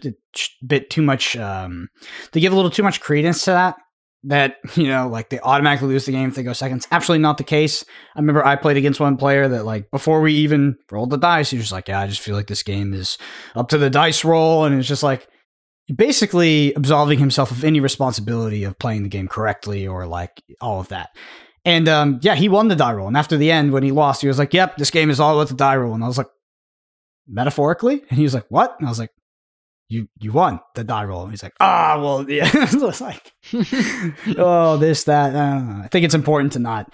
bit, 0.66 0.90
too 0.90 1.02
much, 1.02 1.36
um, 1.36 1.90
they 2.32 2.40
give 2.40 2.54
a 2.54 2.56
little 2.56 2.72
too 2.72 2.84
much 2.84 3.02
credence 3.02 3.44
to 3.46 3.52
that. 3.52 3.76
That, 4.24 4.58
you 4.76 4.88
know, 4.88 5.08
like 5.08 5.30
they 5.30 5.40
automatically 5.40 5.90
lose 5.90 6.06
the 6.06 6.12
game 6.12 6.30
if 6.30 6.36
they 6.36 6.44
go 6.44 6.54
second. 6.54 6.78
It's 6.78 6.88
absolutely 6.92 7.24
not 7.24 7.38
the 7.38 7.44
case. 7.44 7.84
I 8.16 8.20
remember 8.20 8.46
I 8.46 8.56
played 8.56 8.78
against 8.78 9.00
one 9.00 9.18
player 9.18 9.48
that, 9.48 9.66
like, 9.66 9.92
before 9.92 10.22
we 10.22 10.34
even 10.34 10.78
rolled 10.92 11.10
the 11.10 11.18
dice, 11.18 11.50
he 11.50 11.58
was 11.58 11.66
just 11.66 11.74
like, 11.74 11.88
Yeah, 11.88 12.00
I 12.00 12.08
just 12.08 12.22
feel 12.22 12.36
like 12.36 12.48
this 12.48 12.64
game 12.64 12.94
is 12.94 13.18
up 13.56 13.70
to 13.70 13.78
the 13.78 13.90
dice 13.90 14.24
roll. 14.24 14.66
And 14.66 14.78
it's 14.78 14.88
just 14.88 15.04
like, 15.04 15.28
basically 15.96 16.74
absolving 16.74 17.20
himself 17.20 17.52
of 17.52 17.64
any 17.64 17.80
responsibility 17.80 18.64
of 18.64 18.78
playing 18.78 19.04
the 19.04 19.10
game 19.10 19.28
correctly 19.28 19.88
or 19.88 20.06
like 20.06 20.42
all 20.60 20.80
of 20.80 20.90
that. 20.90 21.16
And 21.66 21.88
um, 21.90 22.20
yeah, 22.22 22.36
he 22.36 22.50
won 22.50 22.68
the 22.68 22.76
die 22.76 22.94
roll. 22.94 23.08
And 23.08 23.18
after 23.18 23.38
the 23.38 23.52
end, 23.52 23.72
when 23.72 23.84
he 23.84 23.92
lost, 23.92 24.22
he 24.22 24.28
was 24.28 24.40
like, 24.40 24.54
Yep, 24.54 24.78
this 24.78 24.92
game 24.92 25.10
is 25.10 25.20
all 25.20 25.38
about 25.38 25.50
the 25.50 25.56
die 25.56 25.76
roll. 25.76 25.94
And 25.94 26.04
I 26.04 26.08
was 26.08 26.18
like, 26.18 26.30
Metaphorically? 27.28 28.04
And 28.10 28.18
he 28.18 28.24
was 28.24 28.34
like, 28.34 28.46
What? 28.50 28.76
And 28.80 28.88
I 28.88 28.92
was 28.92 29.00
like, 29.00 29.12
You 29.90 30.10
you 30.20 30.32
won 30.32 30.60
the 30.76 30.84
die 30.84 31.06
roll. 31.06 31.24
And 31.24 31.32
he's 31.32 31.44
like, 31.44 31.56
Ah, 31.60 32.00
well, 32.02 32.30
yeah. 32.30 32.50
it 32.54 32.82
was 32.82 33.02
like, 33.02 33.34
oh, 34.38 34.78
this, 34.78 35.04
that. 35.06 35.36
Uh, 35.36 35.84
I 35.84 35.88
think 35.90 36.06
it's 36.06 36.16
important 36.16 36.54
to 36.54 36.60
not 36.60 36.94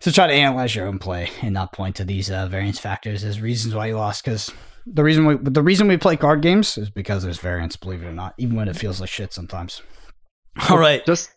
to 0.00 0.12
try 0.12 0.26
to 0.26 0.32
analyze 0.32 0.74
your 0.74 0.86
own 0.86 0.98
play 0.98 1.30
and 1.42 1.54
not 1.54 1.72
point 1.72 1.96
to 1.96 2.04
these 2.04 2.30
uh, 2.30 2.46
variance 2.46 2.78
factors 2.78 3.24
as 3.24 3.40
reasons 3.40 3.74
why 3.74 3.86
you 3.86 3.96
lost. 3.96 4.24
Because 4.24 4.50
the 4.86 5.04
reason 5.04 5.26
we 5.26 5.36
the 5.36 5.62
reason 5.62 5.88
we 5.88 5.96
play 5.96 6.16
card 6.16 6.42
games 6.42 6.78
is 6.78 6.90
because 6.90 7.22
there's 7.22 7.38
variance, 7.38 7.76
believe 7.76 8.02
it 8.02 8.06
or 8.06 8.12
not, 8.12 8.34
even 8.38 8.56
when 8.56 8.68
it 8.68 8.76
feels 8.76 9.00
like 9.00 9.10
shit 9.10 9.32
sometimes. 9.32 9.82
All 10.70 10.78
right, 10.78 11.04
just 11.06 11.30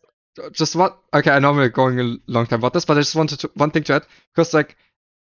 just 0.53 0.75
what 0.75 0.97
okay 1.13 1.31
i 1.31 1.39
know 1.39 1.51
we're 1.51 1.69
going 1.69 1.99
a 1.99 2.17
long 2.27 2.45
time 2.45 2.59
about 2.59 2.73
this 2.73 2.85
but 2.85 2.97
i 2.97 3.01
just 3.01 3.15
wanted 3.15 3.39
to 3.39 3.51
one 3.55 3.69
thing 3.69 3.83
to 3.83 3.95
add 3.95 4.05
because 4.33 4.53
like 4.53 4.77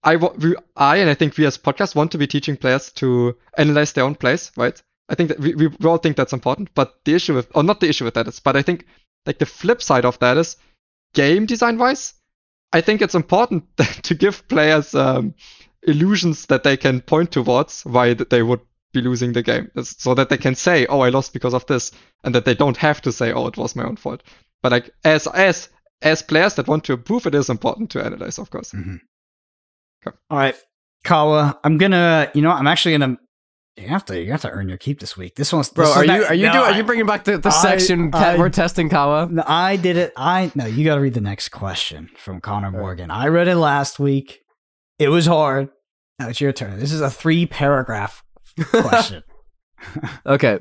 i 0.03 0.15
we, 0.15 0.55
i 0.75 0.97
and 0.97 1.09
i 1.09 1.13
think 1.13 1.37
we 1.37 1.45
as 1.45 1.57
podcast 1.57 1.95
want 1.95 2.11
to 2.11 2.17
be 2.17 2.27
teaching 2.27 2.57
players 2.57 2.91
to 2.91 3.35
analyze 3.57 3.93
their 3.93 4.03
own 4.03 4.15
plays 4.15 4.51
right? 4.57 4.81
I 5.11 5.15
think 5.15 5.29
that 5.29 5.39
we, 5.39 5.55
we 5.55 5.69
all 5.85 5.97
think 5.97 6.15
that's 6.17 6.33
important 6.33 6.73
but 6.75 6.99
the 7.03 7.15
issue 7.15 7.33
with 7.33 7.47
or 7.55 7.63
not 7.63 7.79
the 7.79 7.89
issue 7.89 8.05
with 8.05 8.13
that 8.13 8.27
is 8.27 8.39
but 8.39 8.55
i 8.55 8.61
think 8.61 8.85
like 9.25 9.39
the 9.39 9.45
flip 9.45 9.81
side 9.81 10.05
of 10.05 10.19
that 10.19 10.37
is 10.37 10.57
game 11.13 11.45
design 11.45 11.77
wise 11.77 12.13
i 12.73 12.81
think 12.81 13.01
it's 13.01 13.15
important 13.15 13.65
to 14.03 14.13
give 14.13 14.47
players 14.47 14.93
um, 14.93 15.33
illusions 15.83 16.45
that 16.47 16.63
they 16.63 16.77
can 16.77 17.01
point 17.01 17.31
towards 17.31 17.83
why 17.85 18.13
they 18.13 18.43
would 18.43 18.61
be 18.91 19.01
losing 19.01 19.33
the 19.33 19.43
game. 19.43 19.69
So 19.81 20.13
that 20.15 20.29
they 20.29 20.37
can 20.37 20.55
say 20.55 20.85
oh 20.87 21.01
i 21.01 21.09
lost 21.09 21.33
because 21.33 21.53
of 21.53 21.65
this 21.67 21.91
and 22.23 22.33
that 22.35 22.45
they 22.45 22.55
don't 22.55 22.77
have 22.77 23.01
to 23.03 23.11
say 23.11 23.31
oh 23.31 23.47
it 23.47 23.57
was 23.57 23.75
my 23.75 23.83
own 23.83 23.95
fault. 23.95 24.23
But 24.61 24.71
like 24.71 24.91
as 25.03 25.27
as 25.27 25.69
as 26.01 26.21
players 26.21 26.55
that 26.55 26.67
want 26.67 26.85
to 26.85 26.93
improve, 26.93 27.25
it 27.25 27.35
is 27.35 27.49
important 27.49 27.91
to 27.91 28.03
analyze, 28.03 28.39
of 28.39 28.49
course. 28.49 28.73
All 30.05 30.13
right, 30.37 30.55
Kawa. 31.03 31.59
I'm 31.63 31.77
gonna, 31.77 32.31
you 32.33 32.41
know, 32.41 32.51
I'm 32.51 32.67
actually 32.67 32.97
gonna. 32.97 33.17
You 33.77 33.87
have 33.87 34.03
to, 34.05 34.21
you 34.21 34.29
have 34.31 34.41
to 34.41 34.49
earn 34.49 34.67
your 34.67 34.77
keep 34.77 34.99
this 34.99 35.15
week. 35.15 35.35
This 35.35 35.53
one's, 35.53 35.69
Bro, 35.69 35.85
this 35.85 35.95
are 35.97 36.01
you 36.03 36.07
not- 36.07 36.23
are 36.23 36.33
you 36.33 36.45
no, 36.47 36.51
doing 36.53 36.65
are 36.65 36.77
you 36.77 36.83
bringing 36.83 37.05
back 37.05 37.23
the, 37.23 37.37
the 37.37 37.47
I- 37.47 37.61
section 37.61 38.09
I- 38.13 38.37
we're 38.37 38.49
testing 38.49 38.89
Kawa? 38.89 39.29
No, 39.31 39.41
I 39.47 39.77
did 39.77 39.95
it. 39.95 40.11
I 40.17 40.51
no, 40.53 40.65
you 40.65 40.83
got 40.83 40.95
to 40.95 41.01
read 41.01 41.13
the 41.13 41.21
next 41.21 41.49
question 41.49 42.09
from 42.17 42.41
Connor 42.41 42.71
Morgan. 42.71 43.09
I 43.09 43.27
read 43.27 43.47
it 43.47 43.55
last 43.55 43.97
week. 43.99 44.41
It 44.97 45.07
was 45.07 45.25
hard. 45.27 45.69
Now 46.19 46.27
it's 46.27 46.41
your 46.41 46.51
turn. 46.51 46.77
This 46.77 46.91
is 46.91 46.99
a 46.99 47.09
three 47.09 47.45
paragraph 47.45 48.21
question. 48.61 49.23
Okay, 50.25 50.59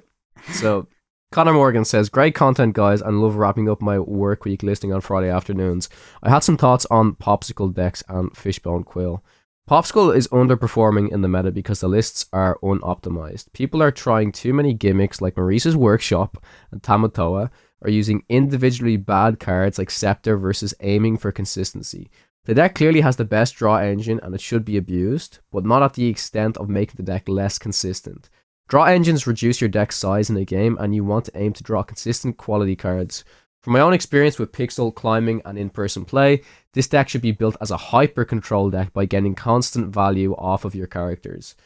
so 0.53 0.87
Connor 1.31 1.53
Morgan 1.53 1.85
says, 1.85 2.09
"Great 2.09 2.35
content, 2.35 2.75
guys, 2.75 3.03
and 3.03 3.21
love 3.21 3.37
wrapping 3.37 3.69
up 3.69 3.83
my 3.83 3.99
work 3.99 4.47
week 4.47 4.63
listing 4.63 4.95
on 4.95 5.03
Friday 5.03 5.29
afternoons. 5.29 5.91
I 6.23 6.31
had 6.31 6.43
some 6.43 6.57
thoughts 6.57 6.87
on 6.91 7.17
Popsicle 7.17 7.73
decks 7.75 8.03
and 8.09 8.35
Fishbone 8.35 8.85
Quill. 8.85 9.23
Popsicle 9.69 10.17
is 10.17 10.27
underperforming 10.29 11.13
in 11.13 11.21
the 11.21 11.29
meta 11.29 11.53
because 11.53 11.81
the 11.81 11.89
lists 11.89 12.25
are 12.33 12.59
unoptimized. 12.63 13.53
People 13.53 13.83
are 13.83 13.91
trying 13.91 14.33
too 14.33 14.55
many 14.55 14.73
gimmicks 14.73 15.21
like 15.21 15.37
Maurice's 15.37 15.77
Workshop 15.77 16.43
and 16.71 16.83
Tamatoa, 16.83 17.51
or 17.83 17.91
using 17.91 18.25
individually 18.31 18.97
bad 18.97 19.39
cards 19.39 19.79
like 19.79 19.91
Scepter 19.91 20.39
versus 20.39 20.73
aiming 20.81 21.19
for 21.19 21.31
consistency. 21.31 22.11
The 22.47 22.55
deck 22.55 22.75
clearly 22.75 23.03
has 23.03 23.17
the 23.17 23.27
best 23.27 23.57
draw 23.57 23.77
engine 23.77 24.19
and 24.23 24.35
it 24.35 24.41
should 24.41 24.65
be 24.65 24.79
abused, 24.79 25.41
but 25.53 25.67
not 25.67 25.83
at 25.83 25.93
the 25.93 26.07
extent 26.07 26.57
of 26.57 26.71
making 26.71 26.95
the 26.97 27.03
deck 27.03 27.29
less 27.29 27.59
consistent. 27.59 28.31
Draw 28.69 28.85
engines 28.85 29.27
reduce 29.27 29.63
your 29.63 29.69
deck 29.69 29.93
size 29.93 30.29
in 30.29 30.37
a 30.37 30.45
game, 30.45 30.77
and 30.79 30.95
you 30.95 31.03
want 31.03 31.25
to 31.25 31.39
aim 31.39 31.55
to 31.55 31.63
draw 31.63 31.83
consistent 31.83 32.37
quality 32.37 32.77
cards. 32.77 33.25
From 33.63 33.73
my 33.73 33.81
own 33.81 33.95
experience 33.95 34.39
with 34.39 34.53
pixel 34.53 34.95
climbing 34.95 35.41
and 35.47 35.59
in 35.59 35.71
person 35.71 36.05
play, 36.05 36.43
this 36.75 36.87
deck 36.87 37.09
should 37.09 37.23
be 37.23 37.33
built 37.33 37.57
as 37.63 37.71
a 37.71 37.77
hyper 37.77 38.27
control 38.27 38.69
deck 38.69 38.93
by 38.93 39.07
getting 39.07 39.35
constant 39.35 39.93
value 39.93 40.35
off 40.35 40.67
of 40.67 40.75
your 40.75 40.87
characters. 40.87 41.57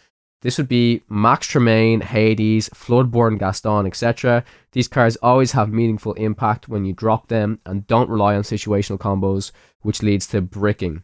This 0.42 0.58
would 0.58 0.68
be 0.68 1.02
Max 1.08 1.48
Tremaine, 1.48 2.00
Hades, 2.00 2.68
Floodborn 2.70 3.38
Gaston, 3.38 3.86
etc. 3.86 4.44
These 4.70 4.88
cards 4.88 5.16
always 5.22 5.52
have 5.52 5.72
meaningful 5.72 6.14
impact 6.14 6.68
when 6.68 6.84
you 6.84 6.92
drop 6.92 7.28
them 7.28 7.60
and 7.66 7.86
don't 7.86 8.10
rely 8.10 8.36
on 8.36 8.42
situational 8.42 8.98
combos, 8.98 9.50
which 9.82 10.02
leads 10.02 10.26
to 10.28 10.40
bricking. 10.40 11.02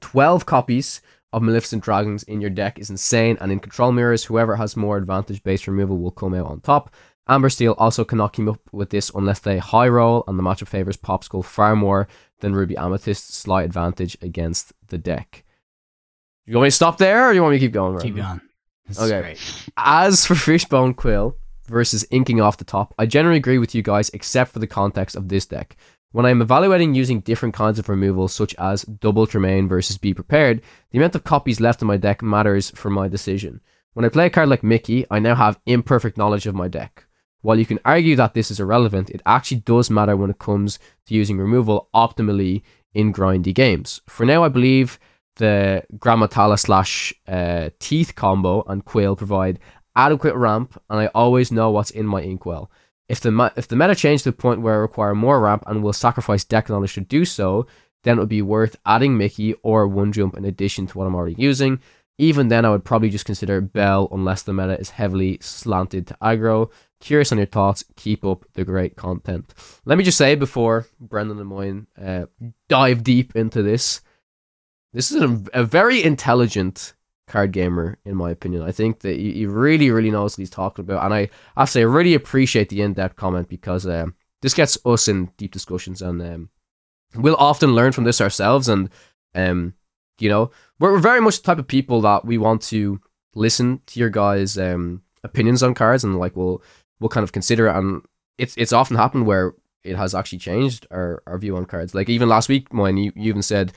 12 0.00 0.46
copies 0.46 1.00
of 1.32 1.42
Maleficent 1.42 1.82
Dragons 1.82 2.22
in 2.24 2.40
your 2.40 2.50
deck 2.50 2.78
is 2.78 2.90
insane, 2.90 3.36
and 3.40 3.52
in 3.52 3.60
control 3.60 3.92
mirrors, 3.92 4.24
whoever 4.24 4.56
has 4.56 4.76
more 4.76 4.96
advantage 4.96 5.42
based 5.42 5.66
removal 5.66 5.98
will 5.98 6.10
come 6.10 6.34
out 6.34 6.46
on 6.46 6.60
top. 6.60 6.94
Amber 7.28 7.48
Steel 7.48 7.76
also 7.78 8.04
cannot 8.04 8.32
keep 8.32 8.48
up 8.48 8.60
with 8.72 8.90
this 8.90 9.10
unless 9.14 9.38
they 9.38 9.58
high 9.58 9.88
roll, 9.88 10.24
and 10.26 10.38
the 10.38 10.42
matchup 10.42 10.68
favors 10.68 10.96
Popsicle 10.96 11.44
far 11.44 11.76
more 11.76 12.08
than 12.40 12.54
Ruby 12.54 12.74
Amethyst's 12.74 13.34
slight 13.34 13.64
advantage 13.64 14.16
against 14.20 14.72
the 14.88 14.98
deck. 14.98 15.44
You 16.46 16.56
want 16.56 16.64
me 16.64 16.70
to 16.70 16.76
stop 16.76 16.98
there, 16.98 17.28
or 17.28 17.30
do 17.30 17.36
you 17.36 17.42
want 17.42 17.52
me 17.52 17.58
to 17.60 17.64
keep 17.64 17.72
going? 17.72 17.98
Keep 18.00 18.16
going. 18.16 18.40
This 18.86 19.00
Okay. 19.00 19.36
As 19.76 20.26
for 20.26 20.34
Fishbone 20.34 20.94
Quill 20.94 21.36
versus 21.68 22.04
inking 22.10 22.40
off 22.40 22.56
the 22.56 22.64
top, 22.64 22.92
I 22.98 23.06
generally 23.06 23.36
agree 23.36 23.58
with 23.58 23.74
you 23.74 23.82
guys 23.82 24.10
except 24.10 24.50
for 24.50 24.58
the 24.58 24.66
context 24.66 25.14
of 25.14 25.28
this 25.28 25.46
deck. 25.46 25.76
When 26.12 26.26
I 26.26 26.30
am 26.30 26.42
evaluating 26.42 26.96
using 26.96 27.20
different 27.20 27.54
kinds 27.54 27.78
of 27.78 27.88
removals, 27.88 28.32
such 28.32 28.52
as 28.56 28.82
double 28.82 29.28
Tremaine 29.28 29.68
versus 29.68 29.96
Be 29.96 30.12
Prepared, 30.12 30.60
the 30.90 30.98
amount 30.98 31.14
of 31.14 31.22
copies 31.22 31.60
left 31.60 31.82
in 31.82 31.86
my 31.86 31.96
deck 31.96 32.20
matters 32.20 32.70
for 32.70 32.90
my 32.90 33.06
decision. 33.06 33.60
When 33.92 34.04
I 34.04 34.08
play 34.08 34.26
a 34.26 34.30
card 34.30 34.48
like 34.48 34.64
Mickey, 34.64 35.06
I 35.08 35.20
now 35.20 35.36
have 35.36 35.60
imperfect 35.66 36.18
knowledge 36.18 36.48
of 36.48 36.54
my 36.56 36.66
deck. 36.66 37.06
While 37.42 37.60
you 37.60 37.64
can 37.64 37.78
argue 37.84 38.16
that 38.16 38.34
this 38.34 38.50
is 38.50 38.58
irrelevant, 38.58 39.10
it 39.10 39.22
actually 39.24 39.60
does 39.60 39.88
matter 39.88 40.16
when 40.16 40.30
it 40.30 40.40
comes 40.40 40.80
to 41.06 41.14
using 41.14 41.38
removal 41.38 41.88
optimally 41.94 42.62
in 42.92 43.12
grindy 43.12 43.54
games. 43.54 44.00
For 44.08 44.26
now, 44.26 44.42
I 44.42 44.48
believe 44.48 44.98
the 45.36 45.84
Gramma 45.96 46.28
Tala 46.28 46.58
slash 46.58 47.14
uh, 47.28 47.70
Teeth 47.78 48.16
combo 48.16 48.64
and 48.66 48.84
Quill 48.84 49.14
provide 49.14 49.60
adequate 49.94 50.34
ramp, 50.34 50.76
and 50.90 50.98
I 50.98 51.06
always 51.14 51.52
know 51.52 51.70
what's 51.70 51.90
in 51.90 52.06
my 52.06 52.20
inkwell. 52.20 52.68
If 53.10 53.18
the 53.18 53.52
if 53.56 53.66
the 53.66 53.74
meta 53.74 53.96
changed 53.96 54.22
to 54.22 54.30
the 54.30 54.36
point 54.36 54.60
where 54.60 54.74
I 54.74 54.76
require 54.76 55.16
more 55.16 55.40
ramp 55.40 55.64
and 55.66 55.82
will 55.82 55.92
sacrifice 55.92 56.44
deck 56.44 56.68
knowledge 56.68 56.94
to 56.94 57.00
do 57.00 57.24
so, 57.24 57.66
then 58.04 58.16
it 58.16 58.20
would 58.20 58.28
be 58.28 58.40
worth 58.40 58.76
adding 58.86 59.18
Mickey 59.18 59.54
or 59.64 59.88
one 59.88 60.12
jump 60.12 60.36
in 60.36 60.44
addition 60.44 60.86
to 60.86 60.96
what 60.96 61.08
I'm 61.08 61.16
already 61.16 61.34
using. 61.36 61.80
Even 62.18 62.46
then, 62.48 62.64
I 62.64 62.70
would 62.70 62.84
probably 62.84 63.10
just 63.10 63.24
consider 63.24 63.60
Belle 63.60 64.06
unless 64.12 64.42
the 64.42 64.52
meta 64.52 64.78
is 64.78 64.90
heavily 64.90 65.38
slanted 65.40 66.06
to 66.06 66.18
aggro. 66.22 66.70
Curious 67.00 67.32
on 67.32 67.38
your 67.38 67.48
thoughts. 67.48 67.82
Keep 67.96 68.24
up 68.24 68.44
the 68.52 68.64
great 68.64 68.94
content. 68.94 69.54
Let 69.84 69.98
me 69.98 70.04
just 70.04 70.18
say 70.18 70.36
before 70.36 70.86
Brendan 71.00 71.40
and 71.40 71.48
mine 71.48 71.88
uh, 72.00 72.26
dive 72.68 73.02
deep 73.02 73.34
into 73.34 73.62
this, 73.62 74.02
this 74.92 75.10
is 75.10 75.20
a, 75.20 75.42
a 75.52 75.64
very 75.64 76.04
intelligent 76.04 76.94
card 77.30 77.52
gamer, 77.52 77.98
in 78.04 78.16
my 78.16 78.30
opinion. 78.30 78.62
I 78.62 78.72
think 78.72 79.00
that 79.00 79.16
he, 79.16 79.46
really, 79.46 79.90
really 79.90 80.10
knows 80.10 80.32
what 80.32 80.42
he's 80.42 80.50
talking 80.50 80.84
about, 80.84 81.04
and 81.04 81.14
I, 81.14 81.30
I 81.56 81.64
say 81.64 81.80
I 81.80 81.84
really 81.84 82.14
appreciate 82.14 82.68
the 82.68 82.82
in-depth 82.82 83.16
comment 83.16 83.48
because 83.48 83.86
um, 83.86 84.14
this 84.42 84.54
gets 84.54 84.76
us 84.84 85.08
in 85.08 85.30
deep 85.36 85.52
discussions, 85.52 86.02
and 86.02 86.20
um, 86.20 86.48
we'll 87.14 87.36
often 87.36 87.74
learn 87.74 87.92
from 87.92 88.04
this 88.04 88.20
ourselves. 88.20 88.68
And 88.68 88.90
um, 89.34 89.74
you 90.18 90.28
know, 90.28 90.50
we're, 90.78 90.98
very 90.98 91.20
much 91.20 91.38
the 91.38 91.46
type 91.46 91.58
of 91.58 91.66
people 91.66 92.00
that 92.02 92.24
we 92.24 92.36
want 92.36 92.62
to 92.62 93.00
listen 93.34 93.80
to 93.86 94.00
your 94.00 94.10
guys' 94.10 94.58
um 94.58 95.02
opinions 95.22 95.62
on 95.62 95.74
cards, 95.74 96.04
and 96.04 96.18
like 96.18 96.36
we'll 96.36 96.62
we'll 96.98 97.08
kind 97.08 97.24
of 97.24 97.32
consider 97.32 97.68
it. 97.68 97.76
And 97.76 98.02
it's 98.38 98.54
it's 98.56 98.72
often 98.72 98.96
happened 98.96 99.26
where 99.26 99.54
it 99.82 99.96
has 99.96 100.14
actually 100.14 100.38
changed 100.38 100.86
our, 100.90 101.22
our 101.26 101.38
view 101.38 101.56
on 101.56 101.64
cards. 101.64 101.94
Like 101.94 102.08
even 102.08 102.28
last 102.28 102.48
week, 102.48 102.72
Moyen, 102.72 102.98
you, 102.98 103.12
you 103.16 103.30
even 103.30 103.42
said 103.42 103.72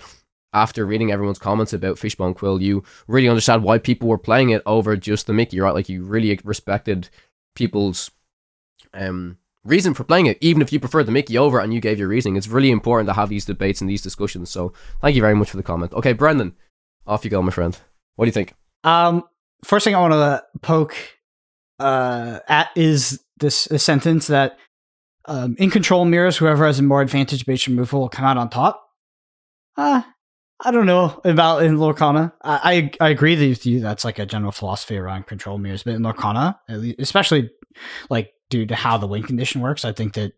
after 0.54 0.86
reading 0.86 1.12
everyone's 1.12 1.40
comments 1.40 1.74
about 1.74 1.98
Fishbone 1.98 2.34
Quill, 2.34 2.62
you 2.62 2.84
really 3.08 3.30
understand 3.30 3.64
why 3.64 3.78
people 3.78 4.08
were 4.08 4.18
playing 4.18 4.50
it 4.50 4.62
over 4.66 4.96
just 4.96 5.28
the 5.28 5.34
Mickey, 5.34 5.60
right? 5.60 5.74
Like 5.74 5.90
you 5.90 6.04
really 6.04 6.40
respected 6.44 7.10
people's 7.56 8.12
um 8.94 9.38
reason 9.64 9.94
for 9.94 10.04
playing 10.04 10.26
it, 10.26 10.38
even 10.42 10.62
if 10.62 10.74
you 10.74 10.80
prefer 10.80 11.04
the 11.04 11.12
Mickey 11.12 11.38
over 11.38 11.60
and 11.60 11.74
you 11.74 11.80
gave 11.80 12.00
your 12.00 12.08
reasoning. 12.08 12.36
It's 12.36 12.48
really 12.48 12.72
important 12.72 13.08
to 13.08 13.14
have 13.14 13.30
these 13.30 13.46
debates 13.46 13.82
and 13.82 13.90
these 13.90 14.02
discussions. 14.02 14.50
So 14.50 14.74
thank 15.02 15.16
you 15.16 15.22
very 15.22 15.36
much 15.36 15.50
for 15.50 15.58
the 15.58 15.64
comment. 15.64 15.94
Okay, 15.94 16.14
Brendan, 16.14 16.56
off 17.08 17.24
you 17.24 17.32
go, 17.32 17.42
my 17.42 17.52
friend. 17.52 17.78
What 18.16 18.26
do 18.26 18.28
you 18.28 18.34
think? 18.34 18.54
Um, 18.84 19.24
first 19.64 19.86
thing 19.86 19.96
I 19.96 20.02
want 20.02 20.14
to 20.14 20.44
poke 20.62 20.96
uh, 21.80 22.40
at 22.48 22.70
is 22.76 23.24
this, 23.38 23.66
this 23.66 23.84
sentence 23.84 24.28
that 24.28 24.58
um, 25.26 25.56
in 25.58 25.70
control 25.70 26.04
mirrors, 26.06 26.38
whoever 26.38 26.66
has 26.66 26.80
a 26.80 26.84
more 26.84 27.02
advantage 27.02 27.46
based 27.46 27.68
removal 27.68 28.02
will 28.02 28.10
come 28.10 28.26
out 28.26 28.38
on 28.38 28.50
top. 28.50 28.90
Uh, 29.78 30.02
I 30.60 30.72
don't 30.72 30.86
know 30.86 31.20
about 31.26 31.64
in 31.64 31.78
Lorcana. 31.78 32.32
I, 32.42 32.92
I, 33.00 33.08
I 33.08 33.10
agree 33.10 33.36
with 33.50 33.66
you. 33.66 33.80
That's 33.80 34.06
like 34.06 34.20
a 34.20 34.26
general 34.26 34.52
philosophy 34.52 34.98
around 34.98 35.28
control 35.28 35.58
mirrors, 35.58 35.84
but 35.84 35.96
in 35.96 36.04
Lorcana, 36.04 36.58
especially 37.00 37.50
like 38.10 38.32
due 38.50 38.66
to 38.66 38.76
how 38.76 38.98
the 38.98 39.08
win 39.08 39.24
condition 39.24 39.62
works, 39.62 39.84
I 39.84 39.92
think 39.92 40.14
that 40.14 40.34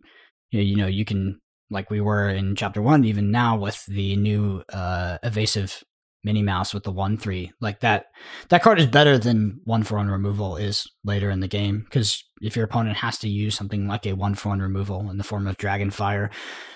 you 0.51 0.59
know, 0.59 0.63
you 0.63 0.75
know 0.77 0.87
you 0.87 1.05
can 1.05 1.41
like 1.69 1.89
we 1.89 2.01
were 2.01 2.29
in 2.29 2.55
chapter 2.55 2.81
one, 2.81 3.05
even 3.05 3.31
now 3.31 3.57
with 3.57 3.85
the 3.87 4.15
new 4.15 4.63
uh, 4.71 5.17
evasive 5.23 5.83
Minnie 6.23 6.41
Mouse 6.41 6.73
with 6.73 6.83
the 6.83 6.91
one 6.91 7.17
three 7.17 7.51
like 7.61 7.81
that. 7.81 8.07
That 8.49 8.63
card 8.63 8.79
is 8.79 8.87
better 8.87 9.17
than 9.17 9.61
one 9.63 9.83
for 9.83 9.97
one 9.97 10.09
removal 10.09 10.57
is 10.57 10.89
later 11.03 11.29
in 11.29 11.39
the 11.39 11.47
game 11.47 11.81
because 11.85 12.23
if 12.45 12.55
your 12.55 12.65
opponent 12.65 12.97
has 12.97 13.17
to 13.19 13.29
use 13.29 13.55
something 13.55 13.87
like 13.87 14.05
a 14.05 14.13
one 14.13 14.35
for 14.35 14.49
one 14.49 14.59
removal 14.59 15.09
in 15.09 15.17
the 15.17 15.23
form 15.23 15.47
of 15.47 15.57
Dragonfire, 15.57 16.31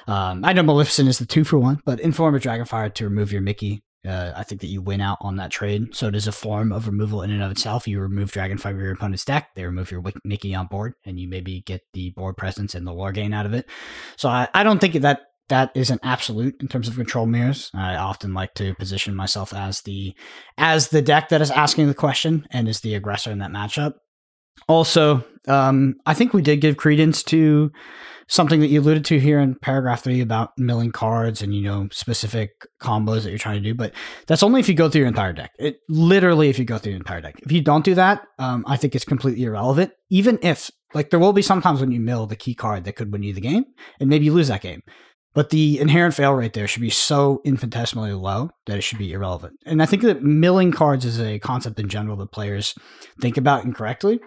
um, 0.07 0.43
I 0.43 0.53
know 0.53 0.63
Maleficent 0.63 1.09
is 1.09 1.19
the 1.19 1.25
two 1.25 1.43
for 1.43 1.59
one, 1.59 1.79
but 1.85 1.99
in 1.99 2.11
form 2.11 2.35
of 2.35 2.41
Dragonfire 2.41 2.93
to 2.95 3.03
remove 3.05 3.31
your 3.31 3.41
Mickey, 3.41 3.83
uh, 4.07 4.31
I 4.35 4.43
think 4.43 4.61
that 4.61 4.67
you 4.67 4.81
win 4.81 5.01
out 5.01 5.17
on 5.21 5.35
that 5.35 5.51
trade. 5.51 5.93
So 5.95 6.07
it 6.07 6.15
is 6.15 6.27
a 6.27 6.31
form 6.31 6.71
of 6.71 6.87
removal 6.87 7.21
in 7.21 7.31
and 7.31 7.43
of 7.43 7.51
itself. 7.51 7.87
You 7.87 7.99
remove 7.99 8.31
Dragonfire 8.31 8.61
from 8.61 8.79
your 8.79 8.93
opponent's 8.93 9.25
deck, 9.25 9.49
they 9.55 9.65
remove 9.65 9.91
your 9.91 10.03
Mickey 10.23 10.55
on 10.55 10.67
board, 10.67 10.93
and 11.05 11.19
you 11.19 11.27
maybe 11.27 11.61
get 11.61 11.81
the 11.93 12.11
board 12.11 12.37
presence 12.37 12.75
and 12.75 12.87
the 12.87 12.93
lore 12.93 13.11
gain 13.11 13.33
out 13.33 13.45
of 13.45 13.53
it. 13.53 13.69
So 14.17 14.29
I, 14.29 14.47
I 14.53 14.63
don't 14.63 14.79
think 14.79 14.95
that 14.95 15.21
that 15.49 15.71
is 15.75 15.89
an 15.89 15.99
absolute 16.03 16.55
in 16.61 16.67
terms 16.67 16.87
of 16.87 16.95
control 16.95 17.25
mirrors. 17.25 17.71
I 17.73 17.95
often 17.95 18.33
like 18.33 18.53
to 18.55 18.75
position 18.75 19.15
myself 19.15 19.53
as 19.53 19.81
the 19.81 20.13
as 20.57 20.89
the 20.89 21.01
deck 21.01 21.29
that 21.29 21.41
is 21.41 21.51
asking 21.51 21.87
the 21.87 21.93
question 21.93 22.47
and 22.51 22.67
is 22.67 22.79
the 22.79 22.95
aggressor 22.95 23.31
in 23.31 23.39
that 23.39 23.51
matchup. 23.51 23.95
Also, 24.67 25.23
um, 25.47 25.95
I 26.05 26.13
think 26.13 26.33
we 26.33 26.41
did 26.41 26.61
give 26.61 26.77
credence 26.77 27.23
to 27.23 27.71
something 28.29 28.59
that 28.59 28.67
you 28.67 28.79
alluded 28.79 29.03
to 29.03 29.19
here 29.19 29.39
in 29.39 29.55
paragraph 29.55 30.03
three 30.03 30.21
about 30.21 30.51
milling 30.57 30.91
cards 30.91 31.41
and 31.41 31.53
you 31.53 31.63
know 31.63 31.89
specific 31.91 32.65
combos 32.79 33.23
that 33.23 33.29
you're 33.29 33.39
trying 33.39 33.61
to 33.61 33.67
do, 33.67 33.73
but 33.73 33.91
that's 34.27 34.43
only 34.43 34.59
if 34.59 34.69
you 34.69 34.75
go 34.75 34.87
through 34.87 34.99
your 34.99 35.07
entire 35.07 35.33
deck. 35.33 35.51
It 35.59 35.79
literally 35.89 36.49
if 36.49 36.59
you 36.59 36.65
go 36.65 36.77
through 36.77 36.91
your 36.91 36.99
entire 36.99 37.21
deck. 37.21 37.39
If 37.41 37.51
you 37.51 37.61
don't 37.61 37.83
do 37.83 37.95
that, 37.95 38.21
um, 38.37 38.63
I 38.67 38.77
think 38.77 38.95
it's 38.95 39.05
completely 39.05 39.43
irrelevant. 39.43 39.91
Even 40.09 40.39
if 40.41 40.71
like 40.93 41.09
there 41.09 41.19
will 41.19 41.33
be 41.33 41.41
sometimes 41.41 41.81
when 41.81 41.91
you 41.91 41.99
mill 41.99 42.27
the 42.27 42.35
key 42.35 42.55
card 42.55 42.83
that 42.85 42.95
could 42.95 43.11
win 43.11 43.23
you 43.23 43.33
the 43.33 43.41
game, 43.41 43.65
and 43.99 44.09
maybe 44.09 44.25
you 44.25 44.33
lose 44.33 44.47
that 44.47 44.61
game. 44.61 44.83
But 45.35 45.51
the 45.51 45.79
inherent 45.79 46.15
fail 46.15 46.33
rate 46.33 46.53
there 46.53 46.67
should 46.67 46.81
be 46.81 46.89
so 46.89 47.41
infinitesimally 47.45 48.13
low 48.13 48.49
that 48.65 48.77
it 48.77 48.81
should 48.81 48.97
be 48.97 49.13
irrelevant. 49.13 49.53
And 49.65 49.81
I 49.81 49.85
think 49.85 50.01
that 50.03 50.23
milling 50.23 50.71
cards 50.71 51.05
is 51.05 51.19
a 51.19 51.37
concept 51.39 51.79
in 51.79 51.87
general 51.87 52.17
that 52.17 52.31
players 52.31 52.73
think 53.21 53.37
about 53.37 53.63
incorrectly 53.63 54.19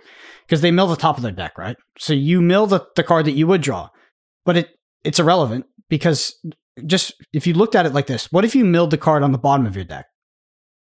because 0.47 0.61
they 0.61 0.71
mill 0.71 0.87
the 0.87 0.97
top 0.97 1.17
of 1.17 1.23
their 1.23 1.33
deck, 1.33 1.59
right? 1.59 1.77
So 1.99 2.13
you 2.13 2.41
mill 2.41 2.67
the, 2.67 2.87
the 2.95 3.03
card 3.03 3.27
that 3.27 3.33
you 3.33 3.49
would 3.49 3.63
draw, 3.63 3.89
but 4.45 4.57
it 4.57 4.69
it's 5.03 5.19
irrelevant 5.19 5.67
because 5.89 6.35
just 6.87 7.15
if 7.33 7.47
you 7.47 7.55
looked 7.55 7.75
at 7.75 7.87
it 7.87 7.93
like 7.93 8.07
this, 8.07 8.31
what 8.31 8.45
if 8.45 8.55
you 8.55 8.65
milled 8.65 8.93
the 8.93 8.99
card 8.99 9.23
on 9.23 9.33
the 9.33 9.39
bottom 9.39 9.67
of 9.67 9.75
your 9.75 9.85
deck? 9.85 10.07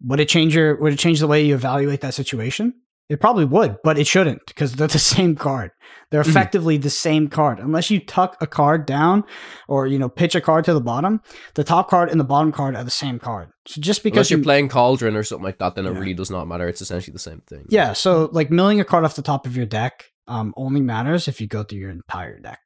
Would 0.03 0.21
it 0.21 0.29
change 0.29 0.55
your 0.55 0.79
would 0.81 0.93
it 0.93 0.99
change 0.99 1.21
the 1.21 1.27
way 1.27 1.45
you 1.45 1.55
evaluate 1.55 2.03
that 2.03 2.14
situation? 2.14 2.75
It 3.11 3.20
probably 3.20 3.44
would, 3.44 3.76
but 3.82 3.98
it 3.98 4.06
shouldn't 4.06 4.46
because 4.46 4.74
they're 4.74 4.86
the 4.88 4.98
same 4.98 5.34
card. 5.34 5.72
They're 6.11 6.22
mm-hmm. 6.22 6.30
effectively 6.30 6.76
mm-hmm. 6.76 6.82
the 6.82 6.90
same 6.90 7.28
card. 7.28 7.58
Unless 7.58 7.90
you 7.90 7.98
tuck 8.00 8.36
a 8.40 8.46
card 8.46 8.86
down 8.86 9.24
or, 9.68 9.86
you 9.88 9.98
know, 9.98 10.08
pitch 10.08 10.36
a 10.36 10.40
card 10.40 10.64
to 10.66 10.72
the 10.74 10.80
bottom, 10.80 11.20
the 11.54 11.64
top 11.64 11.90
card 11.90 12.08
and 12.08 12.20
the 12.20 12.24
bottom 12.24 12.52
card 12.52 12.76
are 12.76 12.84
the 12.84 12.90
same 12.90 13.18
card. 13.18 13.50
So 13.66 13.80
just 13.80 14.04
because 14.04 14.16
Unless 14.16 14.30
you're 14.30 14.38
you, 14.38 14.44
playing 14.44 14.68
Cauldron 14.68 15.16
or 15.16 15.24
something 15.24 15.44
like 15.44 15.58
that, 15.58 15.74
then 15.74 15.84
yeah. 15.84 15.90
it 15.90 15.94
really 15.94 16.14
does 16.14 16.30
not 16.30 16.46
matter. 16.46 16.68
It's 16.68 16.80
essentially 16.80 17.12
the 17.12 17.18
same 17.18 17.42
thing. 17.48 17.66
Yeah. 17.68 17.92
So 17.94 18.30
like 18.32 18.50
milling 18.50 18.80
a 18.80 18.84
card 18.84 19.04
off 19.04 19.16
the 19.16 19.22
top 19.22 19.44
of 19.44 19.56
your 19.56 19.66
deck 19.66 20.04
um, 20.28 20.54
only 20.56 20.80
matters 20.80 21.26
if 21.26 21.40
you 21.40 21.48
go 21.48 21.64
through 21.64 21.80
your 21.80 21.90
entire 21.90 22.38
deck. 22.38 22.61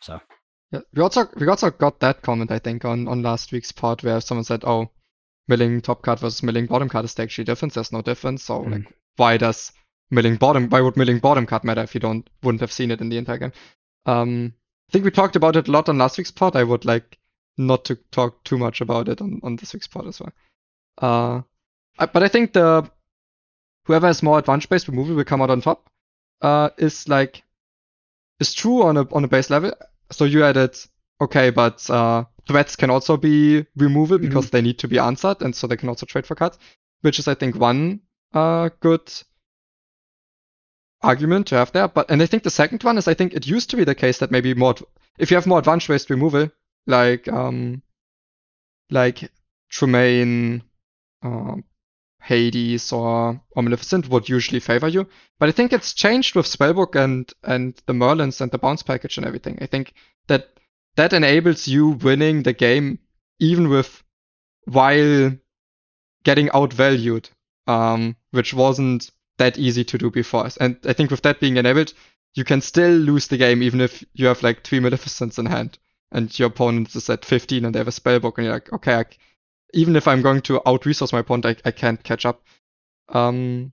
So 0.00 0.18
yeah, 0.72 0.80
we 0.94 1.02
also 1.02 1.28
we 1.36 1.46
also 1.46 1.70
got 1.70 2.00
that 2.00 2.22
comment 2.22 2.50
I 2.50 2.58
think 2.58 2.84
on 2.84 3.06
on 3.06 3.22
last 3.22 3.52
week's 3.52 3.72
pod 3.72 4.02
where 4.02 4.20
someone 4.20 4.44
said, 4.44 4.62
"Oh, 4.64 4.90
milling 5.46 5.80
top 5.82 6.02
card 6.02 6.20
versus 6.20 6.42
milling 6.42 6.66
bottom 6.66 6.88
card 6.88 7.04
is 7.04 7.18
actually 7.18 7.44
different." 7.44 7.74
There's 7.74 7.92
no 7.92 8.02
difference. 8.02 8.44
So 8.44 8.60
mm-hmm. 8.60 8.72
like, 8.72 8.94
why 9.16 9.36
does 9.36 9.72
milling 10.10 10.36
bottom. 10.36 10.68
Why 10.68 10.80
would 10.80 10.96
milling 10.96 11.18
bottom 11.18 11.46
cut 11.46 11.64
matter 11.64 11.82
if 11.82 11.94
you 11.94 12.00
don't 12.00 12.28
wouldn't 12.42 12.60
have 12.60 12.72
seen 12.72 12.90
it 12.90 13.00
in 13.00 13.08
the 13.08 13.18
entire 13.18 13.38
game? 13.38 13.52
Um, 14.06 14.54
I 14.88 14.92
think 14.92 15.04
we 15.04 15.10
talked 15.10 15.36
about 15.36 15.56
it 15.56 15.68
a 15.68 15.70
lot 15.70 15.88
on 15.88 15.98
last 15.98 16.18
week's 16.18 16.30
pod. 16.30 16.56
I 16.56 16.64
would 16.64 16.84
like 16.84 17.18
not 17.56 17.84
to 17.86 17.96
talk 18.10 18.42
too 18.44 18.58
much 18.58 18.80
about 18.80 19.08
it 19.08 19.20
on, 19.20 19.40
on 19.42 19.56
this 19.56 19.72
week's 19.72 19.86
pod 19.86 20.06
as 20.06 20.20
well. 20.20 20.32
Uh, 21.00 21.42
I, 21.98 22.06
but 22.06 22.22
I 22.22 22.28
think 22.28 22.52
the 22.52 22.90
whoever 23.84 24.06
has 24.06 24.22
more 24.22 24.38
advantage 24.38 24.68
based 24.68 24.88
removal 24.88 25.14
will 25.14 25.24
come 25.24 25.42
out 25.42 25.50
on 25.50 25.60
top. 25.60 25.88
Uh, 26.40 26.70
is 26.78 27.06
like 27.06 27.42
is 28.40 28.54
true 28.54 28.82
on 28.82 28.96
a 28.96 29.06
on 29.12 29.24
a 29.24 29.28
base 29.28 29.50
level. 29.50 29.72
So 30.10 30.24
you 30.24 30.42
added 30.44 30.76
okay, 31.20 31.50
but 31.50 31.88
uh, 31.90 32.24
threats 32.48 32.76
can 32.76 32.90
also 32.90 33.16
be 33.16 33.66
removal 33.76 34.18
mm-hmm. 34.18 34.26
because 34.26 34.50
they 34.50 34.62
need 34.62 34.78
to 34.78 34.88
be 34.88 34.98
answered, 34.98 35.42
and 35.42 35.54
so 35.54 35.66
they 35.66 35.76
can 35.76 35.88
also 35.88 36.06
trade 36.06 36.26
for 36.26 36.34
cards, 36.34 36.58
which 37.02 37.18
is 37.18 37.28
I 37.28 37.34
think 37.34 37.56
one 37.56 38.00
uh 38.32 38.70
good 38.80 39.12
argument 41.02 41.46
to 41.48 41.56
have 41.56 41.72
there. 41.72 41.88
But 41.88 42.10
and 42.10 42.22
I 42.22 42.26
think 42.26 42.42
the 42.42 42.50
second 42.50 42.82
one 42.82 42.98
is 42.98 43.08
I 43.08 43.14
think 43.14 43.34
it 43.34 43.46
used 43.46 43.70
to 43.70 43.76
be 43.76 43.84
the 43.84 43.94
case 43.94 44.18
that 44.18 44.30
maybe 44.30 44.54
more 44.54 44.74
if 45.18 45.30
you 45.30 45.36
have 45.36 45.46
more 45.46 45.58
advanced 45.58 45.88
waste 45.88 46.10
removal, 46.10 46.50
like 46.86 47.28
um 47.28 47.82
like 48.90 49.30
Tremaine, 49.70 50.62
uh, 51.22 51.56
Hades 52.20 52.92
or 52.92 53.40
or 53.50 53.62
Maleficent 53.62 54.08
would 54.08 54.28
usually 54.28 54.60
favor 54.60 54.88
you. 54.88 55.06
But 55.38 55.48
I 55.48 55.52
think 55.52 55.72
it's 55.72 55.94
changed 55.94 56.34
with 56.34 56.46
Spellbook 56.46 56.94
and 56.94 57.32
and 57.42 57.80
the 57.86 57.92
Merlins 57.94 58.40
and 58.40 58.50
the 58.50 58.58
bounce 58.58 58.82
package 58.82 59.16
and 59.16 59.26
everything. 59.26 59.58
I 59.60 59.66
think 59.66 59.94
that 60.26 60.48
that 60.96 61.12
enables 61.12 61.66
you 61.66 61.88
winning 61.88 62.42
the 62.42 62.52
game 62.52 62.98
even 63.38 63.68
with 63.68 64.02
while 64.64 65.32
getting 66.24 66.48
outvalued, 66.48 67.30
um, 67.66 68.16
which 68.32 68.52
wasn't 68.52 69.10
that 69.40 69.58
easy 69.58 69.84
to 69.84 69.98
do 69.98 70.10
before. 70.10 70.48
And 70.60 70.78
I 70.84 70.92
think 70.92 71.10
with 71.10 71.22
that 71.22 71.40
being 71.40 71.56
enabled, 71.56 71.92
you 72.34 72.44
can 72.44 72.60
still 72.60 72.92
lose 72.92 73.26
the 73.26 73.36
game 73.36 73.62
even 73.62 73.80
if 73.80 74.04
you 74.14 74.26
have 74.26 74.42
like 74.42 74.62
three 74.62 74.78
Maleficents 74.78 75.38
in 75.38 75.46
hand 75.46 75.78
and 76.12 76.36
your 76.38 76.48
opponent 76.48 76.94
is 76.94 77.10
at 77.10 77.24
15 77.24 77.64
and 77.64 77.74
they 77.74 77.78
have 77.78 77.88
a 77.88 77.92
spellbook 77.92 78.36
and 78.36 78.44
you're 78.44 78.54
like, 78.54 78.72
okay, 78.72 78.94
I, 78.94 79.04
even 79.74 79.96
if 79.96 80.06
I'm 80.06 80.22
going 80.22 80.42
to 80.42 80.60
out 80.66 80.86
resource 80.86 81.12
my 81.12 81.20
opponent, 81.20 81.46
I, 81.46 81.68
I 81.68 81.72
can't 81.72 82.02
catch 82.02 82.26
up. 82.26 82.42
Um, 83.08 83.72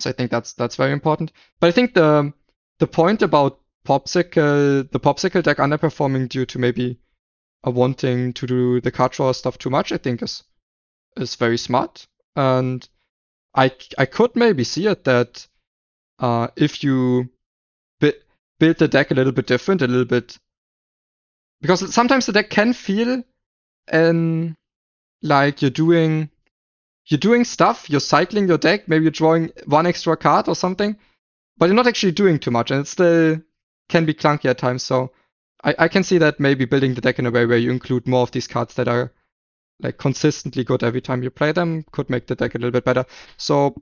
so 0.00 0.10
I 0.10 0.12
think 0.12 0.30
that's 0.30 0.52
that's 0.52 0.76
very 0.76 0.92
important. 0.92 1.32
But 1.60 1.68
I 1.68 1.72
think 1.72 1.94
the 1.94 2.32
the 2.78 2.86
point 2.86 3.22
about 3.22 3.60
popsicle 3.86 4.90
the 4.90 5.00
popsicle 5.00 5.42
deck 5.42 5.56
underperforming 5.58 6.28
due 6.28 6.46
to 6.46 6.58
maybe 6.58 6.98
wanting 7.64 8.32
to 8.34 8.46
do 8.46 8.80
the 8.80 8.90
card 8.90 9.12
draw 9.12 9.32
stuff 9.32 9.58
too 9.58 9.70
much, 9.70 9.92
I 9.92 9.98
think 9.98 10.22
is 10.22 10.44
is 11.16 11.34
very 11.34 11.58
smart. 11.58 12.06
And 12.36 12.88
I, 13.58 13.72
I 13.98 14.06
could 14.06 14.36
maybe 14.36 14.62
see 14.62 14.86
it 14.86 15.02
that 15.04 15.46
uh, 16.20 16.46
if 16.54 16.84
you 16.84 17.28
bi- 18.00 18.14
build 18.60 18.78
the 18.78 18.86
deck 18.86 19.10
a 19.10 19.14
little 19.14 19.32
bit 19.32 19.48
different, 19.48 19.82
a 19.82 19.88
little 19.88 20.04
bit, 20.04 20.38
because 21.60 21.92
sometimes 21.92 22.26
the 22.26 22.32
deck 22.32 22.50
can 22.50 22.72
feel 22.72 23.24
um, 23.92 24.54
like 25.22 25.60
you're 25.60 25.72
doing 25.72 26.30
you're 27.06 27.18
doing 27.18 27.44
stuff, 27.44 27.90
you're 27.90 28.00
cycling 28.00 28.46
your 28.46 28.58
deck, 28.58 28.86
maybe 28.86 29.04
you're 29.04 29.10
drawing 29.10 29.50
one 29.66 29.86
extra 29.86 30.16
card 30.16 30.46
or 30.46 30.54
something, 30.54 30.96
but 31.56 31.66
you're 31.66 31.74
not 31.74 31.88
actually 31.88 32.12
doing 32.12 32.38
too 32.38 32.52
much, 32.52 32.70
and 32.70 32.82
it 32.82 32.86
still 32.86 33.40
can 33.88 34.04
be 34.04 34.14
clunky 34.14 34.44
at 34.44 34.58
times. 34.58 34.84
So 34.84 35.10
I, 35.64 35.74
I 35.78 35.88
can 35.88 36.04
see 36.04 36.18
that 36.18 36.38
maybe 36.38 36.64
building 36.64 36.94
the 36.94 37.00
deck 37.00 37.18
in 37.18 37.26
a 37.26 37.30
way 37.32 37.44
where 37.46 37.58
you 37.58 37.72
include 37.72 38.06
more 38.06 38.22
of 38.22 38.30
these 38.30 38.46
cards 38.46 38.74
that 38.74 38.86
are 38.86 39.12
like 39.80 39.98
consistently 39.98 40.64
good 40.64 40.82
every 40.82 41.00
time 41.00 41.22
you 41.22 41.30
play 41.30 41.52
them 41.52 41.84
could 41.92 42.10
make 42.10 42.26
the 42.26 42.34
deck 42.34 42.54
a 42.54 42.58
little 42.58 42.72
bit 42.72 42.84
better. 42.84 43.04
So 43.36 43.80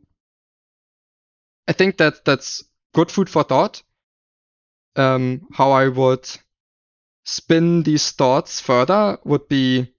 I 1.66 1.72
think 1.72 1.96
that 1.98 2.24
that's 2.24 2.62
good 2.94 3.10
food 3.10 3.28
for 3.28 3.42
thought. 3.42 3.82
Um, 4.94 5.46
how 5.52 5.72
I 5.72 5.88
would 5.88 6.28
spin 7.24 7.82
these 7.82 8.12
thoughts 8.12 8.60
further 8.60 9.18
would 9.24 9.48
be, 9.48 9.92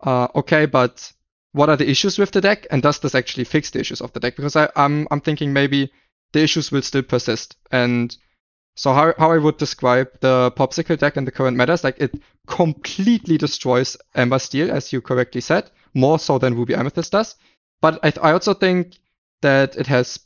uh, 0.00 0.28
okay, 0.34 0.66
but 0.66 1.12
what 1.52 1.68
are 1.68 1.76
the 1.76 1.90
issues 1.90 2.18
with 2.18 2.30
the 2.30 2.40
deck, 2.40 2.66
and 2.70 2.82
does 2.82 3.00
this 3.00 3.14
actually 3.14 3.44
fix 3.44 3.70
the 3.70 3.80
issues 3.80 4.00
of 4.00 4.12
the 4.12 4.20
deck? 4.20 4.36
Because 4.36 4.54
I, 4.54 4.68
I'm 4.76 5.08
I'm 5.10 5.20
thinking 5.20 5.52
maybe 5.52 5.90
the 6.32 6.42
issues 6.42 6.70
will 6.70 6.82
still 6.82 7.02
persist, 7.02 7.56
and 7.72 8.16
so 8.78 8.92
how 8.92 9.12
how 9.18 9.32
I 9.32 9.38
would 9.38 9.56
describe 9.56 10.08
the 10.20 10.52
popsicle 10.52 10.96
deck 10.96 11.16
in 11.16 11.24
the 11.24 11.32
current 11.32 11.56
meta 11.56 11.72
is 11.72 11.82
like 11.82 11.98
it 11.98 12.14
completely 12.46 13.36
destroys 13.36 13.96
Amber 14.14 14.38
Steel, 14.38 14.70
as 14.70 14.92
you 14.92 15.00
correctly 15.00 15.40
said, 15.40 15.68
more 15.94 16.16
so 16.20 16.38
than 16.38 16.54
Ruby 16.54 16.76
Amethyst 16.76 17.10
does. 17.10 17.34
But 17.80 17.98
I, 18.04 18.12
I 18.22 18.32
also 18.32 18.54
think 18.54 18.96
that 19.42 19.74
it 19.74 19.88
has 19.88 20.20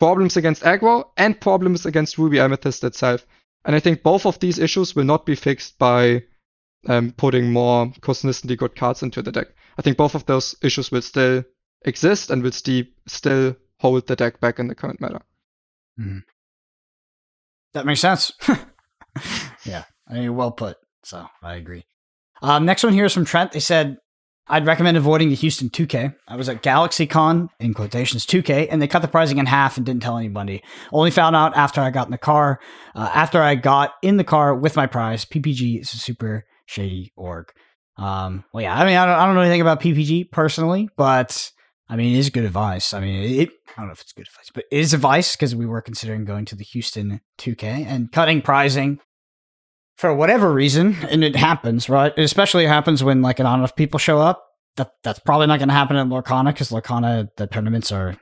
problems 0.00 0.36
against 0.36 0.64
aggro 0.64 1.04
and 1.16 1.40
problems 1.40 1.86
against 1.86 2.18
Ruby 2.18 2.40
Amethyst 2.40 2.82
itself. 2.82 3.24
And 3.64 3.76
I 3.76 3.80
think 3.80 4.02
both 4.02 4.26
of 4.26 4.40
these 4.40 4.58
issues 4.58 4.96
will 4.96 5.04
not 5.04 5.24
be 5.24 5.36
fixed 5.36 5.78
by 5.78 6.24
um, 6.88 7.12
putting 7.12 7.52
more 7.52 7.92
consistently 8.00 8.56
good 8.56 8.74
cards 8.74 9.04
into 9.04 9.22
the 9.22 9.30
deck. 9.30 9.46
I 9.78 9.82
think 9.82 9.96
both 9.96 10.16
of 10.16 10.26
those 10.26 10.56
issues 10.62 10.90
will 10.90 11.02
still 11.02 11.44
exist 11.84 12.30
and 12.30 12.42
will 12.42 12.50
st- 12.50 12.92
still 13.06 13.54
hold 13.78 14.08
the 14.08 14.16
deck 14.16 14.40
back 14.40 14.58
in 14.58 14.66
the 14.66 14.74
current 14.74 15.00
meta. 15.00 15.20
Mm-hmm. 16.00 16.18
That 17.74 17.86
makes 17.86 18.00
sense. 18.00 18.32
yeah, 19.64 19.84
I 20.08 20.14
mean, 20.14 20.34
well 20.34 20.52
put. 20.52 20.76
So 21.02 21.26
I 21.42 21.56
agree. 21.56 21.84
Um, 22.42 22.64
next 22.64 22.82
one 22.82 22.92
here 22.92 23.04
is 23.04 23.12
from 23.12 23.24
Trent. 23.24 23.52
They 23.52 23.60
said, 23.60 23.98
I'd 24.46 24.66
recommend 24.66 24.96
avoiding 24.96 25.30
the 25.30 25.34
Houston 25.36 25.70
2K. 25.70 26.14
I 26.28 26.36
was 26.36 26.48
at 26.50 26.62
GalaxyCon, 26.62 27.48
in 27.60 27.72
quotations, 27.72 28.26
2K, 28.26 28.68
and 28.70 28.80
they 28.80 28.86
cut 28.86 29.00
the 29.00 29.08
pricing 29.08 29.38
in 29.38 29.46
half 29.46 29.76
and 29.76 29.86
didn't 29.86 30.02
tell 30.02 30.18
anybody. 30.18 30.62
Only 30.92 31.10
found 31.10 31.34
out 31.34 31.56
after 31.56 31.80
I 31.80 31.90
got 31.90 32.06
in 32.06 32.12
the 32.12 32.18
car. 32.18 32.60
Uh, 32.94 33.10
after 33.14 33.40
I 33.40 33.54
got 33.54 33.94
in 34.02 34.18
the 34.18 34.24
car 34.24 34.54
with 34.54 34.76
my 34.76 34.86
prize, 34.86 35.24
PPG 35.24 35.80
is 35.80 35.94
a 35.94 35.96
super 35.96 36.44
shady 36.66 37.12
org. 37.16 37.52
Um, 37.96 38.44
well, 38.52 38.62
yeah, 38.62 38.74
I 38.74 38.84
mean, 38.84 38.96
I 38.96 39.06
don't, 39.06 39.14
I 39.14 39.24
don't 39.24 39.34
know 39.34 39.40
anything 39.40 39.62
about 39.62 39.80
PPG 39.80 40.30
personally, 40.30 40.90
but 40.96 41.50
I 41.88 41.96
mean, 41.96 42.14
it 42.14 42.18
is 42.18 42.30
good 42.30 42.44
advice. 42.44 42.94
I 42.94 43.00
mean, 43.00 43.40
it, 43.40 43.50
I 43.76 43.80
don't 43.80 43.88
know 43.88 43.92
if 43.92 44.00
it's 44.00 44.12
good 44.12 44.26
advice, 44.26 44.50
but 44.54 44.64
it 44.70 44.78
is 44.78 44.94
advice 44.94 45.36
because 45.36 45.54
we 45.54 45.66
were 45.66 45.82
considering 45.82 46.24
going 46.24 46.46
to 46.46 46.56
the 46.56 46.64
Houston 46.64 47.20
2K 47.38 47.86
and 47.86 48.10
cutting 48.10 48.40
pricing 48.40 49.00
for 49.96 50.14
whatever 50.14 50.52
reason, 50.52 50.96
and 51.08 51.22
it 51.22 51.36
happens, 51.36 51.88
right? 51.88 52.12
It 52.16 52.22
especially 52.22 52.66
happens 52.66 53.04
when 53.04 53.22
like 53.22 53.38
not 53.38 53.58
enough 53.58 53.76
people 53.76 53.98
show 53.98 54.18
up. 54.18 54.44
That 54.76 54.90
that's 55.04 55.20
probably 55.20 55.46
not 55.46 55.58
going 55.58 55.68
to 55.68 55.74
happen 55.74 55.96
at 55.96 56.08
Lorcana 56.08 56.46
because 56.46 56.70
Lorcana 56.70 57.28
the 57.36 57.46
tournaments 57.46 57.92
are 57.92 58.16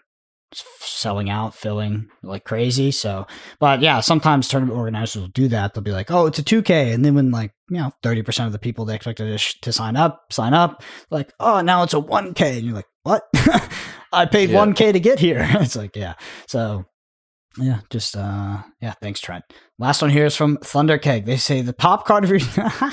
selling 0.80 1.30
out, 1.30 1.54
filling 1.54 2.08
like 2.22 2.44
crazy. 2.44 2.90
So, 2.90 3.26
but 3.58 3.80
yeah, 3.80 4.00
sometimes 4.00 4.48
tournament 4.48 4.78
organizers 4.78 5.22
will 5.22 5.28
do 5.28 5.48
that. 5.48 5.72
They'll 5.72 5.82
be 5.82 5.92
like, 5.92 6.10
"Oh, 6.10 6.26
it's 6.26 6.38
a 6.38 6.42
2K," 6.42 6.92
and 6.92 7.04
then 7.04 7.14
when 7.14 7.30
like 7.30 7.52
you 7.70 7.78
know 7.78 7.92
thirty 8.02 8.22
percent 8.22 8.48
of 8.48 8.52
the 8.52 8.58
people 8.58 8.84
they 8.84 8.94
expected 8.94 9.26
to, 9.26 9.38
sh- 9.38 9.60
to 9.62 9.72
sign 9.72 9.96
up 9.96 10.30
sign 10.30 10.52
up, 10.52 10.82
like, 11.10 11.32
"Oh, 11.40 11.62
now 11.62 11.84
it's 11.84 11.94
a 11.94 12.00
1K," 12.00 12.58
and 12.58 12.66
you're 12.66 12.74
like, 12.74 12.86
"What? 13.02 13.24
I 14.12 14.26
paid 14.26 14.50
yeah. 14.50 14.64
1K 14.64 14.92
to 14.92 15.00
get 15.00 15.18
here." 15.18 15.46
it's 15.54 15.76
like, 15.76 15.96
yeah. 15.96 16.14
So 16.46 16.84
yeah, 17.58 17.80
just 17.90 18.16
uh 18.16 18.62
yeah, 18.80 18.94
thanks 19.02 19.20
Trent. 19.20 19.44
Last 19.78 20.00
one 20.00 20.10
here 20.10 20.24
is 20.24 20.36
from 20.36 20.56
Thunder 20.58 20.98
Keg. 20.98 21.26
They 21.26 21.36
say 21.36 21.60
the 21.60 21.72
top 21.72 22.06
card 22.06 22.24
of 22.24 22.30
your 22.30 22.40
All 22.58 22.90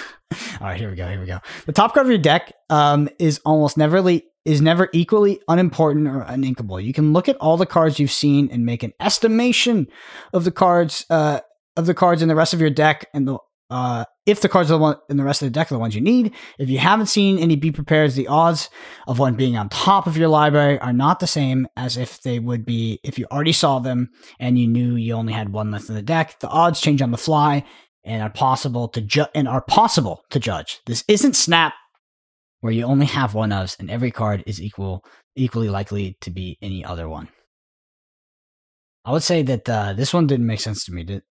right, 0.62 0.80
here 0.80 0.90
we 0.90 0.96
go. 0.96 1.08
Here 1.08 1.20
we 1.20 1.26
go. 1.26 1.40
The 1.66 1.72
top 1.72 1.94
card 1.94 2.06
of 2.06 2.12
your 2.12 2.20
deck 2.20 2.54
um 2.70 3.10
is 3.20 3.40
almost 3.46 3.78
neverly 3.78 4.26
is 4.46 4.62
never 4.62 4.90
equally 4.94 5.40
unimportant 5.48 6.08
or 6.08 6.24
uninkable. 6.24 6.84
You 6.84 6.94
can 6.94 7.14
look 7.14 7.30
at 7.30 7.38
all 7.38 7.58
the 7.58 7.66
cards 7.66 8.00
you've 8.00 8.12
seen 8.12 8.50
and 8.52 8.66
make 8.66 8.84
an 8.84 8.94
estimation 9.00 9.88
of 10.34 10.44
the 10.44 10.52
cards 10.52 11.06
uh 11.10 11.40
of 11.78 11.86
the 11.86 11.94
cards 11.94 12.22
in 12.22 12.28
the 12.28 12.36
rest 12.36 12.54
of 12.54 12.60
your 12.60 12.70
deck 12.70 13.08
and 13.14 13.28
the 13.28 13.38
uh, 13.70 14.06
if 14.26 14.42
the 14.42 14.50
cards 14.50 14.72
are 14.72 14.78
the 14.78 14.84
one 14.84 14.98
in 15.10 15.18
the 15.18 15.24
rest 15.24 15.42
of 15.42 15.48
the 15.48 15.52
deck 15.52 15.72
are 15.72 15.76
the 15.76 15.80
ones 15.80 15.96
you 15.96 16.02
need. 16.02 16.34
If 16.58 16.70
you 16.70 16.80
haven't 16.80 17.08
seen 17.08 17.38
any 17.38 17.56
Be 17.56 17.72
Prepared, 17.72 18.12
the 18.12 18.28
odds 18.28 18.70
of 19.08 19.20
one 19.20 19.36
being 19.36 19.58
on 19.58 19.70
top 19.70 20.08
of 20.08 20.18
your 20.18 20.28
library 20.28 20.80
are 20.80 20.94
not 20.94 21.20
the 21.20 21.28
same 21.28 21.68
as 21.78 21.98
if 21.98 22.22
they 22.22 22.40
would 22.40 22.66
be 22.66 23.00
if 23.04 23.20
you 23.20 23.26
already 23.32 23.54
saw 23.54 23.80
them 23.80 24.10
and 24.40 24.58
you 24.58 24.68
knew 24.68 24.96
you 24.96 25.14
only 25.14 25.34
had 25.34 25.54
one 25.54 25.72
left 25.72 25.90
in 25.90 25.96
the 25.96 26.02
deck. 26.02 26.40
The 26.40 26.48
odds 26.48 26.82
change 26.82 27.02
on 27.02 27.12
the 27.12 27.18
fly 27.18 27.64
and 28.04 28.24
are 28.24 28.30
possible 28.30 28.88
to 28.90 29.02
ju- 29.02 29.26
and 29.36 29.48
are 29.48 29.62
possible 29.62 30.24
to 30.32 30.40
judge. 30.40 30.80
This 30.86 31.04
isn't 31.08 31.36
Snap, 31.36 31.74
where 32.62 32.74
you 32.74 32.84
only 32.84 33.06
have 33.06 33.34
one 33.34 33.52
of, 33.52 33.76
and 33.80 33.90
every 33.90 34.12
card 34.12 34.44
is 34.48 34.62
equal 34.62 35.04
equally 35.36 35.70
likely 35.70 36.18
to 36.22 36.32
be 36.32 36.58
any 36.62 36.84
other 36.84 37.08
one. 37.08 37.30
I 39.06 39.12
would 39.12 39.24
say 39.24 39.42
that 39.44 39.70
uh, 39.70 39.94
this 39.94 40.14
one 40.14 40.28
didn't 40.28 40.46
make 40.46 40.60
sense 40.60 40.84
to 40.86 40.92
me. 40.92 41.04
Did, 41.04 41.24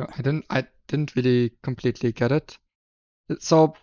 I, 0.00 0.04
I, 0.04 0.16
didn't. 0.16 0.44
I 0.48 0.66
didn't 0.88 1.16
really 1.16 1.52
completely 1.62 2.12
get 2.12 2.32
it. 2.32 2.58
So 3.40 3.74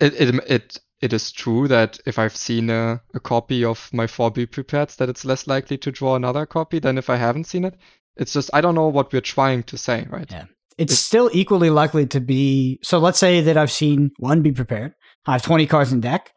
it 0.00 0.14
it 0.14 0.34
it 0.48 0.80
it 1.00 1.12
is 1.12 1.30
true 1.30 1.68
that 1.68 1.98
if 2.06 2.18
I've 2.18 2.36
seen 2.36 2.70
a, 2.70 3.00
a 3.14 3.20
copy 3.20 3.64
of 3.64 3.88
my 3.92 4.06
4B 4.06 4.50
prepared, 4.50 4.90
that 4.98 5.08
it's 5.08 5.24
less 5.24 5.46
likely 5.46 5.78
to 5.78 5.92
draw 5.92 6.16
another 6.16 6.44
copy 6.46 6.78
than 6.80 6.98
if 6.98 7.08
I 7.08 7.16
haven't 7.16 7.44
seen 7.44 7.64
it. 7.64 7.74
It's 8.16 8.32
just 8.32 8.50
I 8.52 8.60
don't 8.60 8.74
know 8.74 8.88
what 8.88 9.12
we're 9.12 9.20
trying 9.20 9.62
to 9.64 9.78
say, 9.78 10.06
right? 10.10 10.30
Yeah. 10.30 10.44
It's, 10.76 10.92
it's 10.92 11.00
still 11.00 11.30
equally 11.32 11.70
likely 11.70 12.06
to 12.06 12.20
be 12.20 12.78
so 12.82 12.98
let's 12.98 13.18
say 13.18 13.40
that 13.40 13.56
I've 13.56 13.72
seen 13.72 14.12
one 14.18 14.42
be 14.42 14.52
prepared. 14.52 14.94
I 15.26 15.32
have 15.32 15.42
20 15.42 15.66
cards 15.66 15.92
in 15.92 16.00
deck. 16.00 16.32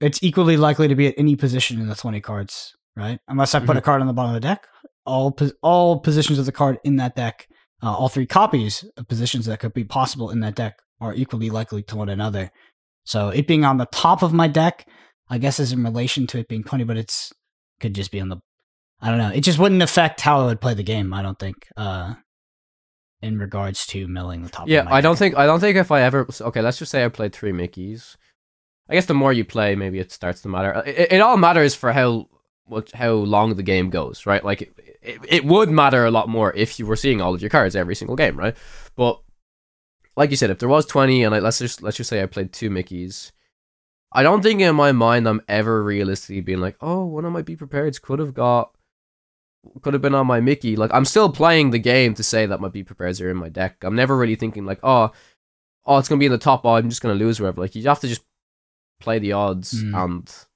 It's 0.00 0.22
equally 0.22 0.56
likely 0.56 0.88
to 0.88 0.94
be 0.94 1.08
at 1.08 1.14
any 1.16 1.36
position 1.36 1.80
in 1.80 1.88
the 1.88 1.94
20 1.94 2.20
cards, 2.20 2.76
right? 2.96 3.18
Unless 3.28 3.54
I 3.54 3.60
put 3.60 3.68
mm-hmm. 3.68 3.78
a 3.78 3.82
card 3.82 4.00
on 4.02 4.06
the 4.06 4.12
bottom 4.12 4.34
of 4.34 4.40
the 4.40 4.46
deck. 4.46 4.66
All 5.04 5.36
all 5.62 6.00
positions 6.00 6.38
of 6.38 6.46
the 6.46 6.52
card 6.52 6.78
in 6.82 6.96
that 6.96 7.14
deck 7.14 7.48
uh, 7.82 7.94
all 7.94 8.08
three 8.08 8.26
copies 8.26 8.84
of 8.96 9.08
positions 9.08 9.46
that 9.46 9.60
could 9.60 9.74
be 9.74 9.84
possible 9.84 10.30
in 10.30 10.40
that 10.40 10.54
deck 10.54 10.78
are 11.00 11.14
equally 11.14 11.50
likely 11.50 11.82
to 11.84 11.96
one 11.96 12.08
another. 12.08 12.50
So 13.04 13.28
it 13.28 13.46
being 13.46 13.64
on 13.64 13.78
the 13.78 13.86
top 13.86 14.22
of 14.22 14.32
my 14.32 14.48
deck, 14.48 14.86
I 15.28 15.38
guess 15.38 15.60
is 15.60 15.72
in 15.72 15.84
relation 15.84 16.26
to 16.28 16.38
it 16.38 16.48
being 16.48 16.64
20, 16.64 16.84
but 16.84 16.96
it's 16.96 17.32
could 17.80 17.94
just 17.94 18.10
be 18.10 18.20
on 18.20 18.28
the 18.28 18.38
I 19.00 19.10
don't 19.10 19.18
know. 19.18 19.30
It 19.30 19.42
just 19.42 19.58
wouldn't 19.58 19.82
affect 19.82 20.22
how 20.22 20.40
I 20.40 20.46
would 20.46 20.60
play 20.60 20.72
the 20.72 20.82
game, 20.82 21.12
I 21.12 21.22
don't 21.22 21.38
think. 21.38 21.68
Uh 21.76 22.14
in 23.22 23.38
regards 23.38 23.86
to 23.86 24.06
milling 24.06 24.42
the 24.42 24.50
top 24.50 24.68
Yeah, 24.68 24.86
I 24.88 25.00
don't 25.00 25.16
think 25.16 25.36
I 25.36 25.46
don't 25.46 25.60
think 25.60 25.76
if 25.76 25.90
I 25.90 26.02
ever 26.02 26.26
okay, 26.40 26.60
let's 26.60 26.78
just 26.78 26.90
say 26.90 27.04
I 27.04 27.08
played 27.08 27.34
three 27.34 27.52
Mickeys. 27.52 28.16
I 28.88 28.94
guess 28.94 29.06
the 29.06 29.14
more 29.14 29.32
you 29.32 29.44
play, 29.44 29.74
maybe 29.74 29.98
it 29.98 30.12
starts 30.12 30.42
to 30.42 30.48
matter. 30.48 30.82
It, 30.86 31.12
it 31.12 31.20
all 31.20 31.36
matters 31.36 31.74
for 31.74 31.92
how 31.92 32.28
what 32.66 32.90
how 32.92 33.12
long 33.12 33.54
the 33.54 33.62
game 33.62 33.90
goes, 33.90 34.26
right? 34.26 34.44
Like 34.44 34.62
it, 35.02 35.20
it 35.28 35.44
would 35.44 35.70
matter 35.70 36.04
a 36.04 36.10
lot 36.10 36.28
more 36.28 36.52
if 36.54 36.78
you 36.78 36.86
were 36.86 36.96
seeing 36.96 37.20
all 37.20 37.34
of 37.34 37.40
your 37.40 37.50
cards 37.50 37.76
every 37.76 37.94
single 37.94 38.16
game, 38.16 38.36
right? 38.36 38.56
But 38.96 39.20
like 40.16 40.30
you 40.30 40.36
said, 40.36 40.50
if 40.50 40.58
there 40.58 40.68
was 40.68 40.86
twenty 40.86 41.22
and 41.22 41.34
I, 41.34 41.38
let's 41.38 41.58
just 41.58 41.82
let's 41.82 41.96
just 41.96 42.10
say 42.10 42.22
I 42.22 42.26
played 42.26 42.52
two 42.52 42.70
Mickeys, 42.70 43.32
I 44.12 44.22
don't 44.22 44.42
think 44.42 44.60
in 44.60 44.74
my 44.74 44.92
mind 44.92 45.28
I'm 45.28 45.42
ever 45.48 45.82
realistically 45.82 46.40
being 46.40 46.60
like, 46.60 46.76
oh, 46.80 47.04
one 47.04 47.24
of 47.24 47.32
my 47.32 47.42
be 47.42 47.56
prepared 47.56 48.00
could 48.02 48.18
have 48.18 48.34
got 48.34 48.72
could 49.82 49.94
have 49.94 50.02
been 50.02 50.14
on 50.14 50.26
my 50.26 50.40
Mickey. 50.40 50.76
Like 50.76 50.90
I'm 50.92 51.04
still 51.04 51.30
playing 51.30 51.70
the 51.70 51.78
game 51.78 52.14
to 52.14 52.22
say 52.22 52.46
that 52.46 52.60
my 52.60 52.68
be 52.68 52.82
prepared 52.82 53.20
are 53.20 53.30
in 53.30 53.36
my 53.36 53.48
deck. 53.48 53.76
I'm 53.82 53.96
never 53.96 54.16
really 54.16 54.36
thinking 54.36 54.64
like, 54.64 54.80
oh, 54.82 55.12
oh, 55.84 55.98
it's 55.98 56.08
gonna 56.08 56.18
be 56.18 56.26
in 56.26 56.32
the 56.32 56.38
top. 56.38 56.64
Oh, 56.64 56.74
I'm 56.74 56.88
just 56.88 57.02
gonna 57.02 57.14
lose 57.14 57.40
wherever. 57.40 57.60
Like 57.60 57.74
you 57.74 57.82
have 57.84 58.00
to 58.00 58.08
just 58.08 58.24
play 59.00 59.18
the 59.18 59.32
odds 59.32 59.84
mm. 59.84 59.94
and 59.94 60.46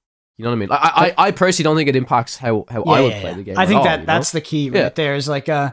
you 0.40 0.44
know 0.44 0.52
what 0.52 0.56
I 0.56 0.58
mean? 0.58 0.68
Like, 0.70 0.80
I, 0.80 0.88
I, 0.88 1.26
I 1.26 1.30
personally 1.32 1.64
don't 1.64 1.76
think 1.76 1.90
it 1.90 1.96
impacts 1.96 2.38
how, 2.38 2.64
how 2.70 2.82
yeah, 2.86 2.92
I 2.92 3.00
would 3.02 3.12
yeah, 3.12 3.20
play 3.20 3.30
yeah. 3.30 3.36
the 3.36 3.42
game. 3.42 3.58
I 3.58 3.66
think 3.66 3.80
all, 3.80 3.84
that 3.84 4.06
that's 4.06 4.32
know? 4.32 4.38
the 4.38 4.40
key 4.40 4.70
right 4.70 4.94
there. 4.94 5.14
Is 5.14 5.28
like, 5.28 5.50
uh, 5.50 5.72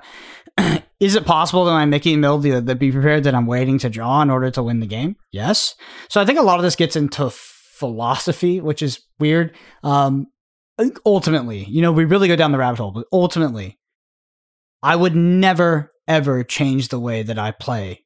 is 1.00 1.16
it 1.16 1.26
possible 1.26 1.64
that 1.64 1.72
I'm 1.72 1.90
making 1.90 2.20
mill 2.20 2.38
the, 2.38 2.60
the 2.60 2.76
be 2.76 2.92
prepared 2.92 3.24
that 3.24 3.34
I'm 3.34 3.46
waiting 3.46 3.80
to 3.80 3.90
draw 3.90 4.22
in 4.22 4.30
order 4.30 4.52
to 4.52 4.62
win 4.62 4.82
the 4.82 4.86
game? 4.86 5.16
Yes. 5.32 5.76
So 6.10 6.20
I 6.20 6.26
think 6.26 6.38
a 6.38 6.42
lot 6.42 6.60
of 6.60 6.64
this 6.64 6.76
gets 6.76 6.98
into 6.98 7.30
philosophy, 7.30 8.60
which 8.60 8.82
is 8.82 9.00
weird. 9.20 9.56
Um, 9.84 10.28
ultimately, 11.06 11.64
you 11.64 11.82
know, 11.82 11.94
we 11.94 12.04
really 12.04 12.28
go 12.28 12.36
down 12.36 12.52
the 12.52 12.58
rabbit 12.58 12.80
hole, 12.80 12.92
but 12.92 13.08
ultimately, 13.14 13.80
I 14.84 14.98
would 14.98 15.16
never 15.16 15.94
ever 16.10 16.44
change 16.44 16.90
the 16.90 17.00
way 17.00 17.24
that 17.24 17.40
I 17.40 17.52
play 17.52 18.04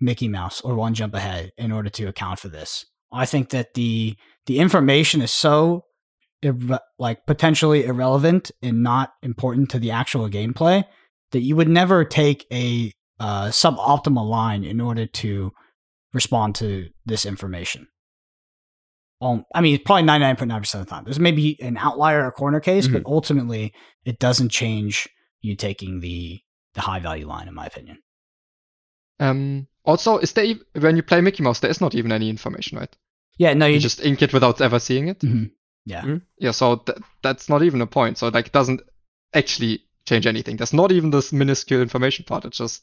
Mickey 0.00 0.26
Mouse 0.26 0.60
or 0.60 0.74
One 0.74 0.94
Jump 0.94 1.14
Ahead 1.14 1.52
in 1.56 1.70
order 1.70 1.88
to 1.90 2.06
account 2.06 2.40
for 2.40 2.48
this. 2.48 2.84
I 3.12 3.26
think 3.26 3.50
that 3.50 3.74
the 3.74 4.16
the 4.46 4.58
information 4.58 5.22
is 5.22 5.30
so 5.30 5.84
irre- 6.42 6.80
like 6.98 7.26
potentially 7.26 7.84
irrelevant 7.84 8.50
and 8.62 8.82
not 8.82 9.14
important 9.22 9.70
to 9.70 9.78
the 9.78 9.90
actual 9.90 10.28
gameplay 10.28 10.84
that 11.32 11.40
you 11.40 11.56
would 11.56 11.68
never 11.68 12.04
take 12.04 12.46
a 12.52 12.92
uh, 13.18 13.46
suboptimal 13.46 14.28
line 14.28 14.64
in 14.64 14.80
order 14.80 15.06
to 15.06 15.52
respond 16.12 16.54
to 16.56 16.88
this 17.06 17.26
information. 17.26 17.86
Um, 19.22 19.44
I 19.54 19.60
mean, 19.60 19.74
it's 19.74 19.84
probably 19.84 20.04
99.9% 20.04 20.74
of 20.74 20.80
the 20.80 20.86
time. 20.86 21.04
There's 21.04 21.20
maybe 21.20 21.60
an 21.60 21.76
outlier 21.76 22.26
or 22.26 22.32
corner 22.32 22.58
case, 22.58 22.86
mm-hmm. 22.86 22.94
but 22.94 23.06
ultimately 23.06 23.74
it 24.04 24.18
doesn't 24.18 24.48
change 24.48 25.08
you 25.42 25.56
taking 25.56 26.00
the 26.00 26.40
the 26.74 26.80
high 26.80 27.00
value 27.00 27.26
line, 27.26 27.48
in 27.48 27.54
my 27.54 27.66
opinion. 27.66 27.98
Um, 29.18 29.66
also, 29.84 30.18
is 30.18 30.32
there 30.32 30.54
when 30.78 30.96
you 30.96 31.02
play 31.02 31.20
Mickey 31.20 31.42
Mouse, 31.42 31.60
there 31.60 31.70
is 31.70 31.80
not 31.80 31.94
even 31.94 32.12
any 32.12 32.30
information, 32.30 32.78
right? 32.78 32.96
Yeah, 33.38 33.54
no, 33.54 33.66
you, 33.66 33.74
You 33.74 33.80
just 33.80 34.04
ink 34.04 34.22
it 34.22 34.32
without 34.32 34.60
ever 34.60 34.78
seeing 34.78 35.08
it. 35.08 35.20
Mhm. 35.20 35.50
Yeah. 35.84 36.18
Yeah, 36.38 36.50
so 36.52 36.76
th- 36.76 36.98
that's 37.22 37.48
not 37.48 37.62
even 37.62 37.80
a 37.80 37.86
point. 37.86 38.18
So 38.18 38.28
like, 38.28 38.46
it 38.46 38.52
doesn't 38.52 38.82
actually 39.34 39.82
change 40.06 40.26
anything. 40.26 40.56
There's 40.56 40.72
not 40.72 40.92
even 40.92 41.10
this 41.10 41.32
minuscule 41.32 41.82
information 41.82 42.24
part. 42.24 42.44
It 42.44 42.52
just 42.52 42.82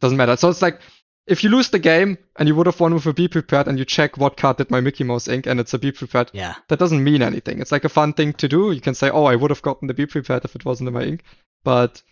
doesn't 0.00 0.16
matter. 0.16 0.36
So 0.36 0.48
it's 0.48 0.62
like 0.62 0.80
if 1.26 1.44
you 1.44 1.50
lose 1.50 1.70
the 1.70 1.78
game 1.78 2.18
and 2.38 2.48
you 2.48 2.54
would 2.54 2.66
have 2.66 2.80
won 2.80 2.94
with 2.94 3.06
a 3.06 3.12
be 3.12 3.28
prepared 3.28 3.68
and 3.68 3.78
you 3.78 3.84
check 3.84 4.16
what 4.16 4.36
card 4.36 4.56
did 4.56 4.70
my 4.70 4.80
Mickey 4.80 5.04
Mouse 5.04 5.28
ink 5.28 5.46
and 5.46 5.60
it's 5.60 5.74
a 5.74 5.78
be 5.78 5.92
prepared, 5.92 6.30
yeah, 6.32 6.54
that 6.68 6.78
doesn't 6.78 7.04
mean 7.04 7.22
anything. 7.22 7.60
It's 7.60 7.72
like 7.72 7.84
a 7.84 7.88
fun 7.88 8.12
thing 8.14 8.32
to 8.34 8.48
do. 8.48 8.72
You 8.72 8.80
can 8.80 8.94
say, 8.94 9.10
oh, 9.10 9.24
I 9.24 9.36
would 9.36 9.50
have 9.50 9.62
gotten 9.62 9.88
the 9.88 9.94
be 9.94 10.06
prepared 10.06 10.44
if 10.44 10.56
it 10.56 10.64
wasn't 10.64 10.88
in 10.88 10.94
my 10.94 11.02
ink, 11.02 11.22
but 11.62 12.02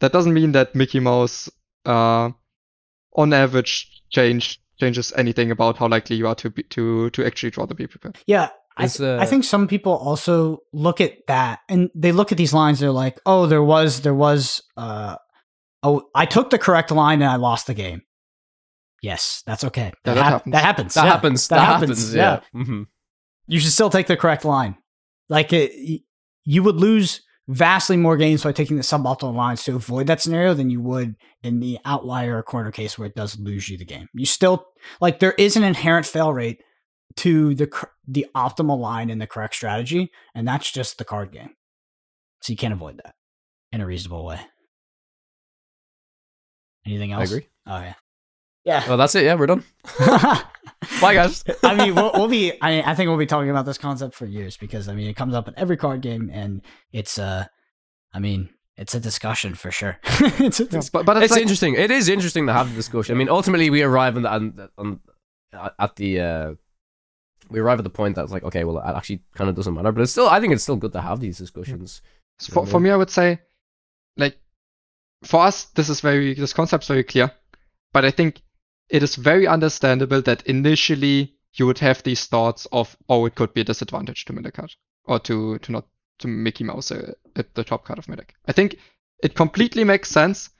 that 0.00 0.12
doesn't 0.12 0.34
mean 0.34 0.52
that 0.52 0.74
Mickey 0.74 1.00
Mouse, 1.00 1.48
uh, 1.86 2.30
on 3.14 3.32
average, 3.32 4.02
change 4.10 4.60
changes 4.78 5.10
anything 5.16 5.50
about 5.50 5.78
how 5.78 5.88
likely 5.88 6.16
you 6.16 6.26
are 6.28 6.34
to 6.34 6.50
be, 6.50 6.62
to 6.64 7.08
to 7.10 7.24
actually 7.24 7.50
draw 7.50 7.66
the 7.66 7.74
be 7.74 7.86
prepared. 7.86 8.18
yeah. 8.26 8.50
I, 8.76 8.86
th- 8.88 9.00
uh, 9.00 9.18
I 9.20 9.26
think 9.26 9.44
some 9.44 9.68
people 9.68 9.92
also 9.92 10.58
look 10.72 11.00
at 11.00 11.26
that 11.28 11.60
and 11.68 11.88
they 11.94 12.12
look 12.12 12.30
at 12.32 12.38
these 12.38 12.52
lines. 12.52 12.80
They're 12.80 12.90
like, 12.90 13.18
"Oh, 13.24 13.46
there 13.46 13.62
was, 13.62 14.02
there 14.02 14.14
was, 14.14 14.62
uh, 14.76 15.16
oh, 15.82 16.02
I 16.14 16.26
took 16.26 16.50
the 16.50 16.58
correct 16.58 16.90
line 16.90 17.22
and 17.22 17.30
I 17.30 17.36
lost 17.36 17.66
the 17.66 17.74
game." 17.74 18.02
Yes, 19.02 19.42
that's 19.46 19.64
okay. 19.64 19.92
That, 20.04 20.14
that 20.14 20.24
hap- 20.24 20.30
happens. 20.30 20.52
that 20.52 20.62
happens. 20.62 20.94
That 20.94 21.04
yeah. 21.04 21.10
happens. 21.10 21.48
That, 21.48 21.60
happens. 21.60 22.14
Yeah. 22.14 22.40
hmm 22.52 22.82
you 23.46 23.60
should 23.60 23.72
still 23.72 23.90
take 23.90 24.06
the 24.06 24.16
correct 24.16 24.44
line. 24.44 24.76
Like 25.28 25.52
it, 25.52 26.02
you 26.44 26.62
would 26.62 26.76
lose 26.76 27.22
vastly 27.48 27.96
more 27.96 28.16
games 28.16 28.42
by 28.42 28.52
taking 28.52 28.76
the 28.76 28.82
suboptimal 28.82 29.34
lines 29.34 29.62
to 29.64 29.76
avoid 29.76 30.08
that 30.08 30.20
scenario 30.20 30.54
than 30.54 30.70
you 30.70 30.80
would 30.80 31.14
in 31.42 31.60
the 31.60 31.78
outlier 31.84 32.38
or 32.38 32.42
corner 32.42 32.72
case 32.72 32.98
where 32.98 33.06
it 33.06 33.14
does 33.14 33.38
lose 33.38 33.68
you 33.68 33.78
the 33.78 33.84
game. 33.84 34.08
You 34.14 34.26
still 34.26 34.66
like 35.00 35.20
there 35.20 35.32
is 35.32 35.56
an 35.56 35.62
inherent 35.62 36.06
fail 36.06 36.32
rate 36.32 36.60
to 37.16 37.54
the 37.54 37.70
the 38.06 38.26
optimal 38.34 38.78
line 38.78 39.10
and 39.10 39.20
the 39.20 39.26
correct 39.26 39.54
strategy, 39.54 40.10
and 40.34 40.46
that's 40.46 40.70
just 40.70 40.98
the 40.98 41.04
card 41.04 41.32
game. 41.32 41.50
So 42.42 42.52
you 42.52 42.56
can't 42.56 42.72
avoid 42.74 42.98
that 43.04 43.14
in 43.72 43.80
a 43.80 43.86
reasonable 43.86 44.24
way. 44.24 44.40
Anything 46.86 47.12
else? 47.12 47.20
I 47.22 47.24
agree. 47.24 47.48
Oh 47.66 47.80
yeah, 47.80 47.94
yeah. 48.64 48.88
Well, 48.88 48.96
that's 48.96 49.14
it. 49.14 49.24
Yeah, 49.24 49.34
we're 49.34 49.46
done. 49.46 49.64
Bye, 51.00 51.14
guys. 51.14 51.42
I 51.62 51.74
mean, 51.74 51.94
we'll, 51.94 52.12
we'll 52.14 52.28
be. 52.28 52.52
I, 52.62 52.82
I 52.82 52.94
think 52.94 53.08
we'll 53.08 53.16
be 53.16 53.26
talking 53.26 53.50
about 53.50 53.66
this 53.66 53.78
concept 53.78 54.14
for 54.14 54.26
years 54.26 54.56
because 54.56 54.88
I 54.88 54.94
mean, 54.94 55.08
it 55.08 55.14
comes 55.14 55.34
up 55.34 55.48
in 55.48 55.54
every 55.56 55.76
card 55.76 56.00
game, 56.00 56.30
and 56.32 56.62
it's 56.92 57.18
uh, 57.18 57.46
I 58.12 58.18
mean, 58.18 58.50
it's 58.76 58.94
a 58.94 59.00
discussion 59.00 59.54
for 59.54 59.70
sure. 59.70 59.98
it's 60.04 60.60
But 60.90 61.06
but 61.06 61.16
it's, 61.16 61.24
it's 61.24 61.32
like, 61.32 61.42
interesting. 61.42 61.74
It 61.74 61.90
is 61.90 62.08
interesting 62.08 62.46
to 62.46 62.52
have 62.52 62.68
the 62.68 62.74
discussion. 62.74 63.14
I 63.14 63.18
mean, 63.18 63.28
ultimately, 63.28 63.70
we 63.70 63.82
arrive 63.82 64.16
on 64.16 64.22
the, 64.22 64.30
on, 64.30 64.68
on 64.78 65.00
at 65.78 65.96
the 65.96 66.20
uh, 66.20 66.54
we 67.50 67.60
arrive 67.60 67.78
at 67.78 67.84
the 67.84 67.90
point 67.90 68.16
that's 68.16 68.32
like, 68.32 68.44
okay, 68.44 68.64
well, 68.64 68.78
it 68.78 68.96
actually 68.96 69.22
kind 69.34 69.48
of 69.50 69.56
doesn't 69.56 69.74
matter. 69.74 69.92
But 69.92 70.02
it's 70.02 70.12
still, 70.12 70.28
I 70.28 70.40
think 70.40 70.52
it's 70.52 70.62
still 70.62 70.76
good 70.76 70.92
to 70.92 71.00
have 71.00 71.20
these 71.20 71.38
discussions. 71.38 72.02
So 72.38 72.52
for, 72.52 72.66
for 72.66 72.80
me, 72.80 72.90
I 72.90 72.96
would 72.96 73.10
say, 73.10 73.40
like, 74.16 74.38
for 75.24 75.40
us, 75.42 75.64
this 75.74 75.88
is 75.88 76.00
very, 76.00 76.34
this 76.34 76.52
concept's 76.52 76.88
very 76.88 77.04
clear. 77.04 77.30
But 77.92 78.04
I 78.04 78.10
think 78.10 78.42
it 78.90 79.02
is 79.02 79.16
very 79.16 79.46
understandable 79.46 80.22
that 80.22 80.42
initially 80.46 81.34
you 81.54 81.66
would 81.66 81.78
have 81.78 82.02
these 82.02 82.26
thoughts 82.26 82.66
of, 82.72 82.96
oh, 83.08 83.24
it 83.26 83.34
could 83.34 83.54
be 83.54 83.62
a 83.62 83.64
disadvantage 83.64 84.24
to 84.26 84.32
middle 84.32 84.50
card 84.52 84.72
or 85.04 85.18
to, 85.20 85.58
to 85.58 85.72
not, 85.72 85.86
to 86.18 86.28
Mickey 86.28 86.64
Mouse 86.64 86.90
uh, 86.90 87.12
at 87.36 87.54
the 87.54 87.64
top 87.64 87.84
card 87.84 87.98
of 87.98 88.08
my 88.08 88.16
deck. 88.16 88.34
I 88.46 88.52
think 88.52 88.76
it 89.22 89.34
completely 89.34 89.84
makes 89.84 90.10
sense. 90.10 90.50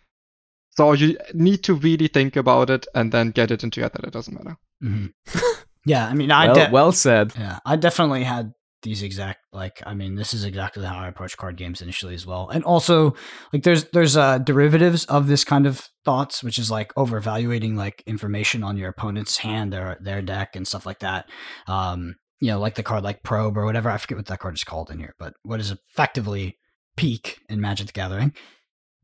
So 0.70 0.92
you 0.92 1.16
need 1.34 1.64
to 1.64 1.74
really 1.74 2.08
think 2.08 2.36
about 2.36 2.70
it 2.70 2.86
and 2.94 3.10
then 3.10 3.30
get 3.30 3.50
it 3.50 3.64
into 3.64 3.80
your 3.80 3.86
head 3.86 3.92
that 3.94 4.04
it 4.04 4.12
doesn't 4.12 4.34
matter. 4.34 4.56
Mhm. 4.82 5.12
yeah, 5.86 6.06
I 6.06 6.12
mean, 6.14 6.30
I 6.30 6.46
Well, 6.48 6.54
de- 6.54 6.70
well 6.72 6.92
said. 6.92 7.32
yeah, 7.38 7.58
I 7.64 7.76
definitely 7.76 8.24
had 8.24 8.52
these 8.82 9.02
exact 9.02 9.40
like. 9.52 9.82
I 9.86 9.94
mean, 9.94 10.16
this 10.16 10.34
is 10.34 10.44
exactly 10.44 10.84
how 10.84 10.98
I 10.98 11.08
approach 11.08 11.36
card 11.36 11.56
games 11.56 11.80
initially 11.80 12.14
as 12.14 12.26
well, 12.26 12.48
and 12.50 12.62
also 12.64 13.14
like 13.52 13.62
there's 13.62 13.84
there's 13.86 14.16
uh 14.16 14.38
derivatives 14.38 15.04
of 15.06 15.26
this 15.28 15.44
kind 15.44 15.66
of 15.66 15.88
thoughts, 16.04 16.42
which 16.44 16.58
is 16.58 16.70
like 16.70 16.92
over 16.96 17.16
evaluating 17.16 17.74
like 17.76 18.02
information 18.06 18.62
on 18.62 18.76
your 18.76 18.90
opponent's 18.90 19.38
hand 19.38 19.72
or 19.74 19.96
their 20.00 20.20
deck 20.20 20.54
and 20.54 20.68
stuff 20.68 20.84
like 20.86 20.98
that. 21.00 21.26
Um, 21.66 22.16
you 22.40 22.50
know, 22.50 22.60
like 22.60 22.74
the 22.74 22.82
card 22.82 23.02
like 23.02 23.22
probe 23.22 23.56
or 23.56 23.64
whatever. 23.64 23.88
I 23.90 23.96
forget 23.96 24.18
what 24.18 24.26
that 24.26 24.40
card 24.40 24.54
is 24.54 24.64
called 24.64 24.90
in 24.90 24.98
here, 24.98 25.14
but 25.18 25.32
what 25.42 25.58
is 25.58 25.72
effectively 25.72 26.58
Peek 26.96 27.38
in 27.48 27.60
Magic 27.60 27.86
the 27.88 27.92
Gathering. 27.94 28.34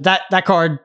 That 0.00 0.22
that 0.30 0.44
card 0.44 0.78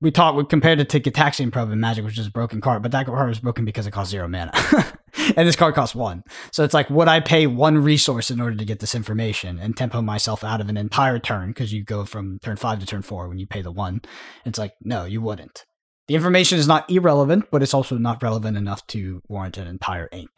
we 0.00 0.10
talked 0.10 0.36
we 0.36 0.44
compared 0.44 0.80
it 0.80 0.88
to 0.90 1.00
Gitaxian 1.00 1.52
Probe 1.52 1.72
in 1.72 1.80
Magic, 1.80 2.04
which 2.04 2.18
is 2.18 2.26
a 2.26 2.30
broken 2.30 2.60
card, 2.60 2.82
but 2.82 2.92
that 2.92 3.06
card 3.06 3.28
was 3.28 3.40
broken 3.40 3.64
because 3.64 3.86
it 3.86 3.90
cost 3.90 4.10
zero 4.10 4.26
mana. 4.28 4.52
and 5.36 5.46
this 5.46 5.56
card 5.56 5.74
costs 5.74 5.94
one. 5.94 6.22
So 6.52 6.64
it's 6.64 6.72
like, 6.72 6.88
would 6.88 7.08
I 7.08 7.20
pay 7.20 7.46
one 7.46 7.78
resource 7.78 8.30
in 8.30 8.40
order 8.40 8.56
to 8.56 8.64
get 8.64 8.80
this 8.80 8.94
information 8.94 9.58
and 9.58 9.76
tempo 9.76 10.00
myself 10.00 10.42
out 10.42 10.60
of 10.60 10.68
an 10.68 10.78
entire 10.78 11.18
turn? 11.18 11.48
Because 11.48 11.72
you 11.72 11.84
go 11.84 12.04
from 12.04 12.38
turn 12.38 12.56
five 12.56 12.78
to 12.80 12.86
turn 12.86 13.02
four 13.02 13.28
when 13.28 13.38
you 13.38 13.46
pay 13.46 13.60
the 13.60 13.72
one. 13.72 14.00
It's 14.46 14.58
like, 14.58 14.72
no, 14.82 15.04
you 15.04 15.20
wouldn't. 15.20 15.66
The 16.08 16.14
information 16.14 16.58
is 16.58 16.66
not 16.66 16.90
irrelevant, 16.90 17.46
but 17.50 17.62
it's 17.62 17.74
also 17.74 17.98
not 17.98 18.22
relevant 18.22 18.56
enough 18.56 18.86
to 18.88 19.22
warrant 19.28 19.58
an 19.58 19.66
entire 19.66 20.08
ink. 20.12 20.30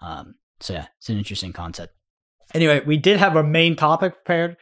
Um, 0.00 0.34
so 0.60 0.74
yeah, 0.74 0.86
it's 0.98 1.08
an 1.08 1.18
interesting 1.18 1.52
concept. 1.52 1.94
Anyway, 2.54 2.80
we 2.86 2.96
did 2.96 3.16
have 3.16 3.34
our 3.34 3.42
main 3.42 3.76
topic 3.76 4.14
prepared 4.14 4.56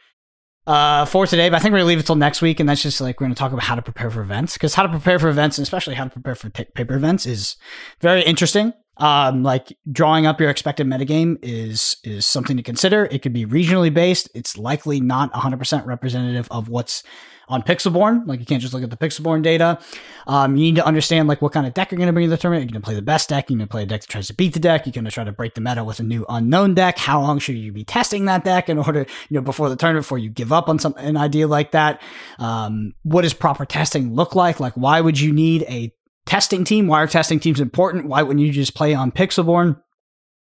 uh, 0.67 1.05
for 1.05 1.27
today, 1.27 1.49
but 1.49 1.57
I 1.57 1.59
think 1.59 1.71
we're 1.71 1.79
gonna 1.79 1.87
leave 1.87 1.99
it 1.99 2.05
till 2.05 2.15
next 2.15 2.41
week, 2.41 2.59
and 2.59 2.67
that's 2.67 2.81
just 2.81 2.99
like 3.01 3.19
we're 3.19 3.25
gonna 3.25 3.35
talk 3.35 3.51
about 3.51 3.63
how 3.63 3.75
to 3.75 3.81
prepare 3.81 4.09
for 4.09 4.21
events 4.21 4.53
because 4.53 4.73
how 4.73 4.83
to 4.83 4.89
prepare 4.89 5.19
for 5.19 5.29
events, 5.29 5.57
and 5.57 5.63
especially 5.63 5.95
how 5.95 6.05
to 6.05 6.09
prepare 6.09 6.35
for 6.35 6.49
t- 6.49 6.65
paper 6.65 6.95
events, 6.95 7.25
is 7.25 7.55
very 8.01 8.23
interesting. 8.23 8.73
Um, 8.97 9.43
like 9.43 9.77
drawing 9.91 10.25
up 10.25 10.39
your 10.39 10.49
expected 10.49 10.87
metagame 10.87 11.37
is 11.41 11.97
is 12.03 12.25
something 12.25 12.57
to 12.57 12.63
consider. 12.63 13.05
It 13.11 13.21
could 13.21 13.33
be 13.33 13.45
regionally 13.45 13.93
based. 13.93 14.29
It's 14.33 14.57
likely 14.57 14.99
not 15.01 15.33
100% 15.33 15.85
representative 15.85 16.47
of 16.49 16.69
what's 16.69 17.03
on 17.47 17.61
Pixelborn. 17.61 18.27
Like 18.27 18.39
you 18.39 18.45
can't 18.45 18.61
just 18.61 18.73
look 18.73 18.83
at 18.83 18.89
the 18.89 18.97
Pixelborn 18.97 19.41
data. 19.41 19.79
Um, 20.27 20.55
you 20.55 20.63
need 20.63 20.75
to 20.75 20.85
understand 20.85 21.27
like 21.27 21.41
what 21.41 21.51
kind 21.51 21.67
of 21.67 21.73
deck 21.73 21.91
you're 21.91 21.97
going 21.97 22.07
to 22.07 22.13
bring 22.13 22.25
to 22.25 22.29
the 22.29 22.37
tournament. 22.37 22.63
You're 22.63 22.73
going 22.73 22.81
to 22.81 22.85
play 22.85 22.95
the 22.95 23.01
best 23.01 23.29
deck. 23.29 23.49
You're 23.49 23.57
going 23.57 23.67
to 23.67 23.71
play 23.71 23.83
a 23.83 23.85
deck 23.85 24.01
that 24.01 24.07
tries 24.07 24.27
to 24.27 24.33
beat 24.33 24.53
the 24.53 24.59
deck. 24.59 24.85
You're 24.85 24.93
going 24.93 25.05
to 25.05 25.11
try 25.11 25.23
to 25.23 25.31
break 25.31 25.53
the 25.53 25.61
meta 25.61 25.83
with 25.83 25.99
a 25.99 26.03
new 26.03 26.25
unknown 26.29 26.73
deck. 26.73 26.97
How 26.97 27.21
long 27.21 27.39
should 27.39 27.55
you 27.55 27.71
be 27.71 27.83
testing 27.83 28.25
that 28.25 28.43
deck 28.43 28.69
in 28.69 28.77
order, 28.77 29.05
you 29.29 29.35
know, 29.35 29.41
before 29.41 29.69
the 29.69 29.75
tournament, 29.75 30.05
before 30.05 30.17
you 30.17 30.29
give 30.29 30.51
up 30.51 30.69
on 30.69 30.79
some 30.79 30.95
an 30.97 31.17
idea 31.17 31.47
like 31.47 31.71
that? 31.71 32.01
Um, 32.39 32.93
what 33.03 33.21
does 33.21 33.33
proper 33.33 33.65
testing 33.65 34.13
look 34.13 34.35
like? 34.35 34.59
Like 34.59 34.73
why 34.73 35.01
would 35.01 35.19
you 35.19 35.31
need 35.31 35.63
a 35.63 35.93
testing 36.25 36.63
team? 36.63 36.87
Why 36.87 37.03
are 37.03 37.07
testing 37.07 37.39
teams 37.39 37.59
important? 37.59 38.07
Why 38.07 38.23
wouldn't 38.23 38.45
you 38.45 38.51
just 38.51 38.75
play 38.75 38.93
on 38.93 39.11
Pixelborn? 39.11 39.81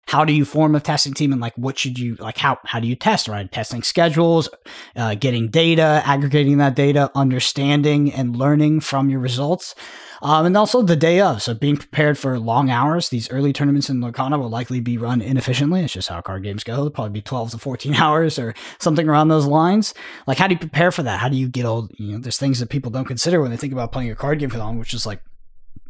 How 0.09 0.25
do 0.25 0.33
you 0.33 0.47
form 0.47 0.75
a 0.75 0.81
testing 0.81 1.13
team 1.13 1.33
and 1.33 1.41
like 1.41 1.53
what 1.57 1.79
should 1.79 1.99
you 1.99 2.15
like 2.15 2.39
how 2.39 2.59
how 2.65 2.81
do 2.81 2.89
you 2.89 2.97
test 2.97 3.29
right? 3.29 3.53
Testing 3.53 3.83
schedules 3.83 4.49
uh, 4.97 5.15
getting 5.15 5.49
data 5.49 6.03
aggregating 6.07 6.57
that 6.59 6.75
data 6.75 7.11
understanding 7.15 8.11
and 8.11 8.35
learning 8.35 8.81
from 8.81 9.11
your 9.11 9.21
results 9.21 9.75
um, 10.23 10.47
and 10.47 10.57
also 10.57 10.81
the 10.81 10.97
day 10.97 11.21
of. 11.21 11.43
So 11.43 11.53
being 11.53 11.77
prepared 11.77 12.17
for 12.17 12.39
long 12.39 12.71
hours 12.71 13.11
these 13.11 13.31
early 13.31 13.53
tournaments 13.53 13.91
in 13.91 14.01
Lorcana 14.01 14.39
will 14.39 14.49
likely 14.49 14.81
be 14.81 14.97
run 14.97 15.21
inefficiently. 15.21 15.83
It's 15.83 15.93
just 15.93 16.09
how 16.09 16.23
card 16.23 16.43
games 16.43 16.65
go. 16.65 16.73
It'll 16.73 16.91
probably 16.91 17.13
be 17.13 17.23
12 17.23 17.51
to 17.51 17.59
14 17.59 17.95
hours 17.97 18.39
or 18.39 18.55
something 18.79 19.07
around 19.07 19.29
those 19.29 19.45
lines. 19.45 19.93
Like 20.27 20.39
how 20.39 20.47
do 20.47 20.55
you 20.55 20.59
prepare 20.59 20.91
for 20.91 21.03
that? 21.03 21.21
How 21.21 21.29
do 21.29 21.37
you 21.37 21.49
get 21.49 21.67
old 21.67 21.93
you 21.99 22.13
know 22.13 22.19
there's 22.19 22.39
things 22.39 22.61
that 22.61 22.71
people 22.71 22.91
don't 22.91 23.05
consider 23.05 23.43
when 23.43 23.51
they 23.51 23.59
think 23.59 23.75
about 23.75 23.93
playing 23.93 24.11
a 24.11 24.17
card 24.17 24.39
game 24.39 24.49
for 24.49 24.57
long 24.57 24.79
which 24.79 24.95
is 24.95 25.05
like 25.05 25.21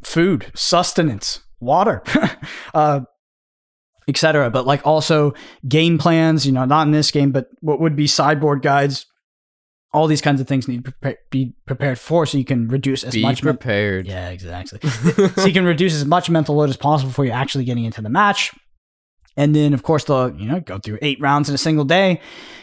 food, 0.03 0.51
sustenance, 0.55 1.43
water, 1.61 2.03
uh, 2.75 3.01
etc. 4.09 4.51
But 4.51 4.67
like 4.67 4.87
also 4.87 5.35
game 5.69 5.99
plans, 5.99 6.47
you 6.47 6.53
know, 6.53 6.65
not 6.65 6.87
in 6.87 6.93
this 6.93 7.11
game, 7.11 7.31
but 7.31 7.47
what 7.61 7.81
would 7.81 7.95
be 7.95 8.07
sideboard 8.07 8.63
guides. 8.63 9.07
All 9.93 10.07
these 10.07 10.21
kinds 10.21 10.39
of 10.41 10.47
things 10.47 10.69
need 10.69 10.85
to 10.85 10.91
prepare, 10.91 11.17
be 11.31 11.55
prepared 11.67 11.99
for, 11.99 12.27
so 12.27 12.37
you 12.37 12.45
can 12.45 12.69
reduce 12.69 13.05
as 13.05 13.15
Be 13.15 13.23
much. 13.23 13.41
prepared. 13.41 14.07
yeah, 14.07 14.29
exactly. 14.29 14.81
so 14.91 15.47
you 15.47 15.53
can 15.53 15.65
reduce 15.65 15.95
as 15.95 16.05
much 16.05 16.29
mental 16.29 16.57
load 16.57 16.69
as 16.69 16.77
possible 16.77 17.09
before 17.09 17.25
you're 17.25 17.33
actually 17.35 17.65
getting 17.65 17.85
into 17.85 18.03
the 18.03 18.11
match. 18.11 18.53
And 19.35 19.57
then, 19.57 19.73
of 19.73 19.83
course, 19.83 20.05
they'll 20.05 20.35
you 20.37 20.47
know 20.47 20.61
go 20.61 20.79
through 20.79 20.99
eight 21.01 21.19
rounds 21.23 21.49
in 21.49 21.55
a 21.55 21.59
single 21.59 21.87
day. 21.87 22.21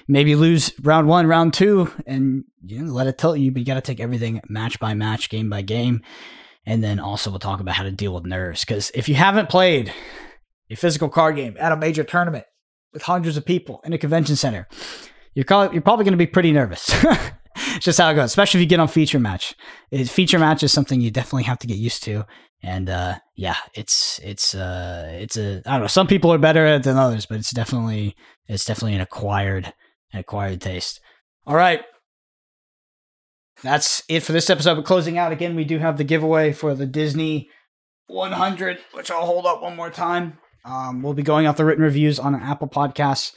Maybe 0.08 0.36
lose 0.36 0.72
round 0.84 1.08
one, 1.08 1.26
round 1.26 1.56
two, 1.56 1.92
and 2.06 2.44
you 2.64 2.84
know, 2.84 2.94
let 2.94 3.08
it 3.08 3.18
tilt 3.18 3.40
you. 3.40 3.52
But 3.52 3.60
you 3.62 3.66
got 3.66 3.74
to 3.76 3.82
take 3.82 4.00
everything 4.00 4.40
match 4.48 4.80
by 4.80 4.94
match, 4.94 5.30
game 5.30 5.50
by 5.50 5.64
game. 5.64 6.02
And 6.68 6.84
then 6.84 7.00
also 7.00 7.32
we'll 7.32 7.40
talk 7.40 7.60
about 7.60 7.74
how 7.76 7.84
to 7.84 7.92
deal 7.92 8.14
with 8.14 8.26
nerves 8.26 8.64
because 8.66 8.92
if 8.94 9.08
you 9.10 9.16
haven't 9.16 9.50
played 9.50 9.92
a 10.70 10.76
physical 10.76 11.10
card 11.10 11.36
game 11.36 11.56
at 11.60 11.72
a 11.72 11.78
major 11.78 12.04
tournament 12.04 12.46
with 12.94 13.04
hundreds 13.04 13.38
of 13.38 13.46
people 13.46 13.82
in 13.84 13.94
a 13.94 13.98
convention 13.98 14.36
center, 14.36 14.68
you're 15.34 15.46
probably, 15.46 15.76
you're 15.76 15.82
probably 15.82 16.06
going 16.06 16.14
to 16.14 16.18
be 16.18 16.28
pretty 16.28 16.52
nervous. 16.52 16.90
it's 17.04 17.80
just 17.80 18.00
how 18.00 18.10
it 18.10 18.16
goes, 18.16 18.26
especially 18.26 18.60
if 18.60 18.62
you 18.64 18.70
get 18.70 18.80
on 18.80 18.88
feature 18.88 19.20
match. 19.20 19.56
It, 19.92 20.10
feature 20.10 20.40
match 20.40 20.64
is 20.64 20.72
something 20.72 21.02
you 21.02 21.12
definitely 21.12 21.44
have 21.44 21.60
to 21.60 21.68
get 21.68 21.78
used 21.78 22.04
to. 22.04 22.26
And 22.64 22.90
uh, 22.90 23.16
yeah, 23.36 23.58
it's 23.74 24.20
it's 24.24 24.56
uh, 24.56 25.10
it's 25.12 25.38
a 25.38 25.62
I 25.66 25.74
don't 25.74 25.82
know. 25.82 25.88
Some 25.88 26.08
people 26.08 26.34
are 26.34 26.38
better 26.40 26.66
at 26.66 26.78
it 26.78 26.84
than 26.84 26.98
others, 26.98 27.26
but 27.26 27.38
it's 27.38 27.52
definitely 27.52 28.16
it's 28.48 28.66
definitely 28.66 28.96
an 28.96 29.02
acquired 29.02 29.74
an 30.14 30.20
acquired 30.20 30.62
taste. 30.62 31.00
All 31.46 31.56
right, 31.56 31.82
that's 33.62 34.04
it 34.08 34.22
for 34.22 34.32
this 34.32 34.50
episode. 34.50 34.76
But 34.76 34.86
closing 34.86 35.18
out 35.18 35.32
again, 35.32 35.56
we 35.56 35.66
do 35.66 35.78
have 35.78 35.98
the 35.98 36.04
giveaway 36.04 36.54
for 36.54 36.74
the 36.74 36.88
Disney 36.88 37.50
100, 38.08 38.80
which 38.94 39.12
I'll 39.12 39.26
hold 39.26 39.46
up 39.46 39.62
one 39.62 39.76
more 39.76 39.92
time. 39.92 40.40
Um, 40.66 41.04
we'll 41.04 41.14
be 41.14 41.24
going 41.24 41.46
out 41.46 41.58
the 41.58 41.66
written 41.66 41.84
reviews 41.84 42.20
on 42.20 42.36
Apple 42.36 42.68
Podcasts. 42.68 43.34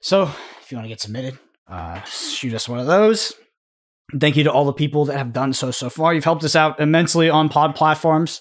So 0.00 0.24
if 0.60 0.70
you 0.70 0.76
want 0.76 0.86
to 0.86 0.88
get 0.88 1.00
submitted, 1.00 1.38
uh, 1.68 2.02
shoot 2.02 2.52
us 2.52 2.68
one 2.68 2.80
of 2.80 2.86
those. 2.86 3.32
Thank 4.18 4.36
you 4.36 4.44
to 4.44 4.52
all 4.52 4.64
the 4.64 4.72
people 4.72 5.04
that 5.06 5.16
have 5.16 5.32
done 5.32 5.52
so 5.52 5.70
so 5.70 5.88
far. 5.88 6.12
You've 6.12 6.24
helped 6.24 6.44
us 6.44 6.56
out 6.56 6.80
immensely 6.80 7.30
on 7.30 7.48
pod 7.48 7.76
platforms. 7.76 8.40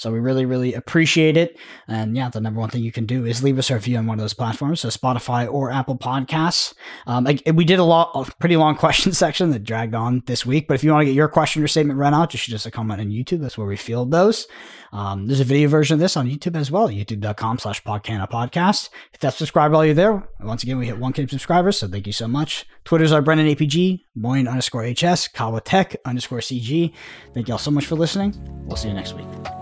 So 0.00 0.10
we 0.10 0.18
really, 0.18 0.46
really 0.46 0.72
appreciate 0.72 1.36
it. 1.36 1.58
And 1.86 2.16
yeah, 2.16 2.30
the 2.30 2.40
number 2.40 2.58
one 2.58 2.70
thing 2.70 2.82
you 2.82 2.90
can 2.90 3.04
do 3.04 3.26
is 3.26 3.42
leave 3.42 3.58
us 3.58 3.70
a 3.70 3.74
review 3.74 3.98
on 3.98 4.06
one 4.06 4.18
of 4.18 4.22
those 4.22 4.32
platforms, 4.32 4.80
so 4.80 4.88
Spotify 4.88 5.46
or 5.52 5.70
Apple 5.70 5.98
Podcasts. 5.98 6.72
Um, 7.06 7.28
we 7.52 7.66
did 7.66 7.78
a 7.78 7.84
lot, 7.84 8.10
a 8.14 8.34
pretty 8.36 8.56
long 8.56 8.76
question 8.78 9.12
section 9.12 9.50
that 9.50 9.62
dragged 9.62 9.94
on 9.94 10.22
this 10.24 10.46
week. 10.46 10.68
But 10.68 10.74
if 10.76 10.84
you 10.84 10.90
want 10.90 11.02
to 11.02 11.04
get 11.04 11.14
your 11.14 11.28
question 11.28 11.62
or 11.62 11.68
statement 11.68 11.98
read 11.98 12.14
out, 12.14 12.30
just 12.30 12.50
us 12.50 12.64
a 12.64 12.70
comment 12.70 12.98
on 13.02 13.08
YouTube. 13.10 13.42
That's 13.42 13.58
where 13.58 13.66
we 13.66 13.76
field 13.76 14.10
those. 14.10 14.46
Um, 14.90 15.26
there's 15.26 15.40
a 15.40 15.44
video 15.44 15.68
version 15.68 15.92
of 15.94 16.00
this 16.00 16.16
on 16.16 16.26
YouTube 16.26 16.56
as 16.56 16.70
well, 16.70 16.88
youtube.com 16.88 17.58
slash 17.58 17.84
podcast. 17.84 18.88
Hit 19.12 19.20
that 19.20 19.34
subscribe 19.34 19.70
while 19.70 19.84
you're 19.84 19.94
there. 19.94 20.26
Once 20.40 20.62
again, 20.62 20.78
we 20.78 20.86
hit 20.86 20.98
1K 20.98 21.28
subscribers, 21.28 21.78
so 21.78 21.88
thank 21.88 22.06
you 22.06 22.14
so 22.14 22.26
much. 22.26 22.64
Twitter's 22.84 23.12
our 23.12 23.20
Brendan 23.20 23.48
APG, 23.48 24.00
Moyen 24.16 24.48
underscore 24.48 24.84
HS, 24.84 25.28
Kawatek 25.28 25.96
underscore 26.06 26.38
CG. 26.38 26.94
Thank 27.34 27.48
y'all 27.48 27.58
so 27.58 27.70
much 27.70 27.84
for 27.84 27.96
listening. 27.96 28.34
We'll 28.64 28.76
see 28.76 28.88
you 28.88 28.94
next 28.94 29.12
week. 29.12 29.59